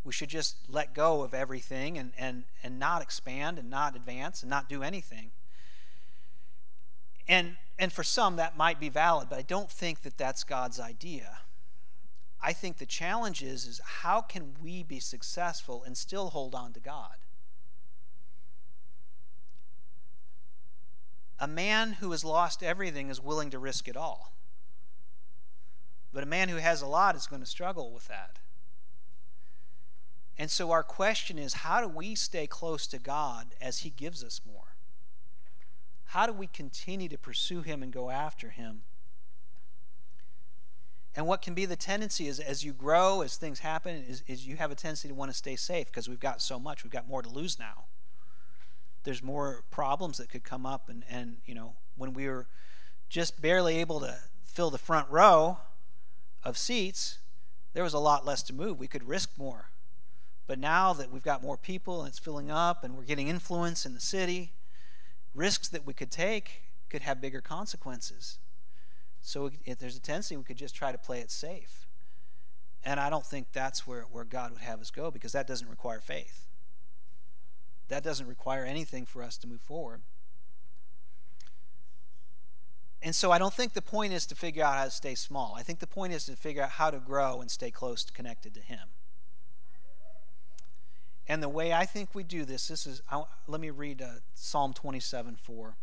We 0.04 0.14
should 0.14 0.30
just 0.30 0.56
let 0.70 0.96
go 0.96 1.22
of 1.22 1.36
everything 1.36 2.00
and, 2.00 2.14
and, 2.18 2.46
and 2.64 2.80
not 2.80 3.04
expand 3.04 3.60
and 3.60 3.70
not 3.70 3.96
advance 3.96 4.42
and 4.42 4.50
not 4.50 4.68
do 4.68 4.82
anything. 4.82 5.30
And, 7.32 7.56
and 7.80 7.94
for 7.94 8.04
some, 8.04 8.36
that 8.36 8.58
might 8.58 8.78
be 8.78 8.90
valid, 8.90 9.30
but 9.30 9.40
I 9.40 9.42
don't 9.42 9.72
think 9.72 10.02
that 10.02 10.18
that's 10.18 10.44
God's 10.44 10.82
idea. 10.82 11.40
I 12.42 12.52
think 12.52 12.78
the 12.78 12.86
challenge 12.86 13.42
is, 13.42 13.66
is 13.66 13.80
how 14.02 14.20
can 14.20 14.56
we 14.62 14.84
be 14.84 15.00
successful 15.00 15.82
and 15.82 15.96
still 15.98 16.32
hold 16.32 16.54
on 16.54 16.74
to 16.74 16.82
God? 16.82 17.16
A 21.40 21.48
man 21.48 21.94
who 21.94 22.12
has 22.12 22.26
lost 22.26 22.62
everything 22.62 23.10
is 23.10 23.22
willing 23.22 23.50
to 23.52 23.60
risk 23.60 23.88
it 23.88 23.96
all. 23.96 24.34
But 26.12 26.24
a 26.24 26.28
man 26.28 26.50
who 26.50 26.58
has 26.58 26.82
a 26.82 26.88
lot 26.88 27.16
is 27.16 27.28
going 27.28 27.42
to 27.42 27.48
struggle 27.48 27.94
with 27.94 28.10
that. 28.10 28.40
And 30.38 30.52
so, 30.52 30.72
our 30.72 30.84
question 30.84 31.40
is 31.40 31.54
how 31.54 31.80
do 31.80 31.88
we 31.88 32.14
stay 32.14 32.46
close 32.46 32.88
to 32.88 33.00
God 33.00 33.56
as 33.62 33.80
He 33.80 33.90
gives 33.90 34.22
us 34.22 34.42
more? 34.46 34.71
How 36.12 36.26
do 36.26 36.34
we 36.34 36.48
continue 36.48 37.08
to 37.08 37.18
pursue 37.18 37.62
Him 37.62 37.82
and 37.82 37.90
go 37.90 38.10
after 38.10 38.50
Him? 38.50 38.82
And 41.16 41.26
what 41.26 41.42
can 41.42 41.54
be 41.54 41.66
the 41.66 41.78
tendency 41.78 42.28
is 42.28 42.38
as 42.38 42.66
you 42.66 42.74
grow, 42.74 43.22
as 43.22 43.38
things 43.38 43.60
happen, 43.60 44.04
is, 44.06 44.22
is 44.28 44.46
you 44.46 44.58
have 44.58 44.72
a 44.72 44.76
tendency 44.76 45.08
to 45.08 45.14
want 45.14 45.32
to 45.32 45.38
stay 45.38 45.56
safe 45.56 45.86
because 45.86 46.10
we've 46.10 46.20
got 46.20 46.42
so 46.42 46.60
much. 46.60 46.84
We've 46.84 46.92
got 46.92 47.08
more 47.08 47.22
to 47.22 47.30
lose 47.30 47.58
now. 47.58 47.86
There's 49.06 49.24
more 49.24 49.64
problems 49.72 50.18
that 50.18 50.28
could 50.30 50.44
come 50.44 50.66
up. 50.66 50.90
And, 50.90 51.06
and 51.10 51.38
you 51.46 51.56
know, 51.56 51.76
when 51.96 52.12
we 52.12 52.28
were 52.28 52.48
just 53.08 53.42
barely 53.42 53.78
able 53.78 54.02
to 54.02 54.18
fill 54.44 54.70
the 54.70 54.78
front 54.78 55.10
row 55.10 55.60
of 56.44 56.58
seats, 56.58 57.20
there 57.72 57.84
was 57.84 57.94
a 57.94 58.00
lot 58.00 58.26
less 58.26 58.44
to 58.44 58.54
move. 58.54 58.78
We 58.78 58.88
could 58.88 59.08
risk 59.08 59.38
more. 59.38 59.70
But 60.46 60.60
now 60.60 60.92
that 60.92 61.10
we've 61.10 61.24
got 61.24 61.42
more 61.42 61.56
people 61.56 62.02
and 62.02 62.10
it's 62.10 62.20
filling 62.20 62.52
up 62.52 62.84
and 62.84 62.98
we're 62.98 63.06
getting 63.06 63.30
influence 63.30 63.86
in 63.86 63.94
the 63.94 64.02
city, 64.02 64.52
risks 65.34 65.68
that 65.70 65.86
we 65.86 65.94
could 65.94 66.12
take 66.12 66.64
could 66.90 67.02
have 67.02 67.22
bigger 67.22 67.42
consequences. 67.42 68.38
So 69.22 69.52
if 69.66 69.80
there's 69.80 69.96
a 69.96 70.02
tendency, 70.02 70.36
we 70.36 70.44
could 70.44 70.58
just 70.58 70.76
try 70.76 70.92
to 70.92 70.98
play 70.98 71.20
it 71.20 71.32
safe. 71.32 71.88
And 72.84 73.00
I 73.00 73.10
don't 73.10 73.26
think 73.26 73.48
that's 73.54 73.86
where, 73.86 74.04
where 74.04 74.24
God 74.24 74.52
would 74.52 74.62
have 74.62 74.82
us 74.82 74.90
go 74.90 75.12
because 75.12 75.32
that 75.34 75.48
doesn't 75.48 75.70
require 75.70 76.00
faith. 76.00 76.48
That 77.90 78.04
doesn't 78.04 78.28
require 78.28 78.66
anything 78.66 79.06
for 79.06 79.22
us 79.22 79.38
to 79.38 79.48
move 79.48 79.62
forward. 79.62 80.02
And 83.04 83.16
so 83.16 83.32
I 83.32 83.38
don't 83.38 83.54
think 83.54 83.74
the 83.74 83.82
point 83.82 84.14
is 84.14 84.26
to 84.28 84.36
figure 84.36 84.64
out 84.64 84.76
how 84.76 84.86
to 84.86 84.92
stay 84.92 85.16
small. 85.16 85.56
I 85.58 85.64
think 85.64 85.80
the 85.80 85.88
point 85.88 86.14
is 86.14 86.26
to 86.26 86.36
figure 86.36 86.64
out 86.64 86.72
how 86.72 86.92
to 86.92 87.00
grow 87.00 87.42
and 87.42 87.50
stay 87.50 87.72
close 87.72 88.04
connected 88.06 88.54
to 88.56 88.62
Him. 88.62 88.90
And 91.32 91.42
the 91.42 91.48
way 91.48 91.72
I 91.72 91.86
think 91.86 92.14
we 92.14 92.24
do 92.24 92.44
this, 92.44 92.68
this 92.68 92.86
is, 92.86 93.02
I, 93.10 93.24
let 93.48 93.62
me 93.62 93.70
read 93.70 94.02
uh, 94.02 94.16
Psalm 94.34 94.74
27 94.74 95.38
4. 95.38 95.78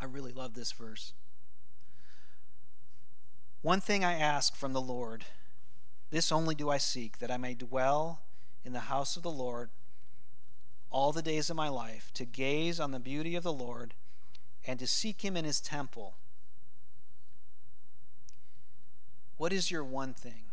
I 0.00 0.06
really 0.06 0.32
love 0.32 0.54
this 0.54 0.72
verse. 0.72 1.12
One 3.60 3.82
thing 3.82 4.02
I 4.02 4.14
ask 4.14 4.56
from 4.56 4.72
the 4.72 4.80
Lord, 4.80 5.26
this 6.08 6.32
only 6.32 6.54
do 6.54 6.70
I 6.70 6.78
seek, 6.78 7.18
that 7.18 7.30
I 7.30 7.36
may 7.36 7.52
dwell 7.52 8.22
in 8.64 8.72
the 8.72 8.88
house 8.88 9.14
of 9.14 9.22
the 9.22 9.30
Lord 9.30 9.68
all 10.90 11.12
the 11.12 11.20
days 11.20 11.50
of 11.50 11.56
my 11.56 11.68
life, 11.68 12.10
to 12.14 12.24
gaze 12.24 12.80
on 12.80 12.92
the 12.92 12.98
beauty 12.98 13.36
of 13.36 13.42
the 13.42 13.52
Lord 13.52 13.92
and 14.66 14.78
to 14.78 14.86
seek 14.86 15.22
him 15.22 15.36
in 15.36 15.44
his 15.44 15.60
temple. 15.60 16.14
What 19.36 19.52
is 19.52 19.70
your 19.70 19.84
one 19.84 20.14
thing? 20.14 20.44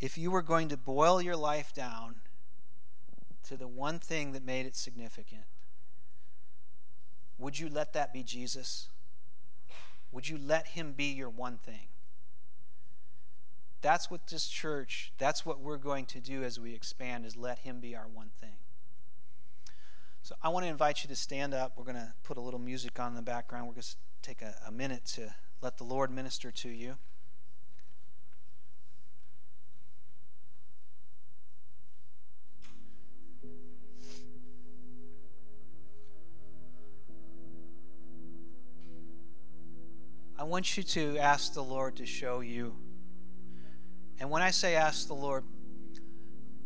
If 0.00 0.18
you 0.18 0.30
were 0.30 0.42
going 0.42 0.68
to 0.68 0.76
boil 0.76 1.22
your 1.22 1.34
life 1.34 1.72
down 1.72 2.16
to 3.44 3.56
the 3.56 3.68
one 3.68 3.98
thing 3.98 4.32
that 4.32 4.44
made 4.44 4.66
it 4.66 4.76
significant, 4.76 5.44
would 7.38 7.58
you 7.58 7.68
let 7.68 7.92
that 7.92 8.12
be 8.12 8.22
Jesus? 8.22 8.88
Would 10.10 10.28
you 10.28 10.38
let 10.38 10.68
him 10.68 10.92
be 10.92 11.04
your 11.04 11.30
one 11.30 11.58
thing? 11.58 11.88
That's 13.80 14.10
what 14.10 14.26
this 14.26 14.48
church, 14.48 15.12
that's 15.18 15.46
what 15.46 15.60
we're 15.60 15.76
going 15.76 16.06
to 16.06 16.20
do 16.20 16.42
as 16.42 16.58
we 16.58 16.74
expand, 16.74 17.24
is 17.24 17.36
let 17.36 17.60
him 17.60 17.78
be 17.78 17.94
our 17.94 18.08
one 18.08 18.30
thing. 18.40 18.56
So 20.22 20.34
I 20.42 20.48
want 20.48 20.64
to 20.64 20.70
invite 20.70 21.04
you 21.04 21.08
to 21.08 21.16
stand 21.16 21.54
up. 21.54 21.74
We're 21.76 21.84
going 21.84 21.96
to 21.96 22.12
put 22.24 22.36
a 22.36 22.40
little 22.40 22.58
music 22.58 22.98
on 22.98 23.10
in 23.10 23.14
the 23.14 23.22
background. 23.22 23.68
We're 23.68 23.74
going 23.74 23.82
to 23.82 23.96
take 24.20 24.42
a, 24.42 24.54
a 24.66 24.72
minute 24.72 25.04
to 25.14 25.34
let 25.62 25.78
the 25.78 25.84
Lord 25.84 26.10
minister 26.10 26.50
to 26.50 26.68
you. 26.68 26.96
Want 40.48 40.76
you 40.76 40.82
to 40.82 41.18
ask 41.18 41.54
the 41.54 41.62
Lord 41.62 41.96
to 41.96 42.06
show 42.06 42.40
you. 42.40 42.74
And 44.18 44.30
when 44.30 44.42
I 44.42 44.50
say 44.50 44.74
ask 44.74 45.06
the 45.06 45.14
Lord, 45.14 45.44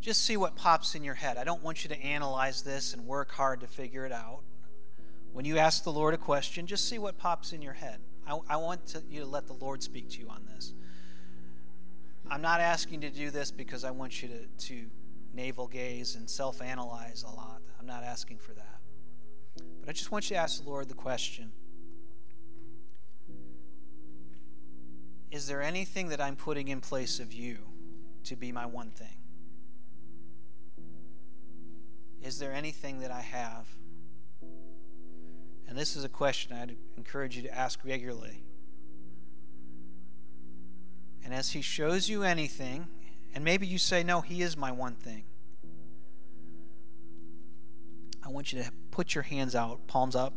just 0.01 0.25
see 0.25 0.37
what 0.37 0.57
pops 0.57 0.95
in 0.95 1.05
your 1.05 1.15
head. 1.15 1.37
I 1.37 1.45
don't 1.45 1.63
want 1.63 1.85
you 1.85 1.89
to 1.91 2.03
analyze 2.03 2.63
this 2.63 2.95
and 2.95 3.07
work 3.07 3.33
hard 3.33 3.61
to 3.61 3.67
figure 3.67 4.07
it 4.07 4.13
out. 4.13 4.41
When 5.33 5.45
you 5.45 5.59
ask 5.59 5.85
the 5.85 5.93
Lord 5.93 6.15
a 6.15 6.19
question, 6.19 6.67
just 6.67 6.89
see 6.89 6.99
what 6.99 7.19
pops 7.19 7.53
in 7.53 7.63
your 7.63 7.73
head. 7.73 8.01
I, 8.27 8.39
I 8.49 8.57
want 8.57 8.87
to, 8.89 9.03
you 9.09 9.21
to 9.21 9.27
let 9.27 9.47
the 9.47 9.55
Lord 9.55 9.83
speak 9.83 10.11
to 10.11 10.19
you 10.19 10.29
on 10.29 10.45
this. 10.47 10.75
I'm 12.31 12.43
not 12.43 12.61
asking 12.61 13.03
to 13.03 13.11
do 13.11 13.31
this 13.31 13.51
because 13.51 13.85
I 13.85 13.91
want 13.91 14.23
you 14.23 14.29
to, 14.29 14.67
to 14.67 14.87
navel 15.35 15.67
gaze 15.67 16.15
and 16.15 16.29
self 16.29 16.63
analyze 16.63 17.25
a 17.25 17.35
lot. 17.35 17.63
I'm 17.79 17.87
not 17.87 18.05
asking 18.05 18.39
for 18.39 18.53
that. 18.53 18.79
But 19.81 19.89
I 19.89 19.93
just 19.93 20.11
want 20.13 20.31
you 20.31 20.37
to 20.37 20.43
ask 20.43 20.63
the 20.63 20.69
Lord 20.69 20.89
the 20.89 20.95
question 20.95 21.53
Is 25.33 25.47
there 25.47 25.63
anything 25.63 26.11
that 26.11 26.21
I'm 26.21 26.37
putting 26.37 26.69
in 26.69 26.83
place 26.83 27.19
of 27.19 27.33
you 27.33 27.57
to 28.25 28.37
be 28.37 28.53
my 28.53 28.67
one 28.67 28.91
thing? 28.91 29.17
Is 32.21 32.39
there 32.39 32.53
anything 32.53 33.01
that 33.01 33.11
I 33.11 33.23
have? 33.23 33.67
And 35.67 35.79
this 35.79 35.97
is 35.97 36.05
a 36.05 36.09
question 36.11 36.55
I'd 36.55 36.77
encourage 36.99 37.35
you 37.35 37.43
to 37.45 37.55
ask 37.55 37.83
regularly. 37.83 38.45
And 41.25 41.33
as 41.33 41.53
He 41.53 41.63
shows 41.63 42.11
you 42.11 42.25
anything, 42.25 42.89
and 43.35 43.43
maybe 43.43 43.67
you 43.67 43.79
say, 43.79 44.03
No, 44.03 44.21
He 44.21 44.43
is 44.43 44.55
my 44.55 44.71
one 44.71 44.97
thing. 44.97 45.25
I 48.23 48.29
want 48.29 48.53
you 48.53 48.63
to 48.63 48.71
put 48.91 49.15
your 49.15 49.23
hands 49.23 49.55
out, 49.55 49.87
palms 49.87 50.15
up. 50.15 50.35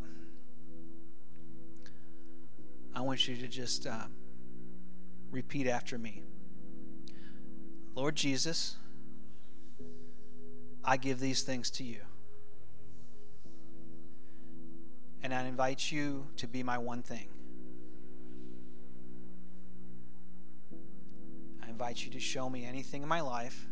I 2.95 3.01
want 3.01 3.27
you 3.27 3.35
to 3.35 3.47
just. 3.49 3.85
Uh, 3.85 4.05
Repeat 5.36 5.67
after 5.67 5.97
me 5.97 6.23
Lord 7.93 8.15
Jesus, 8.15 8.77
I 10.81 10.95
give 10.95 11.19
these 11.19 11.43
things 11.43 11.69
to 11.71 11.83
you. 11.83 11.99
And 15.21 15.33
I 15.33 15.43
invite 15.43 15.91
you 15.91 16.27
to 16.38 16.47
be 16.47 16.63
my 16.63 16.77
one 16.77 17.03
thing. 17.03 17.27
I 21.61 21.69
invite 21.69 22.05
you 22.05 22.11
to 22.11 22.19
show 22.21 22.49
me 22.49 22.63
anything 22.63 23.03
in 23.03 23.09
my 23.09 23.19
life 23.19 23.67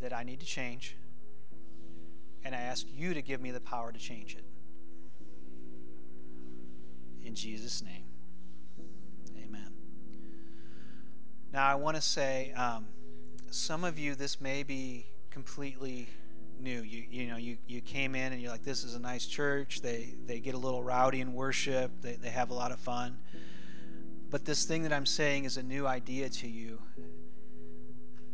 that 0.00 0.12
I 0.12 0.22
need 0.22 0.38
to 0.38 0.46
change. 0.46 0.96
And 2.44 2.54
I 2.54 2.60
ask 2.60 2.86
you 2.94 3.14
to 3.14 3.22
give 3.22 3.40
me 3.40 3.50
the 3.50 3.60
power 3.60 3.90
to 3.90 3.98
change 3.98 4.36
it. 4.36 4.44
In 7.26 7.34
Jesus' 7.34 7.82
name. 7.82 8.05
Now, 11.56 11.68
I 11.68 11.74
want 11.76 11.96
to 11.96 12.02
say 12.02 12.52
um, 12.52 12.84
some 13.50 13.82
of 13.82 13.98
you, 13.98 14.14
this 14.14 14.42
may 14.42 14.62
be 14.62 15.06
completely 15.30 16.06
new. 16.60 16.82
You, 16.82 17.04
you 17.10 17.28
know, 17.28 17.38
you, 17.38 17.56
you 17.66 17.80
came 17.80 18.14
in 18.14 18.34
and 18.34 18.42
you're 18.42 18.50
like, 18.50 18.62
this 18.62 18.84
is 18.84 18.94
a 18.94 18.98
nice 18.98 19.24
church. 19.24 19.80
They, 19.80 20.16
they 20.26 20.38
get 20.38 20.54
a 20.54 20.58
little 20.58 20.82
rowdy 20.82 21.22
in 21.22 21.32
worship, 21.32 22.02
they, 22.02 22.16
they 22.16 22.28
have 22.28 22.50
a 22.50 22.52
lot 22.52 22.72
of 22.72 22.78
fun. 22.78 23.16
But 24.28 24.44
this 24.44 24.66
thing 24.66 24.82
that 24.82 24.92
I'm 24.92 25.06
saying 25.06 25.44
is 25.44 25.56
a 25.56 25.62
new 25.62 25.86
idea 25.86 26.28
to 26.28 26.46
you 26.46 26.82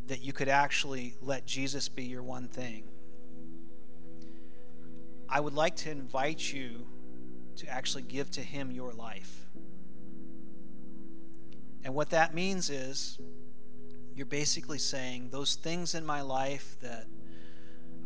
that 0.08 0.20
you 0.24 0.32
could 0.32 0.48
actually 0.48 1.14
let 1.22 1.46
Jesus 1.46 1.88
be 1.88 2.02
your 2.02 2.24
one 2.24 2.48
thing. 2.48 2.88
I 5.28 5.38
would 5.38 5.54
like 5.54 5.76
to 5.76 5.92
invite 5.92 6.52
you 6.52 6.88
to 7.54 7.68
actually 7.68 8.02
give 8.02 8.32
to 8.32 8.40
Him 8.40 8.72
your 8.72 8.92
life. 8.92 9.46
And 11.84 11.94
what 11.94 12.10
that 12.10 12.34
means 12.34 12.70
is 12.70 13.18
you're 14.14 14.26
basically 14.26 14.78
saying 14.78 15.30
those 15.30 15.54
things 15.54 15.94
in 15.94 16.04
my 16.04 16.20
life 16.20 16.76
that 16.80 17.06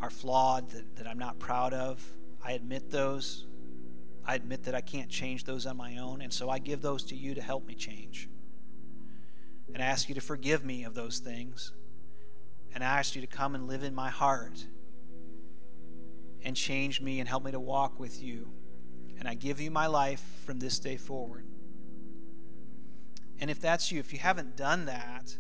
are 0.01 0.11
flawed, 0.11 0.71
that, 0.71 0.97
that 0.97 1.07
I'm 1.07 1.19
not 1.19 1.39
proud 1.39 1.73
of, 1.73 2.03
I 2.45 2.53
admit 2.53 2.91
those. 2.91 3.47
I 4.25 4.35
admit 4.35 4.65
that 4.65 4.75
I 4.75 4.81
can't 4.81 5.09
change 5.09 5.45
those 5.45 5.67
on 5.67 5.77
my 5.77 5.99
own, 5.99 6.21
and 6.21 6.33
so 6.33 6.51
I 6.51 6.59
give 6.59 6.83
those 6.83 7.05
to 7.05 7.15
you 7.17 7.35
to 7.35 7.41
help 7.41 7.65
me 7.67 7.75
change. 7.75 8.29
And 9.73 9.83
I 9.83 9.87
ask 9.87 10.09
you 10.09 10.15
to 10.17 10.21
forgive 10.21 10.65
me 10.65 10.85
of 10.85 10.95
those 10.95 11.19
things. 11.19 11.73
And 12.75 12.83
I 12.83 12.99
ask 12.99 13.15
you 13.15 13.21
to 13.21 13.27
come 13.27 13.55
and 13.55 13.67
live 13.67 13.83
in 13.83 13.95
my 13.95 14.11
heart 14.11 14.67
and 16.43 16.57
change 16.57 17.01
me 17.01 17.21
and 17.21 17.29
help 17.29 17.45
me 17.45 17.53
to 17.53 17.61
walk 17.61 17.99
with 17.99 18.23
you. 18.23 18.49
And 19.19 19.29
I 19.29 19.35
give 19.35 19.61
you 19.61 19.71
my 19.71 19.87
life 19.87 20.23
from 20.45 20.59
this 20.59 20.79
day 20.79 20.97
forward. 20.97 21.47
And 23.39 23.51
if 23.51 23.61
that's 23.61 23.93
you, 23.93 24.01
if 24.01 24.13
you 24.13 24.19
haven't 24.19 24.57
done 24.57 24.87
that, 24.87 25.37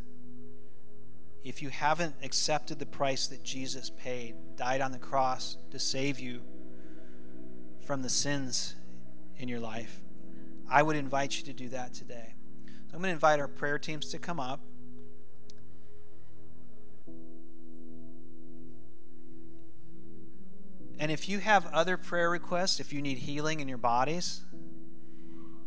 if 1.44 1.62
you 1.62 1.68
haven't 1.68 2.16
accepted 2.22 2.78
the 2.78 2.86
price 2.86 3.28
that 3.28 3.42
Jesus 3.42 3.90
paid, 3.90 4.34
died 4.56 4.80
on 4.80 4.92
the 4.92 4.98
cross 4.98 5.56
to 5.70 5.78
save 5.78 6.18
you 6.18 6.42
from 7.80 8.02
the 8.02 8.08
sins 8.08 8.74
in 9.38 9.48
your 9.48 9.60
life, 9.60 10.00
I 10.68 10.82
would 10.82 10.96
invite 10.96 11.38
you 11.38 11.44
to 11.44 11.52
do 11.52 11.68
that 11.68 11.94
today. 11.94 12.34
So 12.66 12.94
I'm 12.94 13.00
going 13.00 13.10
to 13.10 13.14
invite 13.14 13.38
our 13.38 13.48
prayer 13.48 13.78
teams 13.78 14.08
to 14.10 14.18
come 14.18 14.40
up. 14.40 14.60
And 20.98 21.12
if 21.12 21.28
you 21.28 21.38
have 21.38 21.66
other 21.72 21.96
prayer 21.96 22.30
requests, 22.30 22.80
if 22.80 22.92
you 22.92 23.02
need 23.02 23.18
healing 23.18 23.60
in 23.60 23.68
your 23.68 23.78
bodies, 23.78 24.40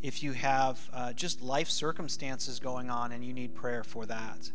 if 0.01 0.23
you 0.23 0.33
have 0.33 0.89
uh, 0.93 1.13
just 1.13 1.41
life 1.41 1.69
circumstances 1.69 2.59
going 2.59 2.89
on 2.89 3.11
and 3.11 3.23
you 3.23 3.33
need 3.33 3.53
prayer 3.53 3.83
for 3.83 4.05
that, 4.05 4.51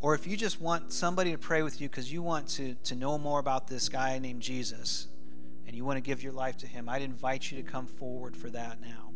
or 0.00 0.14
if 0.14 0.26
you 0.26 0.36
just 0.36 0.60
want 0.60 0.92
somebody 0.92 1.32
to 1.32 1.38
pray 1.38 1.62
with 1.62 1.80
you 1.80 1.88
because 1.88 2.12
you 2.12 2.22
want 2.22 2.48
to, 2.48 2.74
to 2.84 2.94
know 2.94 3.18
more 3.18 3.38
about 3.38 3.68
this 3.68 3.88
guy 3.88 4.18
named 4.18 4.42
Jesus 4.42 5.06
and 5.66 5.76
you 5.76 5.84
want 5.84 5.96
to 5.96 6.00
give 6.00 6.22
your 6.22 6.32
life 6.32 6.56
to 6.58 6.66
him, 6.66 6.88
I'd 6.88 7.02
invite 7.02 7.50
you 7.50 7.62
to 7.62 7.68
come 7.68 7.86
forward 7.86 8.36
for 8.36 8.50
that 8.50 8.80
now. 8.80 9.12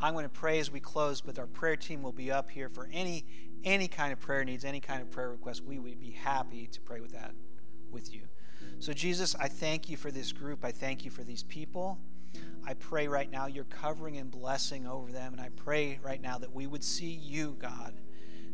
I'm 0.00 0.12
going 0.12 0.24
to 0.24 0.30
pray 0.30 0.58
as 0.58 0.70
we 0.70 0.80
close, 0.80 1.22
but 1.22 1.38
our 1.38 1.46
prayer 1.46 1.76
team 1.76 2.02
will 2.02 2.12
be 2.12 2.30
up 2.30 2.50
here 2.50 2.68
for 2.68 2.88
any 2.92 3.24
any 3.64 3.88
kind 3.88 4.12
of 4.12 4.20
prayer 4.20 4.44
needs, 4.44 4.64
any 4.64 4.80
kind 4.80 5.02
of 5.02 5.10
prayer 5.10 5.30
request. 5.30 5.64
We 5.64 5.78
would 5.78 5.98
be 5.98 6.10
happy 6.10 6.68
to 6.68 6.80
pray 6.82 7.00
with 7.00 7.12
that 7.12 7.32
with 7.90 8.14
you. 8.14 8.22
So, 8.78 8.92
Jesus, 8.92 9.34
I 9.34 9.48
thank 9.48 9.88
you 9.88 9.96
for 9.96 10.10
this 10.10 10.32
group. 10.32 10.64
I 10.64 10.70
thank 10.70 11.04
you 11.04 11.10
for 11.10 11.24
these 11.24 11.42
people. 11.42 11.98
I 12.64 12.74
pray 12.74 13.06
right 13.06 13.30
now 13.30 13.46
your 13.46 13.64
covering 13.64 14.16
and 14.16 14.30
blessing 14.30 14.86
over 14.86 15.12
them. 15.12 15.32
And 15.32 15.40
I 15.40 15.50
pray 15.50 16.00
right 16.02 16.20
now 16.20 16.38
that 16.38 16.52
we 16.52 16.66
would 16.66 16.82
see 16.82 17.10
you, 17.10 17.56
God, 17.58 17.94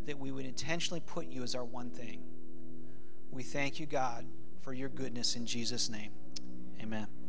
that 0.06 0.18
we 0.18 0.30
would 0.30 0.44
intentionally 0.44 1.00
put 1.00 1.28
you 1.28 1.42
as 1.42 1.54
our 1.54 1.64
one 1.64 1.90
thing. 1.90 2.22
We 3.30 3.42
thank 3.42 3.80
you, 3.80 3.86
God, 3.86 4.26
for 4.60 4.74
your 4.74 4.90
goodness 4.90 5.36
in 5.36 5.46
Jesus' 5.46 5.88
name. 5.88 6.12
Amen. 6.80 7.21